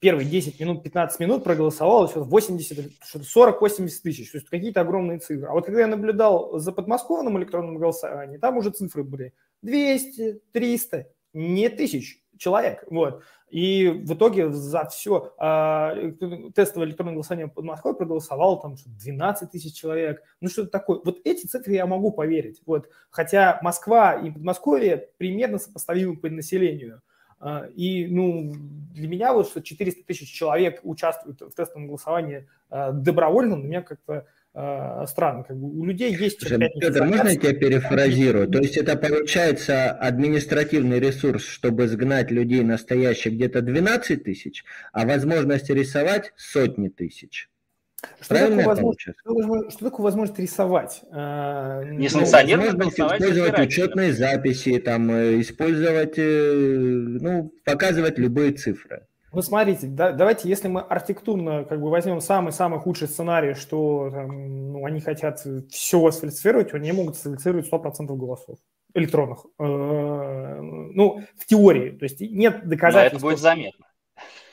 первые 0.00 0.28
10 0.28 0.60
минут, 0.60 0.82
15 0.82 1.20
минут 1.20 1.44
проголосовало 1.44 2.08
сейчас 2.08 2.26
80, 2.26 2.92
40-80 3.14 3.90
тысяч. 4.02 4.30
То 4.30 4.38
есть 4.38 4.48
какие-то 4.48 4.80
огромные 4.80 5.18
цифры. 5.18 5.46
А 5.48 5.52
вот 5.52 5.66
когда 5.66 5.80
я 5.80 5.86
наблюдал 5.86 6.58
за 6.58 6.72
подмосковным 6.72 7.38
электронным 7.38 7.78
голосованием, 7.78 8.40
там 8.40 8.56
уже 8.56 8.70
цифры 8.70 9.04
были 9.04 9.34
200, 9.62 10.40
300, 10.52 11.06
не 11.32 11.68
тысяч 11.68 12.22
человек. 12.36 12.84
Вот. 12.90 13.22
И 13.50 13.88
в 13.88 14.14
итоге 14.14 14.52
за 14.52 14.84
все 14.86 15.34
э, 15.40 16.12
тестовое 16.54 16.88
электронное 16.88 17.14
голосование 17.14 17.48
под 17.48 17.64
Москвой 17.64 17.96
проголосовало 17.96 18.60
там 18.60 18.76
12 18.86 19.50
тысяч 19.50 19.74
человек. 19.74 20.22
Ну 20.40 20.48
что-то 20.48 20.70
такое. 20.70 21.00
Вот 21.02 21.20
эти 21.24 21.46
цифры 21.46 21.72
я 21.72 21.86
могу 21.86 22.12
поверить. 22.12 22.60
Вот. 22.66 22.88
Хотя 23.10 23.58
Москва 23.62 24.14
и 24.14 24.30
Подмосковье 24.30 25.08
примерно 25.16 25.58
сопоставимы 25.58 26.16
по 26.16 26.28
населению. 26.28 26.96
А, 26.96 27.00
и 27.74 28.06
ну, 28.08 28.52
для 28.98 29.08
меня 29.08 29.32
вот, 29.32 29.48
что 29.48 29.62
400 29.62 30.04
тысяч 30.04 30.30
человек 30.30 30.80
участвуют 30.82 31.40
в 31.40 31.52
тестовом 31.52 31.86
голосовании 31.86 32.48
а, 32.70 32.92
добровольно, 32.92 33.56
для 33.56 33.68
меня 33.68 33.82
как-то 33.82 34.26
а, 34.54 35.06
странно. 35.06 35.44
Как 35.44 35.56
бы 35.56 35.68
у 35.68 35.84
людей 35.84 36.14
есть... 36.14 36.40
Слушай, 36.40 36.70
Петр, 36.80 37.04
можно 37.04 37.28
я 37.28 37.36
тебя 37.36 37.54
перефразирую? 37.54 38.48
То 38.48 38.58
есть 38.58 38.76
это 38.76 38.96
получается 38.96 39.92
административный 39.92 40.98
ресурс, 40.98 41.44
чтобы 41.44 41.86
сгнать 41.86 42.30
людей 42.30 42.62
настоящих 42.62 43.34
где-то 43.34 43.62
12 43.62 44.24
тысяч, 44.24 44.64
а 44.92 45.06
возможность 45.06 45.70
рисовать 45.70 46.32
сотни 46.36 46.88
тысяч. 46.88 47.48
Что 48.20 48.34
такое, 48.34 48.64
возможность, 48.64 49.18
что, 49.18 49.70
что 49.70 49.84
такое 49.84 50.04
возможность 50.04 50.38
рисовать? 50.38 51.02
А, 51.10 51.82
Несанкционированно 51.82 52.84
ну, 52.84 52.90
использовать 52.90 53.58
учетные 53.58 54.12
записи, 54.12 54.78
там, 54.78 55.10
э, 55.10 55.40
использовать, 55.40 56.14
э, 56.16 56.52
ну, 56.52 57.52
показывать 57.64 58.18
любые 58.18 58.52
цифры. 58.52 59.06
Ну, 59.32 59.42
смотрите, 59.42 59.88
да, 59.88 60.12
давайте, 60.12 60.48
если 60.48 60.68
мы 60.68 60.80
архитектурно 60.80 61.64
как 61.64 61.80
бы 61.80 61.90
возьмем 61.90 62.20
самый-самый 62.20 62.78
худший 62.78 63.08
сценарий, 63.08 63.54
что 63.54 64.10
там, 64.12 64.72
ну, 64.72 64.84
они 64.86 65.00
хотят 65.00 65.44
все 65.70 66.10
сфальсифицировать, 66.10 66.72
они 66.74 66.92
могут 66.92 67.16
сфальсифицировать 67.16 67.70
100% 67.70 68.16
голосов 68.16 68.58
электронных. 68.94 69.44
Э, 69.58 70.60
ну, 70.60 71.22
в 71.36 71.46
теории. 71.46 71.90
То 71.90 72.04
есть 72.04 72.20
нет 72.20 72.66
доказательств. 72.68 73.22
Но 73.22 73.30
это 73.30 73.36
будет 73.36 73.42
заметно. 73.42 73.86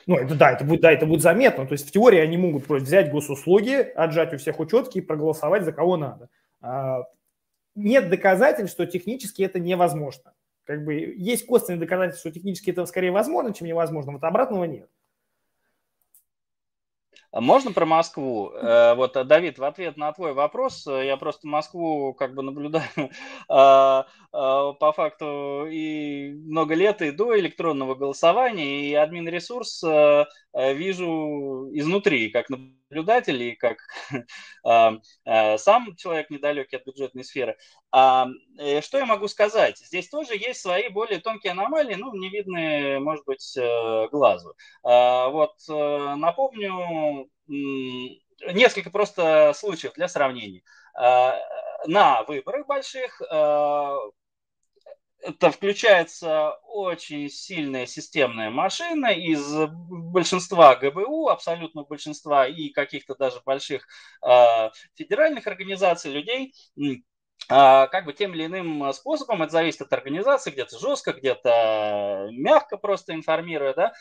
Ну, 0.06 0.16
это, 0.16 0.36
да, 0.36 0.52
это 0.52 0.64
будет, 0.64 0.80
да, 0.80 0.92
это 0.92 1.04
будет 1.04 1.20
заметно. 1.20 1.66
То 1.66 1.72
есть 1.72 1.88
в 1.88 1.90
теории 1.90 2.20
они 2.20 2.36
могут 2.36 2.64
просто 2.66 2.86
взять 2.86 3.10
госуслуги, 3.10 3.74
отжать 3.94 4.32
у 4.32 4.38
всех 4.38 4.60
учетки 4.60 4.98
и 4.98 5.00
проголосовать 5.00 5.64
за 5.64 5.72
кого 5.72 5.96
надо. 5.96 6.28
А, 6.60 7.02
нет 7.74 8.08
доказательств, 8.08 8.74
что 8.74 8.86
технически 8.86 9.42
это 9.42 9.58
невозможно. 9.58 10.32
Как 10.64 10.84
бы 10.84 10.94
есть 10.94 11.46
косвенные 11.46 11.80
доказательства, 11.80 12.30
что 12.30 12.38
технически 12.38 12.70
это 12.70 12.86
скорее 12.86 13.10
возможно, 13.10 13.52
чем 13.52 13.66
невозможно. 13.66 14.12
Вот 14.12 14.24
обратного 14.24 14.64
нет. 14.64 14.88
А 17.32 17.40
можно 17.40 17.72
про 17.72 17.86
Москву? 17.86 18.50
Э, 18.52 18.94
вот, 18.94 19.16
э, 19.16 19.24
Давид, 19.24 19.58
в 19.58 19.64
ответ 19.64 19.96
на 19.96 20.12
твой 20.12 20.32
вопрос, 20.32 20.86
э, 20.86 21.06
я 21.06 21.16
просто 21.16 21.46
Москву 21.48 22.14
как 22.14 22.34
бы 22.34 22.42
наблюдаю 22.42 22.86
а, 23.48 24.06
а, 24.32 24.72
по 24.72 24.92
факту 24.92 25.66
и 25.66 26.32
много 26.32 26.74
лет, 26.74 27.02
и 27.02 27.10
до 27.10 27.38
электронного 27.38 27.94
голосования, 27.94 28.88
и 28.88 28.94
админ 28.94 29.28
ресурс 29.28 29.82
вижу 30.54 31.68
изнутри, 31.72 32.30
как 32.30 32.48
наблюдатель 32.88 33.42
и 33.42 33.56
как 33.56 33.78
сам 35.58 35.96
человек 35.96 36.30
недалекий 36.30 36.78
от 36.78 36.86
бюджетной 36.86 37.24
сферы. 37.24 37.56
Что 37.90 38.98
я 38.98 39.06
могу 39.06 39.28
сказать? 39.28 39.78
Здесь 39.78 40.08
тоже 40.08 40.34
есть 40.36 40.60
свои 40.60 40.88
более 40.88 41.20
тонкие 41.20 41.52
аномалии, 41.52 41.94
ну, 41.94 42.14
не 42.14 42.30
видны, 42.30 42.98
может 43.00 43.24
быть, 43.24 43.56
глазу. 44.10 44.54
Вот 44.82 45.54
напомню, 45.68 47.28
несколько 47.48 48.90
просто 48.90 49.52
случаев 49.54 49.94
для 49.94 50.08
сравнения. 50.08 50.62
А, 50.94 51.38
на 51.86 52.22
выборах 52.24 52.66
больших 52.66 53.20
а, 53.30 53.96
это 55.26 55.50
включается 55.50 56.52
очень 56.68 57.28
сильная 57.28 57.86
системная 57.86 58.50
машина 58.50 59.06
из 59.06 59.44
большинства 59.88 60.76
ГБУ, 60.76 61.28
абсолютного 61.28 61.84
большинства 61.84 62.46
и 62.46 62.68
каких-то 62.68 63.14
даже 63.16 63.40
больших 63.44 63.86
э, 64.26 64.70
федеральных 64.94 65.46
организаций 65.46 66.12
людей, 66.12 66.54
э, 66.78 66.94
как 67.48 68.04
бы 68.04 68.12
тем 68.12 68.34
или 68.34 68.46
иным 68.46 68.92
способом, 68.92 69.42
это 69.42 69.52
зависит 69.52 69.82
от 69.82 69.92
организации, 69.92 70.52
где-то 70.52 70.78
жестко, 70.78 71.12
где-то 71.12 72.28
мягко 72.30 72.76
просто 72.76 73.12
информируя, 73.12 73.74
да, 73.74 73.92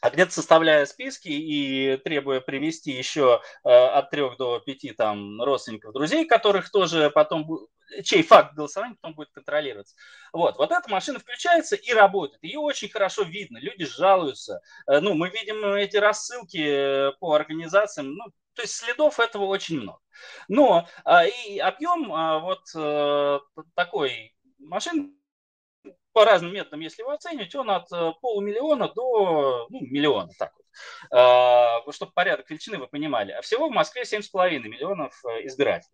а 0.00 0.10
где-то 0.10 0.32
составляя 0.32 0.84
списки 0.86 1.28
и 1.28 1.96
требуя 1.98 2.40
привести 2.40 2.90
еще 2.90 3.40
э, 3.64 3.68
от 3.70 4.10
трех 4.10 4.36
до 4.36 4.60
пяти 4.60 4.92
там 4.92 5.40
родственников, 5.40 5.92
друзей, 5.92 6.26
которых 6.26 6.70
тоже 6.70 7.10
потом, 7.10 7.68
чей 8.02 8.22
факт 8.22 8.54
голосования 8.54 8.96
потом 9.00 9.14
будет 9.14 9.30
контролироваться. 9.30 9.94
Вот, 10.32 10.56
вот 10.56 10.70
эта 10.70 10.90
машина 10.90 11.18
включается 11.18 11.76
и 11.76 11.92
работает. 11.92 12.42
Ее 12.42 12.58
очень 12.58 12.88
хорошо 12.88 13.22
видно, 13.22 13.58
люди 13.58 13.84
жалуются. 13.84 14.60
Э, 14.86 15.00
ну, 15.00 15.14
мы 15.14 15.30
видим 15.30 15.64
эти 15.74 15.96
рассылки 15.96 17.12
по 17.20 17.34
организациям, 17.34 18.14
ну, 18.14 18.24
то 18.54 18.62
есть 18.62 18.74
следов 18.74 19.20
этого 19.20 19.44
очень 19.44 19.80
много. 19.80 20.00
Но 20.48 20.88
э, 21.04 21.28
и 21.46 21.58
объем 21.58 22.12
э, 22.12 22.40
вот 22.40 22.62
э, 22.74 23.40
такой 23.74 24.34
машины 24.58 25.10
по 26.12 26.24
разным 26.24 26.54
методам, 26.54 26.80
если 26.80 27.02
его 27.02 27.10
оценивать, 27.10 27.54
он 27.54 27.70
от 27.70 27.92
э, 27.92 28.12
полумиллиона 28.22 28.88
до 28.88 29.66
ну, 29.68 29.80
миллиона, 29.80 30.30
так 30.38 30.52
вот, 30.56 30.64
а, 31.10 31.80
чтобы 31.92 32.12
порядок 32.12 32.48
величины 32.48 32.78
вы 32.78 32.86
понимали. 32.86 33.32
А 33.32 33.42
всего 33.42 33.68
в 33.68 33.72
Москве 33.72 34.02
7,5 34.02 34.60
миллионов 34.60 35.20
э, 35.24 35.46
избирателей. 35.46 35.92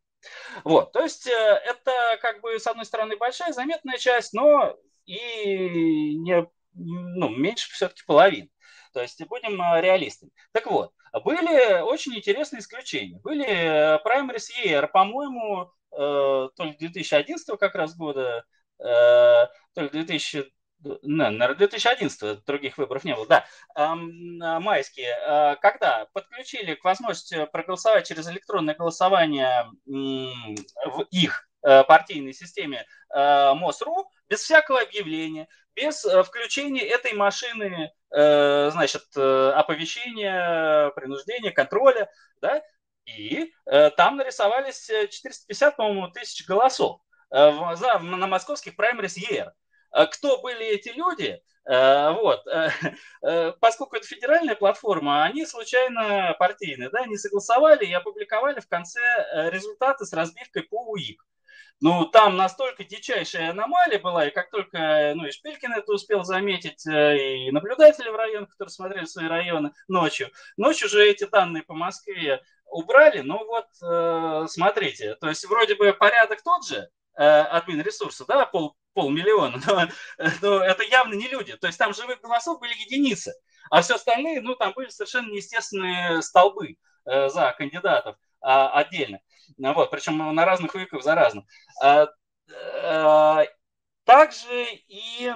Вот, 0.64 0.92
то 0.92 1.00
есть 1.00 1.26
э, 1.26 1.30
это 1.30 2.18
как 2.20 2.40
бы 2.40 2.58
с 2.58 2.66
одной 2.66 2.84
стороны 2.84 3.16
большая 3.16 3.52
заметная 3.52 3.98
часть, 3.98 4.32
но 4.32 4.76
и 5.06 6.16
не, 6.16 6.46
ну, 6.74 7.28
меньше 7.28 7.70
все-таки 7.70 8.02
половины. 8.06 8.50
То 8.92 9.00
есть 9.00 9.24
будем 9.26 9.60
реалистами. 9.80 10.32
Так 10.52 10.66
вот, 10.66 10.92
были 11.24 11.80
очень 11.80 12.14
интересные 12.14 12.60
исключения. 12.60 13.18
Были 13.22 13.46
Primaries 14.04 14.48
ER, 14.64 14.88
по-моему, 14.88 15.72
то 15.90 16.52
ли 16.58 16.76
2011 16.76 17.58
как 17.58 17.74
раз 17.76 17.96
года, 17.96 18.44
то 18.78 19.50
ли 19.76 19.88
2000, 19.88 20.52
наверное, 21.02 21.54
2011 21.54 22.44
других 22.44 22.78
выборов 22.78 23.04
не 23.04 23.14
было, 23.14 23.26
да, 23.26 23.44
майские, 24.60 25.14
а, 25.26 25.56
когда 25.56 26.06
подключили 26.12 26.74
к 26.74 26.84
возможности 26.84 27.46
проголосовать 27.46 28.06
через 28.08 28.28
электронное 28.28 28.74
голосование 28.74 29.66
в 29.86 31.02
их 31.10 31.48
э, 31.62 31.84
партийной 31.84 32.32
системе 32.32 32.86
э, 33.14 33.54
МОСРУ 33.54 34.10
без 34.28 34.40
всякого 34.40 34.80
объявления, 34.80 35.48
без 35.74 36.04
э, 36.04 36.22
включения 36.22 36.82
этой 36.82 37.12
машины, 37.14 37.92
значит, 38.12 39.16
оповещения, 39.16 40.90
принуждения, 40.96 41.52
контроля, 41.52 42.10
да, 42.42 42.60
и 43.04 43.52
там 43.96 44.16
нарисовались 44.16 44.84
450, 44.86 45.76
по-моему, 45.76 46.08
тысяч 46.10 46.44
голосов. 46.44 47.00
Э, 47.30 47.52
на 48.00 48.26
московских 48.26 48.76
праймерис 48.76 49.16
ЕР. 49.16 49.52
Э, 49.92 50.06
кто 50.06 50.40
были 50.40 50.66
эти 50.66 50.90
люди? 50.90 51.40
Э, 51.68 52.12
вот. 52.12 52.44
Поскольку 53.60 53.96
это 53.96 54.06
федеральная 54.06 54.54
платформа, 54.54 55.24
они 55.24 55.46
случайно 55.46 56.34
партийные, 56.38 56.90
да, 56.90 57.00
они 57.00 57.16
согласовали 57.16 57.84
и 57.84 57.92
опубликовали 57.92 58.60
в 58.60 58.68
конце 58.68 59.00
результаты 59.50 60.04
с 60.04 60.12
разбивкой 60.12 60.64
по 60.64 60.90
УИК. 60.90 61.24
Ну, 61.82 62.04
там 62.04 62.36
настолько 62.36 62.84
дичайшая 62.84 63.50
аномалия 63.50 63.98
была, 63.98 64.26
и 64.26 64.30
как 64.30 64.50
только, 64.50 65.14
ну, 65.16 65.24
и 65.24 65.30
Шпилькин 65.30 65.72
это 65.72 65.92
успел 65.92 66.24
заметить, 66.24 66.86
и 66.86 67.50
наблюдатели 67.50 68.10
в 68.10 68.16
районах, 68.16 68.50
которые 68.50 68.70
смотрели 68.70 69.06
свои 69.06 69.28
районы 69.28 69.72
ночью, 69.88 70.28
ночью 70.58 70.90
же 70.90 71.02
эти 71.02 71.24
данные 71.24 71.62
по 71.62 71.72
Москве 71.72 72.42
убрали, 72.66 73.20
ну 73.20 73.46
вот, 73.46 74.50
смотрите, 74.50 75.14
то 75.14 75.30
есть 75.30 75.46
вроде 75.46 75.74
бы 75.74 75.94
порядок 75.94 76.42
тот 76.42 76.66
же, 76.66 76.90
Э, 77.20 77.42
админ 77.42 77.82
ресурса, 77.82 78.24
да, 78.26 78.46
пол, 78.46 78.76
полмиллиона, 78.94 79.60
но, 79.66 79.88
но 80.42 80.64
это 80.64 80.82
явно 80.82 81.14
не 81.14 81.28
люди. 81.28 81.56
То 81.56 81.66
есть 81.66 81.78
там 81.78 81.94
живых 81.94 82.20
голосов 82.20 82.60
были 82.60 82.72
единицы, 82.74 83.34
а 83.70 83.82
все 83.82 83.94
остальные, 83.94 84.40
ну, 84.40 84.54
там 84.54 84.72
были 84.74 84.88
совершенно 84.88 85.30
неестественные 85.30 86.22
столбы 86.22 86.76
э, 87.06 87.28
за 87.28 87.52
кандидатов 87.56 88.16
э, 88.16 88.46
отдельно. 88.46 89.20
Вот, 89.58 89.90
причем 89.90 90.34
на 90.34 90.44
разных 90.44 90.74
веках 90.74 91.02
за 91.02 91.14
разным. 91.14 91.46
Э, 91.82 92.06
э, 92.48 93.44
также 94.04 94.66
и 94.88 95.32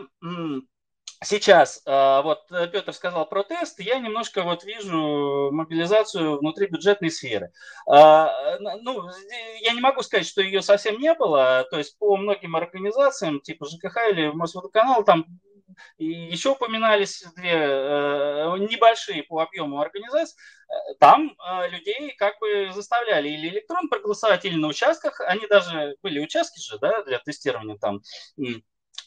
Сейчас, 1.25 1.81
а, 1.87 2.23
вот 2.23 2.41
э, 2.53 2.69
Петр 2.69 2.93
сказал 2.93 3.27
про 3.27 3.43
тест, 3.45 3.81
я 3.81 3.99
немножко 3.99 4.43
вот 4.43 4.65
вижу 4.65 5.51
мобилизацию 5.53 6.39
внутри 6.39 6.67
бюджетной 6.67 7.11
сферы. 7.11 7.51
А, 7.89 8.59
ну, 8.59 9.09
я 9.61 9.73
не 9.73 9.81
могу 9.81 10.03
сказать, 10.03 10.27
что 10.27 10.43
ее 10.43 10.61
совсем 10.61 10.99
не 10.99 11.15
было, 11.15 11.67
то 11.71 11.79
есть 11.79 11.99
по 11.99 12.17
многим 12.17 12.57
организациям, 12.57 13.41
типа 13.41 13.67
ЖКХ 13.67 14.11
или 14.11 14.29
Мосводоканал, 14.29 15.03
там 15.05 15.25
и 15.97 16.07
еще 16.07 16.51
упоминались 16.51 17.25
две 17.37 17.53
э, 17.53 18.59
небольшие 18.59 19.23
по 19.23 19.41
объему 19.41 19.81
организации, 19.81 20.37
э, 20.69 20.95
там 21.01 21.35
людей 21.71 22.15
как 22.17 22.39
бы 22.39 22.71
заставляли 22.73 23.31
или 23.31 23.49
электрон 23.49 23.89
проголосовать, 23.89 24.45
или 24.45 24.57
на 24.57 24.69
участках, 24.69 25.21
они 25.21 25.47
даже, 25.47 25.97
были 26.03 26.21
участки 26.21 26.61
же, 26.61 26.79
да, 26.79 27.03
для 27.03 27.19
тестирования 27.19 27.77
там, 27.79 28.03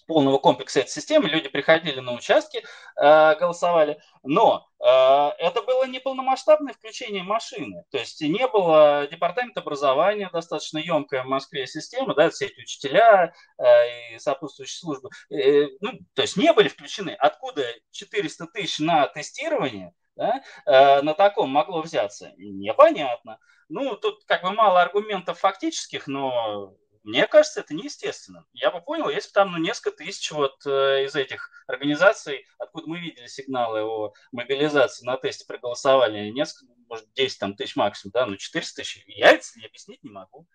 полного 0.08 0.38
комплекса 0.40 0.80
этой 0.80 0.90
системы. 0.90 1.28
Люди 1.30 1.50
приходили 1.50 2.00
на 2.00 2.14
участки, 2.14 2.64
э, 2.96 3.36
голосовали. 3.36 4.02
Но 4.24 4.68
э, 4.80 4.86
это 4.86 5.62
было 5.62 5.86
не 5.86 6.00
полномасштабное 6.00 6.74
включение 6.74 7.24
машины. 7.24 7.84
То 7.92 7.98
есть 7.98 8.22
не 8.22 8.48
было 8.48 9.08
департамента 9.12 9.60
образования, 9.60 10.30
достаточно 10.32 10.80
емкая 10.80 11.24
в 11.24 11.28
Москве 11.28 11.68
система, 11.68 12.16
да, 12.16 12.30
все 12.30 12.46
эти 12.48 12.62
учителя 12.62 13.34
э, 13.58 14.16
и 14.16 14.20
сопутствующие 14.20 14.80
службы. 14.80 15.10
Ну, 15.30 15.92
то 16.14 16.22
есть 16.22 16.38
не 16.38 16.52
были 16.54 16.70
включены. 16.70 17.12
Откуда 17.12 17.64
400 17.92 18.48
тысяч 18.48 18.80
на 18.80 19.08
тестирование 19.08 19.94
да, 20.16 20.42
на 20.66 21.14
таком 21.14 21.50
могло 21.50 21.82
взяться? 21.82 22.32
Непонятно. 22.38 23.40
Ну, 23.70 23.96
тут 23.98 24.24
как 24.26 24.44
бы 24.44 24.52
мало 24.52 24.82
аргументов 24.82 25.40
фактических, 25.40 26.08
но 26.08 26.74
мне 27.08 27.26
кажется, 27.26 27.62
это 27.62 27.74
неестественно. 27.74 28.46
Я 28.52 28.70
бы 28.70 28.82
понял, 28.82 29.10
если 29.10 29.30
бы 29.30 29.34
там 29.34 29.52
ну, 29.54 29.58
несколько 29.58 29.92
тысяч 29.92 30.30
вот 30.32 30.66
э, 30.66 31.06
из 31.06 31.16
этих 31.16 31.50
организаций, 31.66 32.46
откуда 32.60 32.88
мы 32.90 33.00
видели 33.00 33.28
сигналы 33.28 33.82
о 33.82 34.14
мобилизации 34.34 35.06
на 35.06 35.16
тесте 35.16 35.46
проголосовали, 35.48 36.30
несколько, 36.32 36.74
может, 36.90 37.12
10 37.14 37.40
там, 37.40 37.56
тысяч 37.56 37.78
максимум, 37.78 38.12
да, 38.12 38.26
ну 38.26 38.36
400 38.36 38.82
тысяч, 38.82 39.04
я 39.08 39.32
это 39.32 39.46
объяснить 39.66 40.04
не 40.04 40.10
могу. 40.10 40.46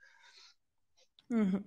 Угу. 1.30 1.64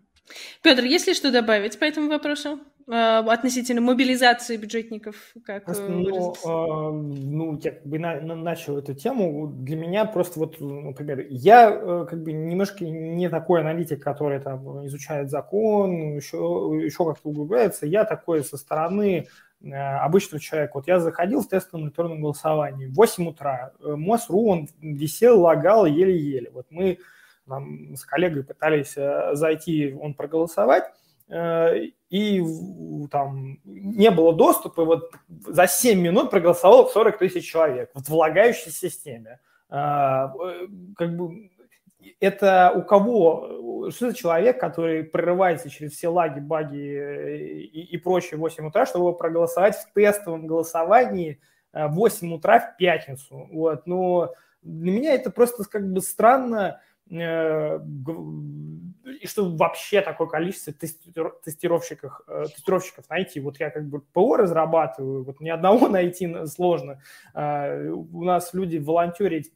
Петр, 0.62 0.84
есть 0.84 1.08
ли 1.08 1.16
что 1.16 1.32
добавить 1.32 1.80
по 1.80 1.84
этому 1.84 2.10
вопросу? 2.10 2.60
Э, 2.88 3.24
относительно 3.28 3.82
мобилизации 3.82 4.58
бюджетников? 4.58 5.16
Как 5.44 5.66
просто, 5.66 5.90
ну, 5.90 6.34
э, 6.34 6.92
ну, 6.92 7.60
я 7.64 7.72
как 7.72 7.86
бы 7.86 7.98
на, 7.98 8.22
на, 8.22 8.36
начал 8.36 8.78
эту 8.78 8.94
тему. 8.94 9.48
Для 9.48 9.76
меня 9.76 10.06
просто 10.06 10.40
вот, 10.40 10.60
например, 10.60 11.26
я 11.30 11.72
э, 11.72 12.06
как 12.08 12.22
бы 12.22 12.32
немножко 12.32 12.86
не 12.86 13.28
такой 13.30 13.62
аналитик, 13.62 14.04
который 14.04 14.40
там 14.40 14.86
изучает 14.86 15.32
закон, 15.32 16.16
еще, 16.16 16.38
еще 16.84 17.06
как-то 17.06 17.30
углубляется. 17.30 17.88
Я 17.88 18.06
такой 18.06 18.44
со 18.44 18.56
стороны 18.56 19.28
э, 19.64 19.72
обычного 19.72 20.40
человека. 20.40 20.74
Вот 20.76 20.88
я 20.88 21.00
заходил 21.00 21.42
в 21.42 21.48
тестовое 21.48 21.86
электронное 21.88 22.20
голосование 22.20 22.88
в 22.88 22.94
8 22.94 23.28
утра. 23.28 23.72
Э, 23.80 23.96
МОСРУ, 23.96 24.46
он 24.46 24.70
висел, 24.80 25.42
лагал 25.42 25.88
еле-еле. 25.88 26.52
Вот 26.52 26.68
мы 26.70 27.00
нам 27.48 27.96
с 27.96 28.06
коллегой 28.06 28.44
пытались 28.44 28.94
э, 28.96 29.32
зайти, 29.34 29.96
он 30.00 30.14
проголосовать, 30.14 30.84
э, 30.84 31.05
и 31.30 32.44
там 33.12 33.60
не 33.64 34.12
было 34.12 34.34
доступа, 34.34 34.82
и 34.82 34.86
вот 34.86 35.12
за 35.28 35.68
7 35.68 36.00
минут 36.00 36.30
проголосовало 36.30 36.88
40 36.88 37.18
тысяч 37.18 37.50
человек 37.50 37.90
в 37.94 38.10
влагающей 38.10 38.72
системе. 38.72 39.40
Э, 39.70 40.30
как 40.96 41.16
бы 41.16 41.52
это 42.20 42.72
у 42.76 42.84
кого, 42.84 43.90
что 43.90 44.12
за 44.12 44.16
человек, 44.16 44.60
который 44.60 45.04
прорывается 45.04 45.70
через 45.70 45.94
все 45.94 46.10
лаги, 46.10 46.40
баги 46.40 47.38
и, 47.38 47.82
и 47.82 47.98
прочее 47.98 48.38
в 48.38 48.42
8 48.42 48.68
утра, 48.68 48.86
чтобы 48.86 49.18
проголосовать 49.18 49.76
в 49.76 49.92
тестовом 49.94 50.46
голосовании 50.46 51.40
в 51.74 51.90
8 51.96 52.34
утра 52.34 52.60
в 52.60 52.78
пятницу. 52.78 53.50
Вот, 53.52 53.88
но 53.88 54.34
для 54.62 54.92
меня 54.92 55.14
это 55.14 55.32
просто 55.32 55.64
как 55.64 55.92
бы 55.92 56.02
странно, 56.02 56.80
Э, 57.12 57.80
и 59.06 59.28
что 59.28 59.50
вообще 59.56 60.02
такое 60.02 60.28
количество 60.28 60.74
тестировщиков, 60.74 62.22
э, 62.28 62.46
тестировщиков 62.54 63.08
найти. 63.10 63.40
Вот 63.40 63.60
я 63.60 63.70
как 63.70 63.88
бы 63.88 64.02
ПО 64.02 64.38
разрабатываю, 64.38 65.24
вот 65.24 65.40
ни 65.40 65.50
одного 65.50 65.88
найти 65.90 66.46
сложно. 66.48 67.02
А, 67.34 67.92
у 67.92 68.24
нас 68.24 68.54
люди 68.54 68.78
волонтерить 68.78 69.54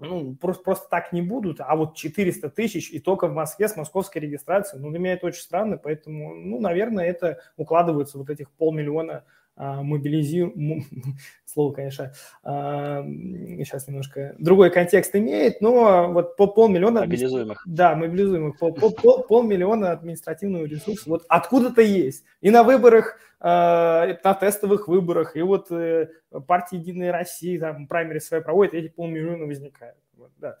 ну, 0.00 0.34
просто, 0.34 0.62
просто 0.62 0.88
так 0.88 1.12
не 1.12 1.20
будут, 1.20 1.60
а 1.60 1.76
вот 1.76 1.94
400 1.94 2.48
тысяч 2.50 2.90
и 2.90 2.98
только 2.98 3.28
в 3.28 3.34
Москве 3.34 3.68
с 3.68 3.76
московской 3.76 4.22
регистрацией, 4.22 4.82
ну, 4.82 4.90
для 4.90 4.98
меня 4.98 5.12
это 5.12 5.26
очень 5.26 5.42
странно, 5.42 5.76
поэтому, 5.76 6.34
ну, 6.34 6.58
наверное, 6.58 7.04
это 7.04 7.38
укладывается 7.58 8.16
вот 8.16 8.30
этих 8.30 8.50
полмиллиона 8.52 9.24
мобилизируем, 9.60 10.84
слово, 11.44 11.72
конечно, 11.72 12.12
сейчас 12.44 13.86
немножко 13.88 14.34
другой 14.38 14.70
контекст 14.70 15.14
имеет, 15.14 15.60
но 15.60 16.12
вот 16.12 16.36
по 16.36 16.46
полмиллиона... 16.46 17.00
Мобилизуемых. 17.00 17.62
Да, 17.66 17.94
мобилизуемых. 17.94 18.58
Пол, 18.58 18.74
пол, 18.74 18.92
пол, 18.92 19.22
полмиллиона 19.24 19.92
административного 19.92 20.64
ресурса 20.64 21.08
вот 21.10 21.24
откуда-то 21.28 21.82
есть. 21.82 22.24
И 22.40 22.50
на 22.50 22.62
выборах, 22.62 23.18
на 23.40 24.36
тестовых 24.40 24.88
выборах, 24.88 25.36
и 25.36 25.42
вот 25.42 25.70
э, 25.70 26.08
партия 26.46 26.76
«Единая 26.76 27.12
Россия», 27.12 27.58
там, 27.58 27.86
праймери 27.86 28.18
свои 28.18 28.40
проводит, 28.42 28.74
эти 28.74 28.88
полмиллиона 28.88 29.46
возникают. 29.46 29.96
Вот, 30.16 30.30
да. 30.38 30.58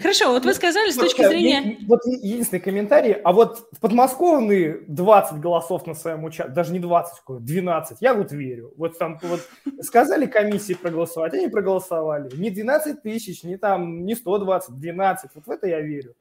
Хорошо, 0.00 0.30
вот 0.30 0.44
вы 0.44 0.50
ну, 0.50 0.54
сказали 0.54 0.90
с 0.90 0.96
точки 0.96 1.26
зрения... 1.26 1.78
Вот 1.86 2.04
единственный 2.04 2.60
комментарий, 2.60 3.12
а 3.12 3.32
вот 3.32 3.68
в 3.72 3.80
подмосковные 3.80 4.80
20 4.86 5.40
голосов 5.40 5.86
на 5.86 5.94
своем 5.94 6.24
участке, 6.24 6.52
даже 6.52 6.72
не 6.72 6.78
20, 6.78 7.22
12, 7.28 7.98
я 8.00 8.14
вот 8.14 8.32
верю. 8.32 8.72
Вот 8.76 8.98
там 8.98 9.18
вот 9.22 9.40
сказали 9.80 10.26
комиссии 10.26 10.74
проголосовать, 10.74 11.34
они 11.34 11.48
проголосовали. 11.48 12.34
Не 12.36 12.50
12 12.50 13.02
тысяч, 13.02 13.42
не 13.42 13.56
там, 13.56 14.04
не 14.04 14.14
120, 14.14 14.76
12, 14.76 15.30
вот 15.34 15.46
в 15.46 15.50
это 15.50 15.66
я 15.66 15.80
верю. 15.80 16.14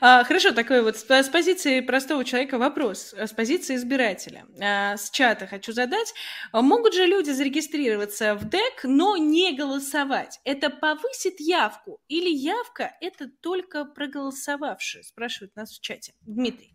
А, 0.00 0.24
хорошо, 0.24 0.52
такой 0.52 0.82
вот 0.82 0.96
с, 0.96 1.28
позиции 1.28 1.80
простого 1.80 2.24
человека 2.24 2.58
вопрос, 2.58 3.14
с 3.14 3.32
позиции 3.32 3.76
избирателя. 3.76 4.46
А, 4.60 4.96
с 4.96 5.10
чата 5.10 5.46
хочу 5.46 5.72
задать. 5.72 6.12
Могут 6.52 6.94
же 6.94 7.06
люди 7.06 7.30
зарегистрироваться 7.30 8.34
в 8.34 8.48
ДЭК, 8.48 8.84
но 8.84 9.16
не 9.16 9.56
голосовать? 9.56 10.40
Это 10.44 10.70
повысит 10.70 11.40
явку 11.40 12.00
или 12.08 12.30
явка– 12.30 12.96
это 13.00 13.28
только 13.40 13.84
проголосовавшие? 13.84 15.04
Спрашивают 15.04 15.56
нас 15.56 15.72
в 15.72 15.80
чате. 15.80 16.14
Дмитрий. 16.22 16.73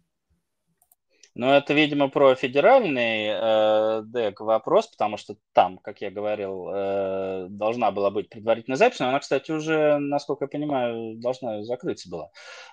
Но 1.36 1.56
это, 1.56 1.74
видимо, 1.74 2.10
про 2.10 2.36
федеральный 2.36 3.28
э, 3.30 4.02
ДЭК 4.04 4.42
вопрос, 4.42 4.88
потому 4.88 5.18
что 5.18 5.36
там, 5.54 5.78
как 5.78 6.02
я 6.02 6.12
говорил, 6.12 6.70
э, 6.70 7.48
должна 7.50 7.92
была 7.92 8.10
быть 8.10 8.30
предварительная 8.30 8.78
запись, 8.78 9.00
но 9.00 9.10
она, 9.10 9.20
кстати, 9.20 9.52
уже, 9.52 9.98
насколько 10.00 10.46
я 10.46 10.50
понимаю, 10.50 11.16
должна 11.20 11.64
закрыться 11.64 12.10
была. 12.10 12.30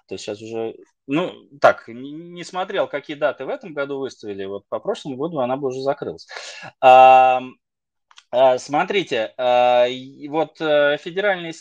То 0.09 0.15
есть 0.15 0.25
сейчас 0.25 0.41
уже, 0.41 0.75
ну, 1.07 1.33
так, 1.61 1.89
не, 1.89 2.13
не 2.13 2.45
смотрел, 2.45 2.89
какие 2.89 3.17
даты 3.17 3.45
в 3.45 3.51
этом 3.51 3.75
году 3.75 3.99
выставили, 3.99 4.45
вот 4.45 4.65
по 4.69 4.81
прошлому 4.81 5.17
году 5.17 5.39
она 5.41 5.57
бы 5.57 5.69
уже 5.69 5.83
закрылась. 5.83 6.27
А, 6.81 8.59
смотрите, 8.59 9.33
а, 9.39 9.87
вот 10.29 10.61
э, 10.61 10.97
федеральные 10.99 11.53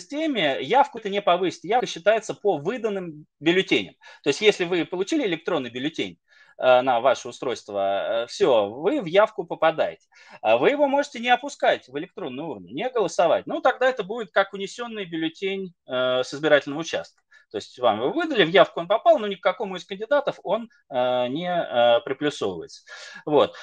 системе 0.00 0.62
явку 0.62 0.98
это 0.98 1.08
не 1.08 1.22
повысит. 1.22 1.64
Явка 1.64 1.86
считается 1.86 2.34
по 2.34 2.58
выданным 2.58 3.26
бюллетеням. 3.40 3.94
То 4.22 4.30
есть 4.30 4.40
если 4.40 4.64
вы 4.64 4.84
получили 4.84 5.26
электронный 5.26 5.70
бюллетень, 5.70 6.18
э, 6.58 6.80
на 6.82 7.00
ваше 7.00 7.28
устройство, 7.28 8.24
э, 8.24 8.26
все, 8.26 8.68
вы 8.68 9.00
в 9.00 9.06
явку 9.06 9.44
попадаете. 9.44 10.06
А 10.42 10.56
вы 10.56 10.70
его 10.70 10.86
можете 10.88 11.18
не 11.18 11.28
опускать 11.28 11.88
в 11.88 11.98
электронную 11.98 12.48
урну, 12.48 12.68
не 12.68 12.88
голосовать. 12.90 13.46
Ну, 13.46 13.60
тогда 13.60 13.88
это 13.88 14.04
будет 14.04 14.30
как 14.30 14.52
унесенный 14.52 15.04
бюллетень 15.04 15.74
э, 15.86 16.22
с 16.22 16.32
избирательного 16.34 16.80
участка. 16.80 17.22
То 17.50 17.58
есть 17.58 17.78
вам 17.78 18.00
его 18.00 18.12
выдали, 18.12 18.44
в 18.44 18.48
явку 18.48 18.80
он 18.80 18.88
попал, 18.88 19.18
но 19.18 19.28
ни 19.28 19.36
к 19.36 19.42
какому 19.42 19.76
из 19.76 19.84
кандидатов 19.84 20.40
он 20.42 20.68
не 20.90 22.00
приплюсовывается. 22.04 22.82
Вот. 23.24 23.54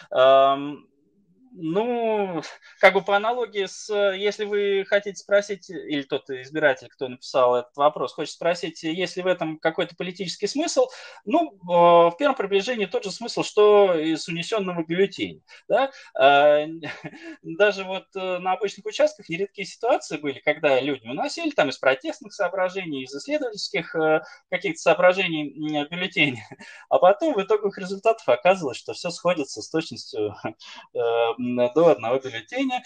Ну, 1.56 2.41
как 2.80 2.95
бы 2.95 3.01
по 3.01 3.16
аналогии 3.16 3.68
с, 3.68 3.93
если 4.16 4.45
вы 4.45 4.86
хотите 4.88 5.18
спросить, 5.18 5.70
или 5.70 6.01
тот 6.01 6.28
избиратель, 6.32 6.88
кто 6.89 7.08
написал 7.08 7.56
этот 7.56 7.76
вопрос, 7.78 8.14
хочет 8.14 8.34
спросить, 8.34 8.82
есть 8.82 9.18
ли 9.18 9.24
в 9.24 9.28
этом 9.28 9.60
какой-то 9.60 9.95
политический 9.95 10.47
смысл, 10.47 10.88
ну, 11.26 11.51
э, 11.51 12.10
в 12.12 12.16
первом 12.18 12.36
приближении 12.36 12.88
тот 12.88 13.04
же 13.04 13.12
смысл, 13.12 13.43
что 13.43 13.93
и 13.93 14.16
с 14.16 14.28
унесенного 14.28 14.84
бюллетеня. 14.84 15.41
Да? 15.68 15.91
А, 16.16 16.66
даже 17.43 17.84
вот 17.84 18.06
э, 18.16 18.39
на 18.39 18.54
обычных 18.54 18.88
участках 18.88 19.30
нередкие 19.30 19.68
ситуации 19.68 20.18
были, 20.18 20.39
когда 20.39 20.80
люди 20.80 21.08
уносили 21.08 21.51
там 21.51 21.70
из 21.70 21.78
протестных 21.78 22.34
соображений, 22.34 23.04
из 23.04 23.14
исследовательских 23.14 23.95
э, 23.95 24.24
каких-то 24.49 24.80
соображений 24.80 25.86
бюллетень, 25.86 26.39
а 26.89 26.97
потом 26.97 27.36
в 27.36 27.43
итоговых 27.43 27.78
результатах 27.78 28.28
оказывалось, 28.28 28.78
что 28.78 28.93
все 28.93 29.12
сходится 29.12 29.62
с 29.62 29.70
точностью 29.70 30.36
до 31.75 31.85
одного 31.91 32.19
бюллетеня. 32.19 32.81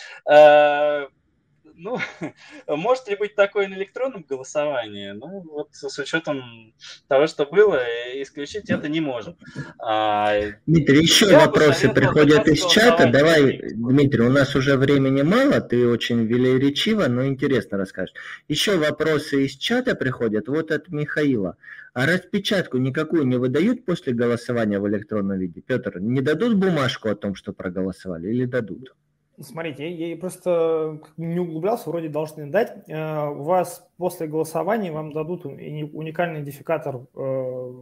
Ну, 1.78 1.99
может 2.67 3.07
ли 3.07 3.15
быть 3.15 3.36
такое 3.36 3.67
на 3.67 3.75
электронном 3.75 4.25
голосовании? 4.28 5.11
Ну, 5.11 5.41
вот 5.41 5.69
с 5.71 5.99
учетом 5.99 6.73
того, 7.07 7.28
что 7.28 7.45
было, 7.45 7.80
исключить 8.15 8.69
это 8.69 8.89
не 8.89 8.99
можем. 8.99 9.38
А, 9.80 10.34
Дмитрий, 10.65 11.01
еще 11.01 11.28
вопросы 11.36 11.89
приходят 11.89 12.47
из 12.47 12.65
чата. 12.65 13.09
Давай, 13.11 13.61
Дмитрий, 13.73 14.23
у 14.23 14.32
нас 14.32 14.55
уже 14.55 14.75
времени 14.75 15.21
мало, 15.21 15.61
ты 15.61 15.88
очень 15.88 16.25
велеречиво, 16.25 17.05
но 17.07 17.25
интересно 17.28 17.78
расскажешь. 17.78 18.15
Еще 18.47 18.78
вопросы 18.78 19.45
из 19.45 19.55
чата 19.55 19.95
приходят, 19.95 20.47
вот 20.47 20.71
от 20.71 20.89
Михаила. 20.89 21.57
А 21.93 22.05
распечатку 22.05 22.78
никакую 22.78 23.25
не 23.25 23.38
выдают 23.38 23.86
после 23.86 24.13
голосования 24.13 24.80
в 24.80 24.88
электронном 24.88 25.38
виде? 25.38 25.61
Петр, 25.61 25.99
не 25.99 26.21
дадут 26.21 26.55
бумажку 26.55 27.09
о 27.09 27.15
том, 27.15 27.36
что 27.36 27.53
проголосовали 27.53 28.30
или 28.30 28.45
дадут? 28.45 28.93
Смотрите, 29.39 29.88
я, 29.88 30.07
я 30.07 30.17
просто 30.17 30.99
не 31.15 31.39
углублялся, 31.39 31.89
вроде 31.89 32.09
должны 32.09 32.47
дать. 32.47 32.75
Э, 32.88 33.27
у 33.27 33.43
вас 33.43 33.88
после 33.97 34.25
голосования 34.25 34.91
вам 34.91 35.11
дадут 35.11 35.45
уникальный 35.45 36.41
идентификатор 36.41 37.01
э, 37.13 37.73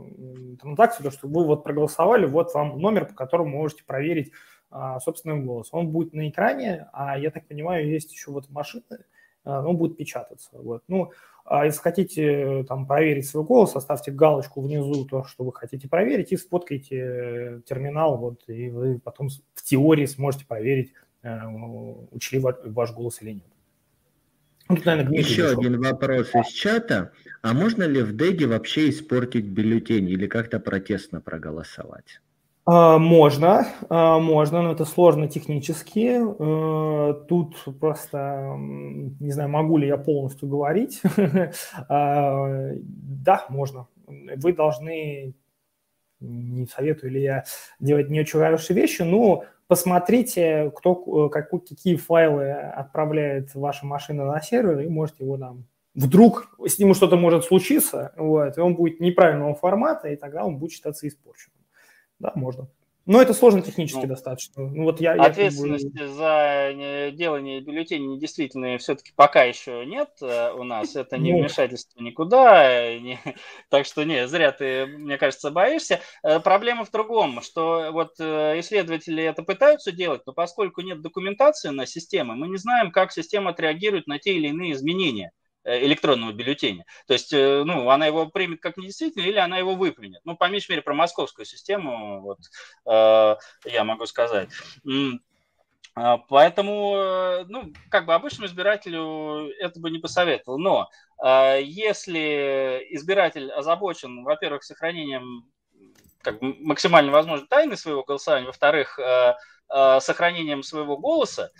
транзакции, 0.61 1.03
то, 1.03 1.11
что 1.11 1.29
вы 1.29 1.45
вот 1.45 1.63
проголосовали, 1.63 2.25
вот 2.25 2.53
вам 2.53 2.77
номер, 2.79 3.05
по 3.05 3.13
которому 3.13 3.57
можете 3.57 3.85
проверить 3.85 4.33
э, 4.69 4.97
собственный 5.01 5.41
голос. 5.41 5.69
Он 5.71 5.91
будет 5.91 6.11
на 6.11 6.27
экране, 6.27 6.89
а 6.91 7.17
я 7.17 7.31
так 7.31 7.47
понимаю, 7.47 7.87
есть 7.87 8.11
еще 8.11 8.31
вот 8.31 8.49
машины, 8.49 8.83
э, 9.45 9.49
он 9.49 9.77
будет 9.77 9.95
печататься. 9.95 10.49
Вот. 10.51 10.83
Ну, 10.89 11.13
а 11.45 11.65
если 11.65 11.79
хотите 11.79 12.65
там 12.67 12.85
проверить 12.85 13.29
свой 13.29 13.45
голос, 13.45 13.77
оставьте 13.77 14.11
галочку 14.11 14.59
внизу, 14.59 15.05
то, 15.05 15.23
что 15.23 15.45
вы 15.45 15.53
хотите 15.53 15.87
проверить, 15.87 16.33
и 16.33 16.37
сфоткайте 16.37 17.61
терминал, 17.65 18.17
вот, 18.17 18.43
и 18.47 18.69
вы 18.69 18.99
потом 18.99 19.29
в 19.53 19.63
теории 19.63 20.05
сможете 20.05 20.45
проверить 20.45 20.91
Э, 20.91 21.04
учли 22.11 22.39
ваш 22.39 22.93
голос 22.93 23.21
или 23.21 23.31
нет. 23.31 23.45
Ну, 24.67 24.75
тут, 24.77 24.85
наверное, 24.85 25.17
Еще 25.17 25.43
пришел. 25.43 25.59
один 25.59 25.79
вопрос 25.79 26.29
из 26.33 26.47
чата. 26.47 27.11
А 27.43 27.53
можно 27.53 27.83
ли 27.83 28.01
в 28.01 28.15
Деге 28.15 28.47
вообще 28.47 28.89
испортить 28.89 29.45
бюллетень 29.45 30.09
или 30.09 30.25
как-то 30.25 30.59
протестно 30.59 31.21
проголосовать? 31.21 32.19
А, 32.67 32.97
можно, 32.97 33.67
а, 33.89 34.17
можно, 34.17 34.63
но 34.63 34.71
это 34.71 34.85
сложно 34.85 35.27
технически. 35.27 36.17
Э, 36.17 37.13
тут 37.27 37.63
просто, 37.79 38.55
не 38.57 39.31
знаю, 39.31 39.49
могу 39.49 39.77
ли 39.77 39.87
я 39.87 39.97
полностью 39.97 40.49
говорить. 40.49 41.01
А, 41.87 42.71
да, 42.81 43.45
можно. 43.49 43.87
Вы 44.07 44.53
должны, 44.53 45.35
не 46.19 46.65
советую 46.65 47.11
ли 47.11 47.21
я 47.21 47.43
делать 47.79 48.09
не 48.09 48.21
очень 48.21 48.39
хорошие 48.39 48.75
вещи, 48.75 49.03
но 49.03 49.45
посмотрите, 49.67 50.71
кто, 50.75 51.27
э, 51.27 51.29
какую, 51.29 51.61
какие 51.61 51.95
файлы 51.95 52.51
отправляет 52.51 53.53
ваша 53.55 53.85
машина 53.85 54.25
на 54.25 54.41
сервер, 54.41 54.79
и 54.79 54.87
можете 54.87 55.23
его 55.23 55.37
там 55.37 55.65
вдруг 55.95 56.55
с 56.65 56.77
ним 56.77 56.93
что-то 56.93 57.15
может 57.15 57.45
случиться, 57.45 58.13
вот, 58.17 58.57
и 58.57 58.61
он 58.61 58.75
будет 58.75 58.99
неправильного 58.99 59.55
формата, 59.55 60.09
и 60.09 60.15
тогда 60.15 60.45
он 60.45 60.57
будет 60.57 60.71
считаться 60.71 61.07
испорченным. 61.07 61.57
Да, 62.19 62.31
можно. 62.35 62.67
Но 63.05 63.21
это 63.21 63.35
сложно 63.35 63.61
технически 63.61 64.01
ну, 64.01 64.07
достаточно. 64.07 64.63
Ну, 64.63 64.83
вот 64.83 64.99
я, 64.99 65.13
ответственности 65.13 65.91
я... 65.95 66.07
за 66.07 67.11
делание 67.11 67.61
бюллетеней 67.61 68.17
действительно 68.17 68.77
все-таки 68.79 69.11
пока 69.15 69.43
еще 69.43 69.85
нет 69.85 70.09
э, 70.21 70.51
у 70.53 70.63
нас. 70.63 70.95
Это 70.95 71.17
не 71.17 71.31
ну. 71.31 71.39
вмешательство 71.39 72.01
никуда. 72.01 72.97
Не... 72.97 73.19
Так 73.69 73.85
что 73.85 74.03
не, 74.03 74.27
зря 74.27 74.51
ты, 74.51 74.87
мне 74.87 75.17
кажется, 75.17 75.51
боишься. 75.51 76.01
Э, 76.23 76.39
проблема 76.39 76.83
в 76.83 76.91
другом, 76.91 77.41
что 77.43 77.91
вот 77.91 78.15
э, 78.19 78.59
исследователи 78.59 79.23
это 79.23 79.43
пытаются 79.43 79.91
делать, 79.91 80.23
но 80.25 80.33
поскольку 80.33 80.81
нет 80.81 81.01
документации 81.01 81.69
на 81.69 81.85
системе, 81.85 82.33
мы 82.33 82.47
не 82.47 82.57
знаем, 82.57 82.91
как 82.91 83.11
система 83.11 83.51
отреагирует 83.51 84.07
на 84.07 84.17
те 84.17 84.33
или 84.33 84.47
иные 84.47 84.71
изменения. 84.71 85.31
Э, 85.65 85.83
электронного 85.83 86.31
бюллетеня. 86.31 86.85
То 87.07 87.13
есть, 87.13 87.33
э, 87.33 87.63
ну, 87.63 87.89
она 87.89 88.05
его 88.05 88.27
примет 88.27 88.61
как 88.61 88.77
недействительный 88.77 89.29
или 89.29 89.39
она 89.39 89.57
его 89.57 89.73
выплюнет. 89.73 90.21
Ну, 90.23 90.37
по 90.37 90.47
меньшей 90.47 90.71
мере, 90.71 90.83
про 90.83 90.93
московскую 90.93 91.45
систему, 91.45 92.21
вот, 92.21 92.37
э, 92.85 93.35
я 93.65 93.83
могу 93.83 94.05
сказать. 94.05 94.49
А, 95.97 96.17
поэтому, 96.17 97.45
ну, 97.47 97.73
как 97.89 98.05
бы 98.05 98.13
обычному 98.13 98.47
избирателю 98.47 99.49
это 99.59 99.79
бы 99.79 99.89
не 99.89 99.99
посоветовал. 99.99 100.59
Но 100.59 100.89
если 101.61 102.85
избиратель 102.89 103.49
озабочен, 103.49 104.25
во-первых, 104.25 104.65
сохранением 104.65 105.45
как 106.21 106.41
бы, 106.41 106.53
максимально 106.59 107.13
возможной 107.13 107.47
тайны 107.47 107.77
своего 107.77 108.03
голосования, 108.03 108.47
во-вторых, 108.47 108.99
сохранением 110.01 110.63
своего 110.63 110.97
голоса, 110.97 111.51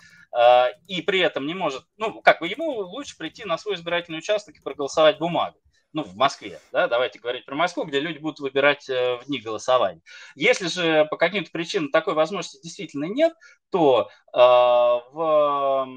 и 0.86 1.02
при 1.02 1.20
этом 1.20 1.46
не 1.46 1.54
может, 1.54 1.84
ну, 1.96 2.20
как 2.22 2.40
бы 2.40 2.48
ему 2.48 2.70
лучше 2.80 3.16
прийти 3.16 3.44
на 3.44 3.56
свой 3.58 3.76
избирательный 3.76 4.18
участок 4.18 4.56
и 4.56 4.62
проголосовать 4.62 5.18
бумагой. 5.18 5.60
ну, 5.92 6.02
в 6.02 6.14
Москве, 6.16 6.60
да, 6.72 6.88
давайте 6.88 7.18
говорить 7.18 7.46
про 7.46 7.54
Москву, 7.54 7.84
где 7.84 8.00
люди 8.00 8.18
будут 8.18 8.40
выбирать 8.40 8.86
в 8.86 9.22
дни 9.26 9.40
голосования. 9.40 10.02
Если 10.34 10.68
же 10.68 11.06
по 11.06 11.16
каким-то 11.16 11.50
причинам 11.50 11.90
такой 11.90 12.12
возможности 12.14 12.62
действительно 12.62 13.04
нет, 13.06 13.32
то 13.70 14.10
э, 14.34 14.38
в 14.38 15.88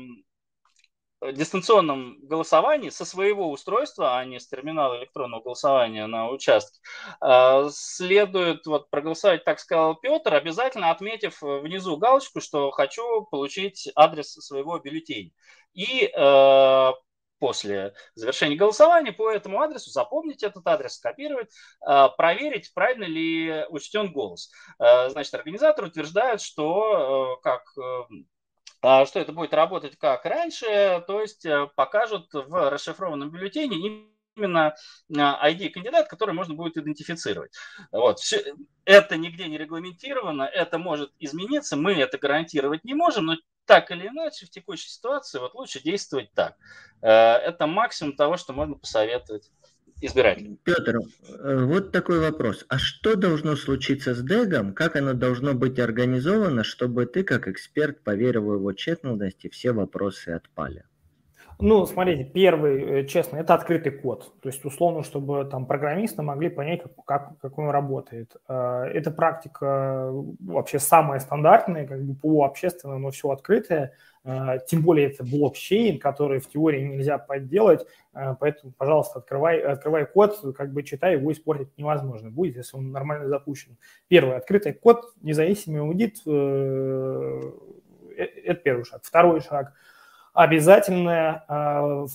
дистанционном 1.21 2.17
голосовании 2.21 2.89
со 2.89 3.05
своего 3.05 3.51
устройства, 3.51 4.17
а 4.17 4.25
не 4.25 4.39
с 4.39 4.47
терминала 4.47 4.97
электронного 4.99 5.41
голосования 5.41 6.07
на 6.07 6.29
участке, 6.29 6.79
а, 7.19 7.69
следует 7.71 8.65
вот 8.65 8.89
проголосовать, 8.89 9.43
так 9.43 9.59
сказал 9.59 9.95
Петр, 9.95 10.33
обязательно 10.33 10.91
отметив 10.91 11.41
внизу 11.41 11.97
галочку, 11.97 12.39
что 12.41 12.71
хочу 12.71 13.25
получить 13.25 13.89
адрес 13.95 14.31
своего 14.33 14.79
бюллетеня. 14.79 15.31
И 15.73 16.11
э, 16.11 16.91
после 17.39 17.93
завершения 18.15 18.55
голосования 18.55 19.11
по 19.11 19.29
этому 19.29 19.61
адресу 19.61 19.91
запомнить 19.91 20.43
этот 20.43 20.65
адрес, 20.67 20.95
скопировать, 20.95 21.49
э, 21.87 22.07
проверить, 22.17 22.73
правильно 22.73 23.05
ли 23.05 23.65
учтен 23.69 24.11
голос. 24.11 24.51
Э, 24.79 25.09
значит, 25.09 25.33
организаторы 25.35 25.89
утверждают, 25.89 26.41
что 26.41 27.39
как 27.43 27.63
что 28.81 29.19
это 29.19 29.33
будет 29.33 29.53
работать 29.53 29.97
как 29.97 30.25
раньше, 30.25 31.03
то 31.07 31.21
есть 31.21 31.45
э, 31.45 31.67
покажут 31.75 32.33
в 32.33 32.69
расшифрованном 32.69 33.29
бюллетене 33.29 34.07
именно 34.37 34.75
ID 35.11 35.67
а, 35.67 35.69
кандидат, 35.73 36.07
который 36.07 36.33
можно 36.33 36.55
будет 36.55 36.77
идентифицировать. 36.77 37.53
Вот. 37.91 38.19
Все, 38.19 38.55
это 38.85 39.17
нигде 39.17 39.47
не 39.47 39.57
регламентировано, 39.57 40.43
это 40.43 40.77
может 40.77 41.11
измениться, 41.19 41.75
мы 41.75 41.93
это 41.93 42.17
гарантировать 42.17 42.83
не 42.85 42.93
можем, 42.93 43.25
но 43.25 43.35
так 43.65 43.91
или 43.91 44.07
иначе 44.07 44.45
в 44.45 44.49
текущей 44.49 44.89
ситуации 44.89 45.39
вот 45.39 45.53
лучше 45.53 45.81
действовать 45.81 46.31
так. 46.33 46.55
Э, 47.01 47.33
это 47.33 47.67
максимум 47.67 48.15
того, 48.15 48.37
что 48.37 48.53
можно 48.53 48.75
посоветовать 48.75 49.51
избирателей. 50.01 50.59
Петр, 50.63 50.97
э, 50.97 51.65
вот 51.65 51.91
такой 51.91 52.19
вопрос. 52.19 52.65
А 52.69 52.77
что 52.77 53.15
должно 53.15 53.55
случиться 53.55 54.13
с 54.13 54.21
Дегом? 54.21 54.73
Как 54.73 54.95
оно 54.95 55.13
должно 55.13 55.53
быть 55.53 55.79
организовано, 55.79 56.63
чтобы 56.63 57.05
ты, 57.05 57.23
как 57.23 57.47
эксперт, 57.47 58.03
поверил 58.03 58.45
в 58.45 58.53
его 58.55 58.73
тщательность 58.73 59.45
и 59.45 59.49
все 59.49 59.71
вопросы 59.71 60.29
отпали? 60.29 60.85
Ну, 61.61 61.85
смотрите, 61.85 62.23
первый, 62.23 63.01
э, 63.01 63.05
честно, 63.05 63.35
это 63.35 63.53
открытый 63.53 63.91
код. 63.91 64.31
То 64.41 64.47
есть, 64.47 64.63
условно, 64.63 65.03
чтобы 65.03 65.43
там 65.43 65.65
программисты 65.65 66.21
могли 66.21 66.49
понять, 66.49 66.83
как, 66.83 67.05
как, 67.05 67.39
как 67.39 67.57
он 67.57 67.69
работает. 67.69 68.33
Э, 68.47 68.83
эта 68.93 69.11
практика 69.11 70.09
вообще 70.39 70.79
самая 70.79 71.19
стандартная, 71.19 71.85
как 71.85 72.01
бы 72.01 72.15
ПО 72.15 72.45
общественное, 72.45 72.97
но 72.97 73.11
все 73.11 73.29
открытое. 73.31 73.93
Э, 74.23 74.59
тем 74.67 74.81
более 74.81 75.07
это 75.07 75.23
блокчейн, 75.23 75.99
который 75.99 76.39
в 76.39 76.47
теории 76.49 76.81
нельзя 76.81 77.17
подделать. 77.17 77.85
Поэтому, 78.39 78.73
пожалуйста, 78.77 79.19
открывай, 79.19 79.61
открывай 79.61 80.05
код, 80.05 80.53
как 80.57 80.73
бы 80.73 80.83
читай, 80.83 81.13
его 81.13 81.31
испортить 81.31 81.69
невозможно 81.77 82.29
будет, 82.29 82.57
если 82.57 82.75
он 82.75 82.91
нормально 82.91 83.27
запущен. 83.29 83.77
Первый, 84.07 84.35
открытый 84.35 84.73
код, 84.73 85.13
независимый 85.21 85.81
аудит, 85.81 86.17
это 88.17 88.59
первый 88.61 88.83
шаг. 88.83 89.01
Второй 89.03 89.41
шаг– 89.41 89.73
обязательно 90.33 91.43
а, 91.47 92.05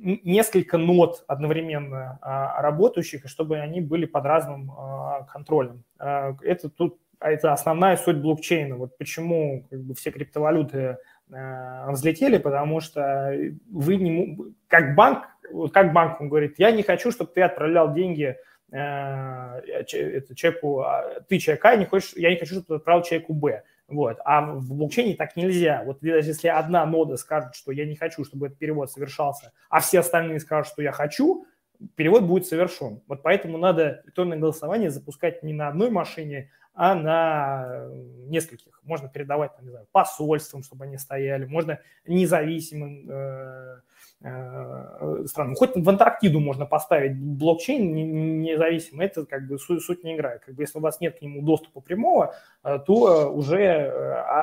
несколько 0.00 0.78
нот 0.78 1.24
одновременно 1.26 2.18
а, 2.22 2.62
работающих, 2.62 3.28
чтобы 3.28 3.58
они 3.58 3.80
были 3.80 4.06
под 4.06 4.24
разным 4.24 4.70
а, 4.70 5.24
контролем. 5.24 5.82
Это 5.98 6.68
тут 6.70 6.98
это 7.20 7.52
основная 7.52 7.96
суть 7.96 8.18
блокчейна. 8.18 8.76
Вот 8.76 8.96
почему 8.98 9.66
как 9.70 9.80
бы, 9.80 9.94
все 9.94 10.10
криптовалюты 10.10 10.98
взлетели, 11.28 12.38
потому 12.38 12.80
что 12.80 13.34
вы 13.70 13.96
не 13.96 14.38
как 14.66 14.94
банк, 14.94 15.26
как 15.72 15.92
банк 15.92 16.20
он 16.20 16.28
говорит, 16.28 16.54
я 16.58 16.70
не 16.70 16.82
хочу, 16.82 17.10
чтобы 17.10 17.32
ты 17.32 17.42
отправлял 17.42 17.92
деньги 17.92 18.36
это 18.70 20.34
человеку, 20.34 20.84
ты 21.28 21.38
человек 21.38 21.64
А, 21.64 21.76
не 21.76 21.86
хочешь, 21.86 22.12
я 22.16 22.30
не 22.30 22.36
хочу, 22.36 22.54
чтобы 22.54 22.66
ты 22.66 22.74
отправил 22.74 23.02
человеку 23.02 23.32
Б. 23.34 23.62
Вот. 23.88 24.18
А 24.24 24.42
в 24.42 24.74
блокчейне 24.74 25.14
так 25.14 25.36
нельзя. 25.36 25.82
Вот 25.84 26.00
даже 26.02 26.28
если 26.28 26.48
одна 26.48 26.84
нода 26.84 27.16
скажет, 27.16 27.54
что 27.54 27.72
я 27.72 27.86
не 27.86 27.96
хочу, 27.96 28.24
чтобы 28.24 28.48
этот 28.48 28.58
перевод 28.58 28.90
совершался, 28.90 29.52
а 29.70 29.80
все 29.80 30.00
остальные 30.00 30.40
скажут, 30.40 30.70
что 30.70 30.82
я 30.82 30.92
хочу, 30.92 31.46
перевод 31.94 32.24
будет 32.24 32.46
совершен. 32.46 33.00
Вот 33.08 33.22
поэтому 33.22 33.56
надо 33.56 34.02
электронное 34.04 34.38
голосование 34.38 34.90
запускать 34.90 35.42
не 35.42 35.54
на 35.54 35.68
одной 35.68 35.90
машине, 35.90 36.50
а 36.80 36.94
на 36.94 37.88
нескольких. 38.26 38.80
Можно 38.84 39.08
передавать, 39.08 39.54
там, 39.56 39.64
не 39.64 39.70
знаю, 39.70 39.86
посольствам, 39.92 40.62
чтобы 40.62 40.84
они 40.84 40.96
стояли, 40.96 41.44
можно 41.44 41.80
независимым 42.06 43.10
э, 43.10 43.80
Э, 44.20 45.24
страну. 45.26 45.54
Хоть 45.54 45.76
в 45.76 45.88
Антарктиду 45.88 46.40
можно 46.40 46.66
поставить 46.66 47.16
блокчейн 47.16 48.42
независимо, 48.42 49.04
это 49.04 49.24
как 49.24 49.46
бы 49.46 49.60
суть, 49.60 49.80
суть 49.80 50.02
не 50.02 50.16
играет. 50.16 50.42
Как 50.44 50.56
бы 50.56 50.64
если 50.64 50.78
у 50.78 50.80
вас 50.80 51.00
нет 51.00 51.20
к 51.20 51.22
нему 51.22 51.40
доступа 51.40 51.80
прямого, 51.80 52.34
э, 52.64 52.80
то 52.84 53.32
уже 53.32 53.88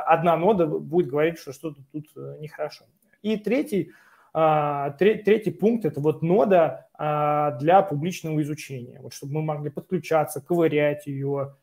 одна 0.07 0.38
нода 0.38 0.65
будет 0.65 1.07
говорить, 1.07 1.39
что 1.39 1.51
что-то 1.51 1.81
тут 1.91 2.07
нехорошо. 2.39 2.86
И 3.21 3.36
третий, 3.36 3.91
третий 4.99 5.51
пункт– 5.51 5.86
это 5.88 6.01
вот 6.01 6.21
нода 6.21 6.88
для 6.97 7.81
публичного 7.81 8.41
изучения, 8.41 8.99
вот 9.01 9.13
чтобы 9.13 9.33
мы 9.33 9.41
могли 9.43 9.69
подключаться, 9.69 10.41
ковырять 10.41 11.07
ее, 11.07 11.55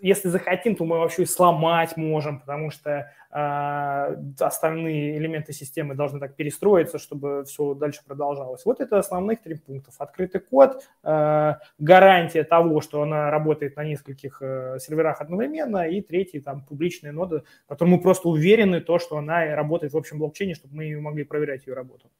если 0.00 0.28
захотим, 0.28 0.76
то 0.76 0.84
мы 0.84 0.98
вообще 0.98 1.22
и 1.22 1.26
сломать 1.26 1.96
можем, 1.96 2.40
потому 2.40 2.70
что 2.70 3.12
э, 3.30 4.16
остальные 4.40 5.18
элементы 5.18 5.52
системы 5.52 5.94
должны 5.94 6.20
так 6.20 6.34
перестроиться, 6.34 6.98
чтобы 6.98 7.44
все 7.44 7.74
дальше 7.74 8.00
продолжалось. 8.06 8.64
Вот 8.64 8.80
это 8.80 8.98
основных 8.98 9.42
три 9.42 9.54
пунктов. 9.54 9.94
Открытый 9.98 10.40
код, 10.40 10.84
э, 11.02 11.54
гарантия 11.78 12.44
того, 12.44 12.80
что 12.80 13.02
она 13.02 13.30
работает 13.30 13.76
на 13.76 13.84
нескольких 13.84 14.38
э, 14.40 14.78
серверах 14.80 15.20
одновременно, 15.20 15.88
и 15.88 16.00
третий, 16.00 16.40
там, 16.40 16.64
публичная 16.64 17.12
нода, 17.12 17.44
в 17.64 17.68
которой 17.68 17.90
мы 17.90 18.00
просто 18.00 18.28
уверены, 18.28 18.80
то, 18.80 18.98
что 18.98 19.16
она 19.16 19.54
работает 19.54 19.92
в 19.92 19.96
общем 19.96 20.18
блокчейне, 20.18 20.54
чтобы 20.54 20.76
мы 20.76 21.00
могли 21.00 21.24
проверять 21.24 21.66
ее 21.66 21.74
работу. 21.74 22.10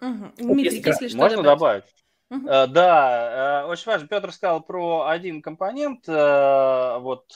Угу. 0.00 0.52
Дмитрий, 0.52 0.82
если, 0.84 1.04
если 1.04 1.16
можно 1.16 1.42
добавить? 1.42 1.84
Uh-huh. 2.32 2.66
Да, 2.66 3.62
э, 3.64 3.66
очень 3.66 3.86
важно. 3.86 4.08
Петр 4.08 4.32
сказал 4.32 4.62
про 4.62 5.06
один 5.06 5.42
компонент, 5.42 6.08
э, 6.08 6.98
вот 6.98 7.26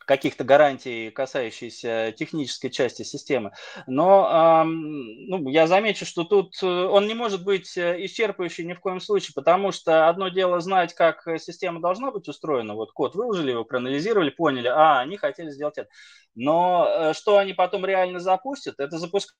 каких-то 0.00 0.44
гарантий, 0.44 1.10
касающихся 1.10 2.12
технической 2.14 2.70
части 2.70 3.02
системы. 3.02 3.52
Но 3.86 4.64
ну, 4.66 5.48
я 5.48 5.66
замечу, 5.68 6.04
что 6.04 6.24
тут 6.24 6.60
он 6.62 7.06
не 7.06 7.14
может 7.14 7.44
быть 7.44 7.78
исчерпывающий 7.78 8.64
ни 8.64 8.74
в 8.74 8.80
коем 8.80 9.00
случае, 9.00 9.32
потому 9.34 9.70
что 9.70 10.08
одно 10.08 10.28
дело 10.28 10.60
знать, 10.60 10.92
как 10.92 11.22
система 11.38 11.80
должна 11.80 12.10
быть 12.10 12.28
устроена. 12.28 12.74
Вот 12.74 12.92
код 12.92 13.14
выложили 13.14 13.52
его, 13.52 13.64
проанализировали, 13.64 14.30
поняли, 14.30 14.66
а, 14.66 14.98
они 15.00 15.16
хотели 15.16 15.50
сделать 15.50 15.78
это. 15.78 15.88
Но 16.34 17.12
что 17.14 17.38
они 17.38 17.54
потом 17.54 17.86
реально 17.86 18.18
запустят, 18.18 18.80
это 18.80 18.98
запускать 18.98 19.36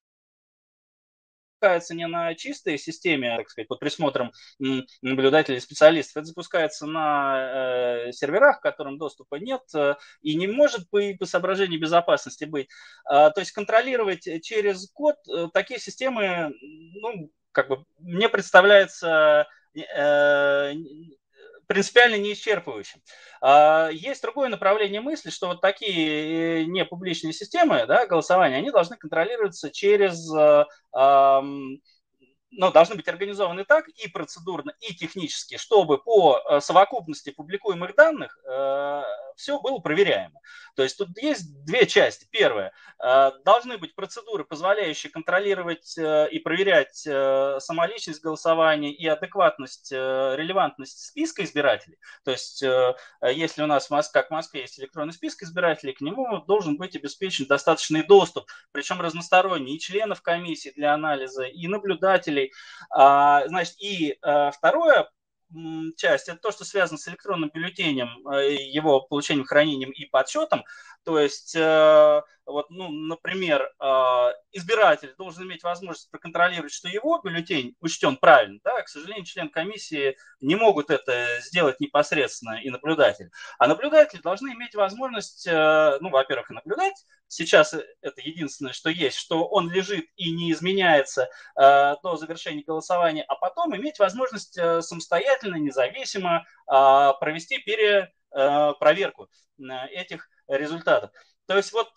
запускается 1.62 1.94
не 1.94 2.06
на 2.06 2.34
чистой 2.34 2.76
системе, 2.78 3.36
так 3.36 3.48
сказать, 3.48 3.68
под 3.68 3.78
присмотром 3.80 4.32
наблюдателей 5.00 5.60
специалистов, 5.60 6.16
это 6.16 6.26
запускается 6.26 6.86
на 6.86 8.06
э, 8.08 8.12
серверах, 8.12 8.58
к 8.58 8.62
которым 8.62 8.98
доступа 8.98 9.36
нет, 9.36 9.62
э, 9.74 9.94
и 10.22 10.34
не 10.34 10.48
может 10.48 10.90
по, 10.90 11.00
по 11.18 11.24
соображению 11.24 11.80
безопасности 11.80 12.44
быть. 12.44 12.68
Э, 13.08 13.30
то 13.30 13.38
есть 13.38 13.52
контролировать 13.52 14.28
через 14.42 14.90
код 14.90 15.16
э, 15.28 15.48
такие 15.52 15.78
системы, 15.78 16.52
ну, 16.60 17.30
как 17.52 17.68
бы 17.68 17.84
мне 17.98 18.28
представляется 18.28 19.46
э, 19.74 20.72
принципиально 21.72 22.16
не 22.16 22.32
исчерпывающим. 22.34 23.00
А, 23.40 23.88
есть 23.88 24.22
другое 24.22 24.48
направление 24.48 25.00
мысли, 25.00 25.30
что 25.30 25.48
вот 25.48 25.60
такие 25.60 26.62
э, 26.62 26.64
непубличные 26.64 27.32
системы 27.32 27.86
да, 27.86 28.06
голосования, 28.06 28.56
они 28.56 28.70
должны 28.70 28.96
контролироваться 28.96 29.70
через 29.70 30.30
э, 30.34 30.64
но 32.52 32.70
должны 32.70 32.96
быть 32.96 33.08
организованы 33.08 33.64
так 33.64 33.88
и 33.88 34.08
процедурно, 34.08 34.74
и 34.80 34.94
технически, 34.94 35.56
чтобы 35.56 35.98
по 35.98 36.38
э, 36.38 36.60
совокупности 36.60 37.30
публикуемых 37.30 37.94
данных 37.96 38.38
э, 38.44 39.02
все 39.36 39.58
было 39.58 39.78
проверяемо. 39.78 40.38
То 40.76 40.82
есть 40.82 40.98
тут 40.98 41.08
есть 41.18 41.64
две 41.64 41.86
части. 41.86 42.26
Первое, 42.30 42.72
э, 43.02 43.30
должны 43.44 43.78
быть 43.78 43.94
процедуры, 43.94 44.44
позволяющие 44.44 45.10
контролировать 45.10 45.96
и 45.96 46.38
проверять 46.44 46.96
самоличность 47.62 48.22
голосования 48.22 48.92
и 48.92 49.06
адекватность, 49.06 49.92
релевантность 49.92 51.06
списка 51.06 51.44
избирателей. 51.44 51.98
То 52.24 52.32
есть 52.32 52.62
если 53.22 53.62
у 53.62 53.66
нас, 53.66 53.88
как 54.12 54.28
в 54.28 54.30
Москве, 54.30 54.62
есть 54.62 54.78
электронный 54.78 55.12
список 55.12 55.42
избирателей, 55.42 55.92
к 55.92 56.00
нему 56.00 56.42
должен 56.46 56.76
быть 56.76 56.96
обеспечен 56.96 57.46
достаточный 57.46 58.02
доступ, 58.02 58.46
причем 58.72 59.00
разносторонний, 59.00 59.76
и 59.76 59.80
членов 59.80 60.22
комиссии 60.22 60.72
для 60.74 60.94
анализа, 60.94 61.44
и 61.44 61.66
наблюдателей, 61.66 62.41
пользователей. 62.42 62.52
А, 62.90 63.46
значит, 63.46 63.74
и 63.80 64.18
а, 64.22 64.50
второе, 64.50 65.08
часть, 65.96 66.28
это 66.28 66.38
то, 66.38 66.50
что 66.50 66.64
связано 66.64 66.98
с 66.98 67.06
электронным 67.08 67.50
бюллетенем, 67.52 68.26
э, 68.26 68.54
его 68.54 69.02
получением, 69.02 69.44
хранением 69.44 69.90
и 69.90 70.06
подсчетом. 70.06 70.64
То 71.04 71.18
есть 71.18 71.54
э, 71.54 72.22
вот, 72.52 72.70
ну, 72.70 72.88
например, 72.90 73.72
избиратель 74.52 75.14
должен 75.18 75.44
иметь 75.44 75.62
возможность 75.62 76.10
проконтролировать, 76.10 76.72
что 76.72 76.88
его 76.88 77.20
бюллетень 77.22 77.74
учтен 77.80 78.16
правильно, 78.16 78.60
да, 78.62 78.82
к 78.82 78.88
сожалению, 78.88 79.24
член 79.24 79.48
комиссии 79.48 80.16
не 80.40 80.54
могут 80.56 80.90
это 80.90 81.26
сделать 81.40 81.80
непосредственно 81.80 82.60
и 82.60 82.70
наблюдатель. 82.70 83.30
А 83.58 83.66
наблюдатели 83.66 84.20
должны 84.20 84.50
иметь 84.54 84.74
возможность, 84.74 85.46
ну, 85.46 86.10
во-первых, 86.10 86.50
наблюдать, 86.50 86.94
сейчас 87.32 87.74
это 87.74 88.20
единственное, 88.20 88.72
что 88.72 88.90
есть, 88.90 89.16
что 89.16 89.46
он 89.46 89.70
лежит 89.70 90.06
и 90.16 90.30
не 90.30 90.52
изменяется 90.52 91.28
э, 91.56 91.96
до 92.02 92.16
завершения 92.16 92.62
голосования, 92.62 93.24
а 93.26 93.36
потом 93.36 93.74
иметь 93.74 93.98
возможность 93.98 94.58
э, 94.58 94.82
самостоятельно, 94.82 95.56
независимо 95.56 96.44
э, 96.70 97.12
провести 97.20 97.58
перепроверку 97.58 99.28
э, 99.58 99.86
этих 99.92 100.28
результатов. 100.46 101.10
То 101.46 101.56
есть 101.56 101.72
вот 101.72 101.90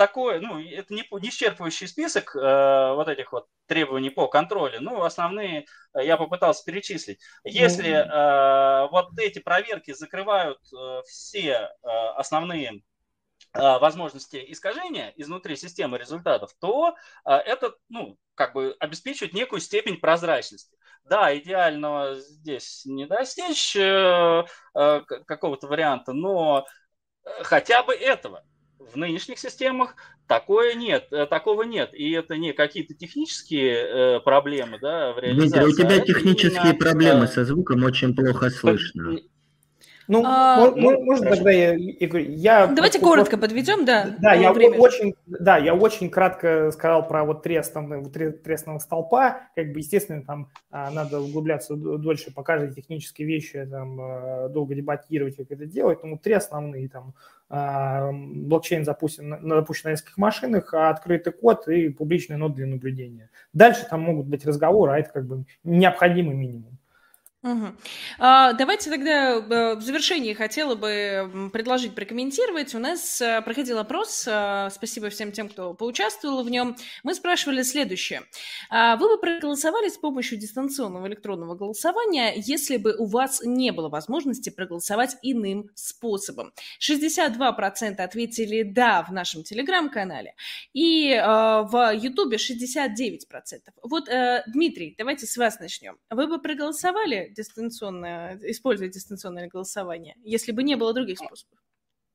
такой, 0.00 0.40
ну, 0.40 0.58
это 0.58 0.94
не, 0.94 1.04
не 1.10 1.28
исчерпывающий 1.28 1.86
список 1.86 2.34
э, 2.34 2.94
вот 2.94 3.06
этих 3.08 3.32
вот 3.32 3.48
требований 3.66 4.08
по 4.08 4.28
контролю. 4.28 4.80
Ну, 4.80 5.02
основные 5.02 5.66
э, 5.92 6.06
я 6.06 6.16
попытался 6.16 6.64
перечислить. 6.64 7.20
Если 7.44 7.90
ну. 7.90 7.98
э, 7.98 8.88
вот 8.90 9.18
эти 9.18 9.40
проверки 9.40 9.92
закрывают 9.92 10.58
э, 10.72 11.02
все 11.06 11.52
э, 11.52 11.88
основные 12.16 12.80
а, 13.52 13.78
возможности 13.78 14.42
искажения 14.48 15.12
изнутри 15.16 15.56
системы 15.56 15.98
результатов, 15.98 16.50
то 16.60 16.94
а, 17.24 17.38
это 17.38 17.74
ну, 17.90 18.16
как 18.34 18.54
бы 18.54 18.76
обеспечивает 18.78 19.34
некую 19.34 19.60
степень 19.60 19.98
прозрачности. 19.98 20.78
Да, 21.04 21.36
идеального 21.36 22.14
здесь 22.20 22.86
не 22.86 23.04
достичь 23.04 23.76
э, 23.76 24.44
э, 24.74 25.00
какого-то 25.26 25.66
варианта, 25.66 26.14
но 26.14 26.64
э, 27.24 27.42
хотя 27.42 27.82
бы 27.82 27.92
этого. 27.92 28.44
В 28.92 28.96
нынешних 28.96 29.38
системах 29.38 29.94
такое 30.26 30.74
нет, 30.74 31.08
такого 31.30 31.62
нет. 31.62 31.90
И 31.92 32.10
это 32.12 32.36
не 32.36 32.52
какие-то 32.52 32.94
технические 32.94 34.20
проблемы 34.20 34.78
да, 34.80 35.12
в 35.12 35.18
реализации. 35.18 35.58
Дмитрий, 35.58 35.72
у 35.72 35.76
тебя 35.76 36.02
а 36.02 36.06
технические 36.06 36.62
именно, 36.62 36.78
проблемы 36.78 37.26
со 37.26 37.44
звуком 37.44 37.84
очень 37.84 38.14
плохо 38.14 38.50
слышно. 38.50 39.18
Ну, 40.10 40.24
а, 40.26 40.72
можно 40.72 41.30
ну, 41.30 41.36
тогда 41.36 41.52
я, 41.52 41.72
я 41.74 42.66
Давайте 42.66 42.98
вот, 42.98 43.08
коротко 43.08 43.38
подведем, 43.38 43.84
да. 43.84 44.16
Да, 44.18 44.34
я 44.34 44.52
время. 44.52 44.76
очень, 44.76 45.14
да, 45.26 45.56
я 45.56 45.72
очень 45.72 46.10
кратко 46.10 46.72
сказал 46.72 47.06
про 47.06 47.24
вот 47.24 47.44
три 47.44 47.54
основных, 47.54 48.10
три, 48.12 48.32
три 48.32 48.54
основных 48.54 48.82
столпа. 48.82 49.42
Как 49.54 49.72
бы, 49.72 49.78
естественно, 49.78 50.24
там 50.24 50.48
а, 50.72 50.90
надо 50.90 51.20
углубляться 51.20 51.76
дольше 51.76 52.34
по 52.34 52.42
каждой 52.42 52.74
технической 52.74 53.24
вещи, 53.24 53.64
там 53.70 54.00
а, 54.00 54.48
долго 54.48 54.74
дебатировать, 54.74 55.36
как 55.36 55.52
это 55.52 55.64
делать. 55.64 56.02
Ну, 56.02 56.18
три 56.18 56.32
основные 56.32 56.88
там 56.88 57.14
а, 57.48 58.10
блокчейн 58.12 58.84
запустен 58.84 59.28
на, 59.28 59.54
запущен 59.60 59.90
на 59.90 59.92
нескольких 59.92 60.18
машинах, 60.18 60.74
а 60.74 60.90
открытый 60.90 61.32
код 61.32 61.68
и 61.68 61.88
публичный 61.88 62.36
нод 62.36 62.54
для 62.54 62.66
наблюдения. 62.66 63.30
Дальше 63.52 63.86
там 63.88 64.00
могут 64.00 64.26
быть 64.26 64.44
разговоры, 64.44 64.90
а 64.90 64.98
это 64.98 65.10
как 65.10 65.26
бы 65.26 65.44
необходимый 65.62 66.34
минимум. 66.34 66.79
Угу. 67.42 67.68
А, 68.18 68.52
давайте 68.52 68.90
тогда 68.90 69.36
э, 69.36 69.74
в 69.74 69.80
завершении 69.80 70.34
хотела 70.34 70.74
бы 70.74 71.50
предложить 71.50 71.94
прокомментировать. 71.94 72.74
У 72.74 72.78
нас 72.78 73.18
э, 73.22 73.40
проходил 73.40 73.78
опрос, 73.78 74.28
э, 74.28 74.68
спасибо 74.70 75.08
всем 75.08 75.32
тем, 75.32 75.48
кто 75.48 75.72
поучаствовал 75.72 76.42
в 76.44 76.50
нем. 76.50 76.76
Мы 77.02 77.14
спрашивали 77.14 77.62
следующее. 77.62 78.24
А, 78.68 78.96
вы 78.96 79.08
бы 79.08 79.18
проголосовали 79.18 79.88
с 79.88 79.96
помощью 79.96 80.38
дистанционного 80.38 81.06
электронного 81.06 81.54
голосования, 81.54 82.34
если 82.36 82.76
бы 82.76 82.94
у 82.98 83.06
вас 83.06 83.40
не 83.42 83.70
было 83.70 83.88
возможности 83.88 84.50
проголосовать 84.50 85.16
иным 85.22 85.70
способом? 85.74 86.52
62% 86.78 88.02
ответили 88.02 88.64
«да» 88.64 89.02
в 89.02 89.14
нашем 89.14 89.44
телеграм-канале 89.44 90.34
и 90.74 91.10
в 91.18 91.92
ютубе 91.94 92.36
69%. 92.36 93.18
Вот, 93.82 94.10
Дмитрий, 94.48 94.94
давайте 94.98 95.26
с 95.26 95.36
вас 95.38 95.58
начнем. 95.58 95.96
Вы 96.10 96.26
бы 96.26 96.38
проголосовали 96.38 97.29
дистанционное, 97.34 98.38
использовать 98.42 98.92
дистанционное 98.92 99.48
голосование, 99.48 100.16
если 100.22 100.52
бы 100.52 100.62
не 100.62 100.76
было 100.76 100.92
других 100.92 101.18
способов? 101.18 101.58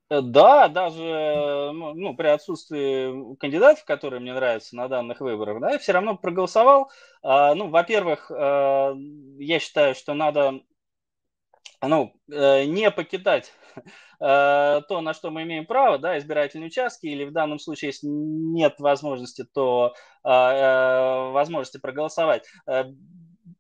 Э, 0.10 0.22
да, 0.22 0.68
даже 0.68 1.72
ну, 1.74 2.16
при 2.16 2.28
отсутствии 2.28 3.36
кандидатов, 3.38 3.86
которые 3.86 4.20
мне 4.20 4.34
нравятся 4.34 4.76
на 4.76 4.88
данных 4.88 5.20
выборах, 5.20 5.60
да, 5.62 5.72
я 5.72 5.80
все 5.80 5.94
равно 5.94 6.16
проголосовал. 6.16 6.92
А, 7.24 7.56
ну, 7.56 7.70
во-первых, 7.70 8.30
э, 8.32 8.94
я 9.40 9.60
считаю, 9.60 9.96
что 9.96 10.14
надо 10.14 10.62
ну, 11.82 12.14
э, 12.32 12.66
не 12.66 12.92
покидать 12.92 13.54
то, 14.18 15.02
на 15.02 15.14
что 15.14 15.30
мы 15.30 15.44
имеем 15.44 15.66
право, 15.66 15.98
да, 15.98 16.18
избирательные 16.18 16.68
участки, 16.68 17.06
или 17.06 17.26
в 17.26 17.34
данном 17.34 17.60
случае, 17.60 17.90
если 17.90 18.08
нет 18.08 18.80
возможности, 18.80 19.44
то 19.44 19.94
возможности 20.24 21.80
проголосовать 21.80 22.48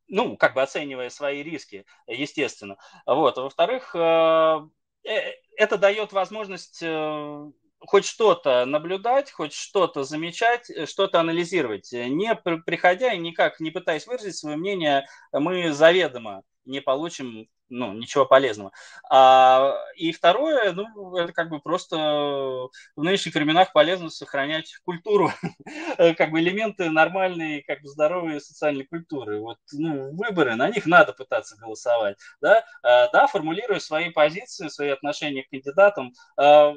ну, 0.07 0.37
как 0.37 0.53
бы 0.53 0.61
оценивая 0.61 1.09
свои 1.09 1.43
риски, 1.43 1.85
естественно. 2.07 2.77
Вот. 3.05 3.37
Во-вторых, 3.37 3.95
э, 3.95 4.59
э, 5.03 5.33
это 5.57 5.77
дает 5.77 6.13
возможность 6.13 6.79
э, 6.81 7.51
хоть 7.79 8.05
что-то 8.05 8.65
наблюдать, 8.65 9.31
хоть 9.31 9.53
что-то 9.53 10.03
замечать, 10.03 10.69
что-то 10.87 11.19
анализировать. 11.19 11.91
Не 11.91 12.35
приходя 12.35 13.13
и 13.13 13.19
никак 13.19 13.59
не 13.59 13.71
пытаясь 13.71 14.07
выразить 14.07 14.35
свое 14.35 14.57
мнение, 14.57 15.07
мы 15.31 15.71
заведомо 15.71 16.43
не 16.65 16.81
получим 16.81 17.47
ну, 17.69 17.93
ничего 17.93 18.25
полезного. 18.25 18.71
А, 19.09 19.75
и 19.95 20.11
второе, 20.11 20.71
ну, 20.73 21.15
это 21.17 21.33
как 21.33 21.49
бы 21.49 21.59
просто 21.59 21.95
в 21.97 23.03
нынешних 23.03 23.33
временах 23.33 23.73
полезно 23.73 24.09
сохранять 24.09 24.75
культуру, 24.85 25.31
как 25.97 26.31
бы 26.31 26.39
элементы 26.39 26.89
нормальной, 26.89 27.63
как 27.63 27.81
бы 27.81 27.87
здоровой 27.87 28.39
социальной 28.41 28.85
культуры. 28.85 29.39
Вот, 29.39 29.57
ну, 29.73 30.15
выборы, 30.15 30.55
на 30.55 30.69
них 30.69 30.85
надо 30.85 31.13
пытаться 31.13 31.57
голосовать, 31.57 32.17
да, 32.41 32.63
а, 32.83 33.09
да, 33.11 33.27
формулируя 33.27 33.79
свои 33.79 34.09
позиции, 34.09 34.67
свои 34.67 34.89
отношения 34.89 35.43
к 35.43 35.49
кандидатам, 35.49 36.13
а, 36.37 36.73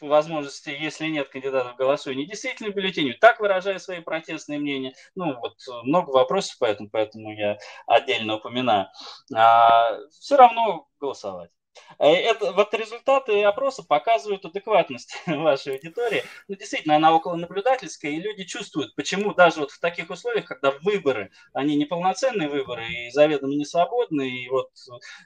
возможности, 0.00 0.70
если 0.70 1.06
нет 1.06 1.28
кандидатов, 1.28 1.76
голосуй 1.76 2.14
недействительным 2.14 2.72
бюллетенью, 2.72 3.18
так 3.18 3.40
выражая 3.40 3.78
свои 3.78 4.00
протестные 4.00 4.58
мнения. 4.58 4.94
Ну, 5.14 5.38
вот 5.38 5.56
много 5.84 6.10
вопросов 6.10 6.58
по 6.58 6.64
этому, 6.64 6.88
поэтому 6.90 7.32
я 7.32 7.58
отдельно 7.86 8.36
упоминаю. 8.36 8.88
А, 9.34 9.98
все 10.10 10.36
равно 10.36 10.86
голосовать. 11.00 11.50
Э, 11.98 12.12
это, 12.12 12.52
вот 12.52 12.72
результаты 12.74 13.42
опроса 13.42 13.82
показывают 13.82 14.44
адекватность 14.44 15.16
вашей 15.26 15.74
аудитории. 15.74 16.24
Ну, 16.48 16.56
действительно, 16.56 16.96
она 16.96 17.14
около 17.14 17.36
наблюдательская, 17.36 18.12
и 18.12 18.20
люди 18.20 18.44
чувствуют, 18.44 18.94
почему 18.94 19.34
даже 19.34 19.60
вот 19.60 19.70
в 19.70 19.80
таких 19.80 20.10
условиях, 20.10 20.46
когда 20.46 20.72
выборы, 20.82 21.30
они 21.52 21.76
неполноценные 21.76 22.48
выборы 22.48 22.86
и 22.86 23.10
заведомо 23.10 23.54
не 23.54 23.64
свободные, 23.64 24.44
и 24.44 24.48
вот 24.48 24.70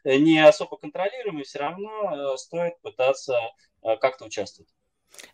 э, 0.05 0.17
не 0.17 0.39
особо 0.41 0.77
контролируемые, 0.77 1.45
все 1.45 1.59
равно 1.59 2.35
э, 2.35 2.37
стоит 2.37 2.81
пытаться 2.83 3.39
как-то 4.01 4.27
участвовать. 4.27 4.69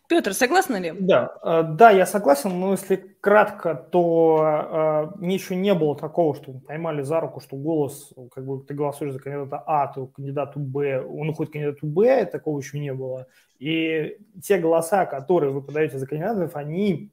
Петр, 0.07 0.33
согласны 0.33 0.77
ли? 0.77 0.93
Да, 0.99 1.37
э, 1.43 1.63
да, 1.63 1.91
я 1.91 2.05
согласен, 2.05 2.59
но 2.59 2.71
если 2.71 2.95
кратко, 2.95 3.75
то 3.75 5.11
э, 5.21 5.25
еще 5.25 5.55
не 5.55 5.73
было 5.73 5.95
такого, 5.95 6.35
что 6.35 6.53
поймали 6.53 7.03
за 7.03 7.19
руку, 7.19 7.39
что 7.39 7.55
голос, 7.55 8.11
как 8.31 8.45
бы 8.45 8.63
ты 8.63 8.73
голосуешь 8.73 9.13
за 9.13 9.19
кандидата 9.19 9.63
А, 9.65 9.87
то 9.87 10.07
кандидату 10.07 10.59
Б, 10.59 11.01
он 11.01 11.29
уходит 11.29 11.53
кандидату 11.53 11.85
Б, 11.85 12.25
такого 12.25 12.59
еще 12.59 12.79
не 12.79 12.93
было. 12.93 13.27
И 13.59 14.17
те 14.41 14.57
голоса, 14.57 15.05
которые 15.05 15.51
вы 15.51 15.61
подаете 15.61 15.99
за 15.99 16.07
кандидатов, 16.07 16.55
они 16.55 17.11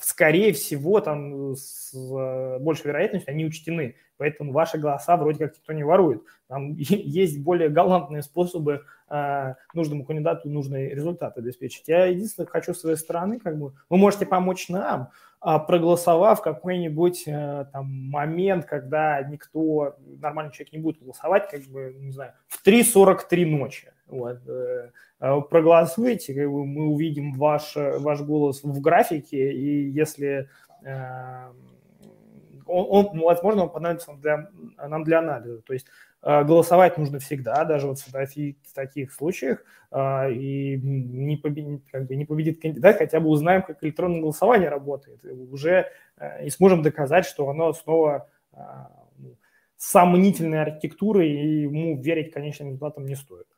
скорее 0.00 0.52
всего, 0.52 1.00
там 1.00 1.54
с 1.56 1.94
большей 2.60 2.88
вероятностью 2.88 3.32
они 3.32 3.46
учтены. 3.46 3.96
Поэтому 4.22 4.52
ваши 4.52 4.78
голоса 4.78 5.16
вроде 5.16 5.40
как 5.40 5.56
никто 5.56 5.72
не 5.72 5.82
ворует. 5.82 6.22
Там 6.46 6.74
есть 6.76 7.42
более 7.42 7.68
галантные 7.68 8.22
способы 8.22 8.84
э, 9.10 9.54
нужному 9.74 10.04
кандидату 10.04 10.48
нужные 10.48 10.94
результаты 10.94 11.40
обеспечить. 11.40 11.88
Я 11.88 12.06
единственное 12.06 12.46
хочу 12.46 12.72
с 12.72 12.82
своей 12.82 12.96
стороны, 12.96 13.40
как 13.40 13.58
бы, 13.58 13.72
вы 13.90 13.96
можете 13.96 14.24
помочь 14.24 14.68
нам, 14.68 15.08
э, 15.44 15.58
проголосовав 15.66 16.40
какой-нибудь 16.40 17.24
э, 17.26 17.66
там 17.72 17.86
момент, 18.10 18.64
когда 18.64 19.20
никто, 19.22 19.96
нормальный 20.20 20.52
человек 20.52 20.72
не 20.72 20.78
будет 20.78 21.02
голосовать, 21.02 21.50
как 21.50 21.62
бы, 21.64 21.92
не 21.98 22.12
знаю, 22.12 22.34
в 22.46 22.64
3.43 22.64 23.44
ночи. 23.44 23.92
Вот. 24.06 24.38
Э, 24.46 24.90
э, 25.18 25.40
проголосуйте, 25.50 26.46
мы 26.46 26.86
увидим 26.86 27.32
ваш, 27.32 27.72
ваш 27.74 28.20
голос 28.20 28.62
в 28.62 28.80
графике, 28.80 29.52
и 29.52 29.90
если 29.90 30.48
э, 30.84 31.50
он, 32.66 33.06
он, 33.06 33.20
возможно, 33.20 33.64
он 33.64 33.70
понадобится 33.70 34.12
для, 34.14 34.48
нам 34.76 35.04
для 35.04 35.18
анализа. 35.18 35.62
То 35.62 35.72
есть 35.72 35.86
голосовать 36.22 36.98
нужно 36.98 37.18
всегда, 37.18 37.64
даже 37.64 37.88
вот 37.88 37.98
в 37.98 38.12
таких, 38.12 38.56
в 38.64 38.74
таких 38.74 39.12
случаях, 39.12 39.64
и 39.92 40.80
не 40.82 41.36
победит, 41.36 41.82
как 41.90 42.06
бы 42.06 42.14
не 42.14 42.24
победит 42.24 42.62
кандидат, 42.62 42.98
хотя 42.98 43.18
бы 43.18 43.28
узнаем, 43.28 43.62
как 43.62 43.82
электронное 43.82 44.20
голосование 44.20 44.68
работает, 44.68 45.24
и 45.24 45.30
уже 45.30 45.88
и 46.42 46.50
сможем 46.50 46.82
доказать, 46.82 47.26
что 47.26 47.48
оно 47.48 47.72
снова 47.72 48.28
ну, 49.18 49.36
сомнительной 49.76 50.62
архитектурой, 50.62 51.28
и 51.28 51.62
ему 51.62 52.00
верить 52.00 52.32
конечным 52.32 52.68
результатам 52.68 53.04
не 53.04 53.16
стоит. 53.16 53.48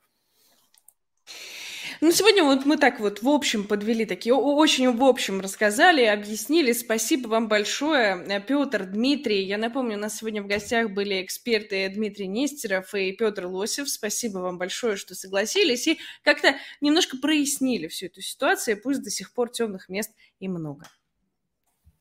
Ну, 2.04 2.12
сегодня 2.12 2.44
вот 2.44 2.66
мы 2.66 2.76
так 2.76 3.00
вот 3.00 3.22
в 3.22 3.28
общем 3.30 3.66
подвели, 3.66 4.04
такие 4.04 4.34
очень 4.34 4.94
в 4.94 5.02
общем 5.02 5.40
рассказали, 5.40 6.04
объяснили. 6.04 6.72
Спасибо 6.72 7.28
вам 7.28 7.48
большое, 7.48 8.22
э, 8.28 8.40
Петр, 8.42 8.84
Дмитрий. 8.84 9.42
Я 9.42 9.56
напомню, 9.56 9.96
у 9.96 10.00
нас 10.00 10.18
сегодня 10.18 10.42
в 10.42 10.46
гостях 10.46 10.90
были 10.90 11.22
эксперты 11.22 11.88
Дмитрий 11.88 12.26
Нестеров 12.26 12.94
и 12.94 13.12
Петр 13.12 13.46
Лосев. 13.46 13.88
Спасибо 13.88 14.40
вам 14.40 14.58
большое, 14.58 14.96
что 14.96 15.14
согласились 15.14 15.86
и 15.86 15.98
как-то 16.22 16.56
немножко 16.82 17.16
прояснили 17.16 17.88
всю 17.88 18.04
эту 18.04 18.20
ситуацию, 18.20 18.78
пусть 18.78 19.02
до 19.02 19.08
сих 19.08 19.32
пор 19.32 19.48
темных 19.48 19.88
мест 19.88 20.10
и 20.40 20.46
много. 20.46 20.86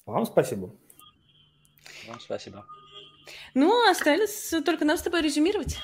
Вам 0.05 0.25
спасибо. 0.25 0.75
Вам 2.09 2.19
спасибо. 2.19 2.65
Ну, 3.53 3.89
осталось 3.89 4.53
только 4.65 4.83
нам 4.83 4.97
с 4.97 5.01
тобой 5.01 5.21
резюмировать. 5.21 5.77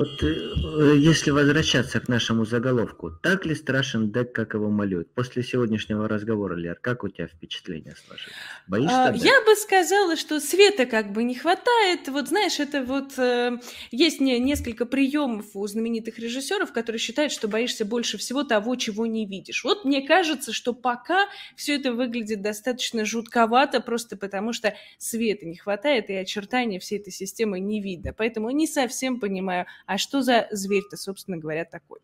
Вот 0.00 0.22
э, 0.22 0.96
если 0.96 1.30
возвращаться 1.30 2.00
к 2.00 2.08
нашему 2.08 2.46
заголовку, 2.46 3.10
так 3.10 3.44
ли 3.44 3.54
страшен 3.54 4.10
дек, 4.10 4.32
как 4.32 4.54
его 4.54 4.70
молют? 4.70 5.12
После 5.12 5.42
сегодняшнего 5.42 6.08
разговора, 6.08 6.56
Лер, 6.56 6.78
как 6.80 7.04
у 7.04 7.10
тебя 7.10 7.26
впечатление 7.26 7.94
сложилось? 8.06 8.32
Боишься? 8.66 9.08
А, 9.08 9.12
я 9.14 9.44
бы 9.44 9.54
сказала, 9.56 10.16
что 10.16 10.40
света 10.40 10.86
как 10.86 11.12
бы 11.12 11.22
не 11.22 11.34
хватает. 11.34 12.08
Вот 12.08 12.28
знаешь, 12.28 12.60
это 12.60 12.82
вот 12.82 13.18
э, 13.18 13.58
есть 13.90 14.22
не, 14.22 14.38
несколько 14.38 14.86
приемов 14.86 15.44
у 15.52 15.66
знаменитых 15.66 16.18
режиссеров, 16.18 16.72
которые 16.72 16.98
считают, 16.98 17.30
что 17.30 17.46
боишься 17.46 17.84
больше 17.84 18.16
всего 18.16 18.42
того, 18.42 18.76
чего 18.76 19.04
не 19.04 19.26
видишь. 19.26 19.64
Вот 19.64 19.84
мне 19.84 20.00
кажется, 20.00 20.54
что 20.54 20.72
пока 20.72 21.26
все 21.56 21.76
это 21.76 21.92
выглядит 21.92 22.40
достаточно 22.40 23.04
жутковато, 23.04 23.80
просто 23.82 24.16
потому 24.16 24.54
что 24.54 24.74
света 24.96 25.44
не 25.44 25.58
хватает 25.58 26.08
и 26.08 26.14
очертания 26.14 26.80
всей 26.80 27.00
этой 27.00 27.12
системы 27.12 27.60
не 27.60 27.82
видно. 27.82 28.14
Поэтому 28.14 28.48
не 28.48 28.66
совсем 28.66 29.20
понимаю, 29.20 29.66
а 29.90 29.98
что 29.98 30.22
за 30.22 30.46
зверь-то, 30.52 30.96
собственно 30.96 31.36
говоря, 31.36 31.64
такой? 31.64 31.98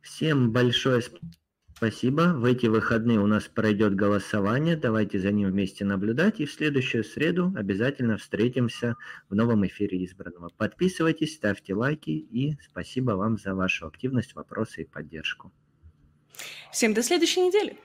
Всем 0.00 0.50
большое 0.50 1.00
спасибо. 1.76 2.34
В 2.34 2.44
эти 2.44 2.66
выходные 2.66 3.20
у 3.20 3.28
нас 3.28 3.44
пройдет 3.44 3.94
голосование. 3.94 4.76
Давайте 4.76 5.20
за 5.20 5.30
ним 5.30 5.52
вместе 5.52 5.84
наблюдать. 5.84 6.40
И 6.40 6.46
в 6.46 6.52
следующую 6.52 7.04
среду 7.04 7.54
обязательно 7.56 8.16
встретимся 8.16 8.96
в 9.28 9.36
новом 9.36 9.64
эфире 9.68 10.04
избранного. 10.04 10.50
Подписывайтесь, 10.56 11.36
ставьте 11.36 11.74
лайки 11.74 12.10
и 12.10 12.58
спасибо 12.60 13.12
вам 13.12 13.38
за 13.38 13.54
вашу 13.54 13.86
активность, 13.86 14.34
вопросы 14.34 14.82
и 14.82 14.84
поддержку. 14.84 15.52
Всем 16.72 16.92
до 16.92 17.04
следующей 17.04 17.42
недели. 17.42 17.78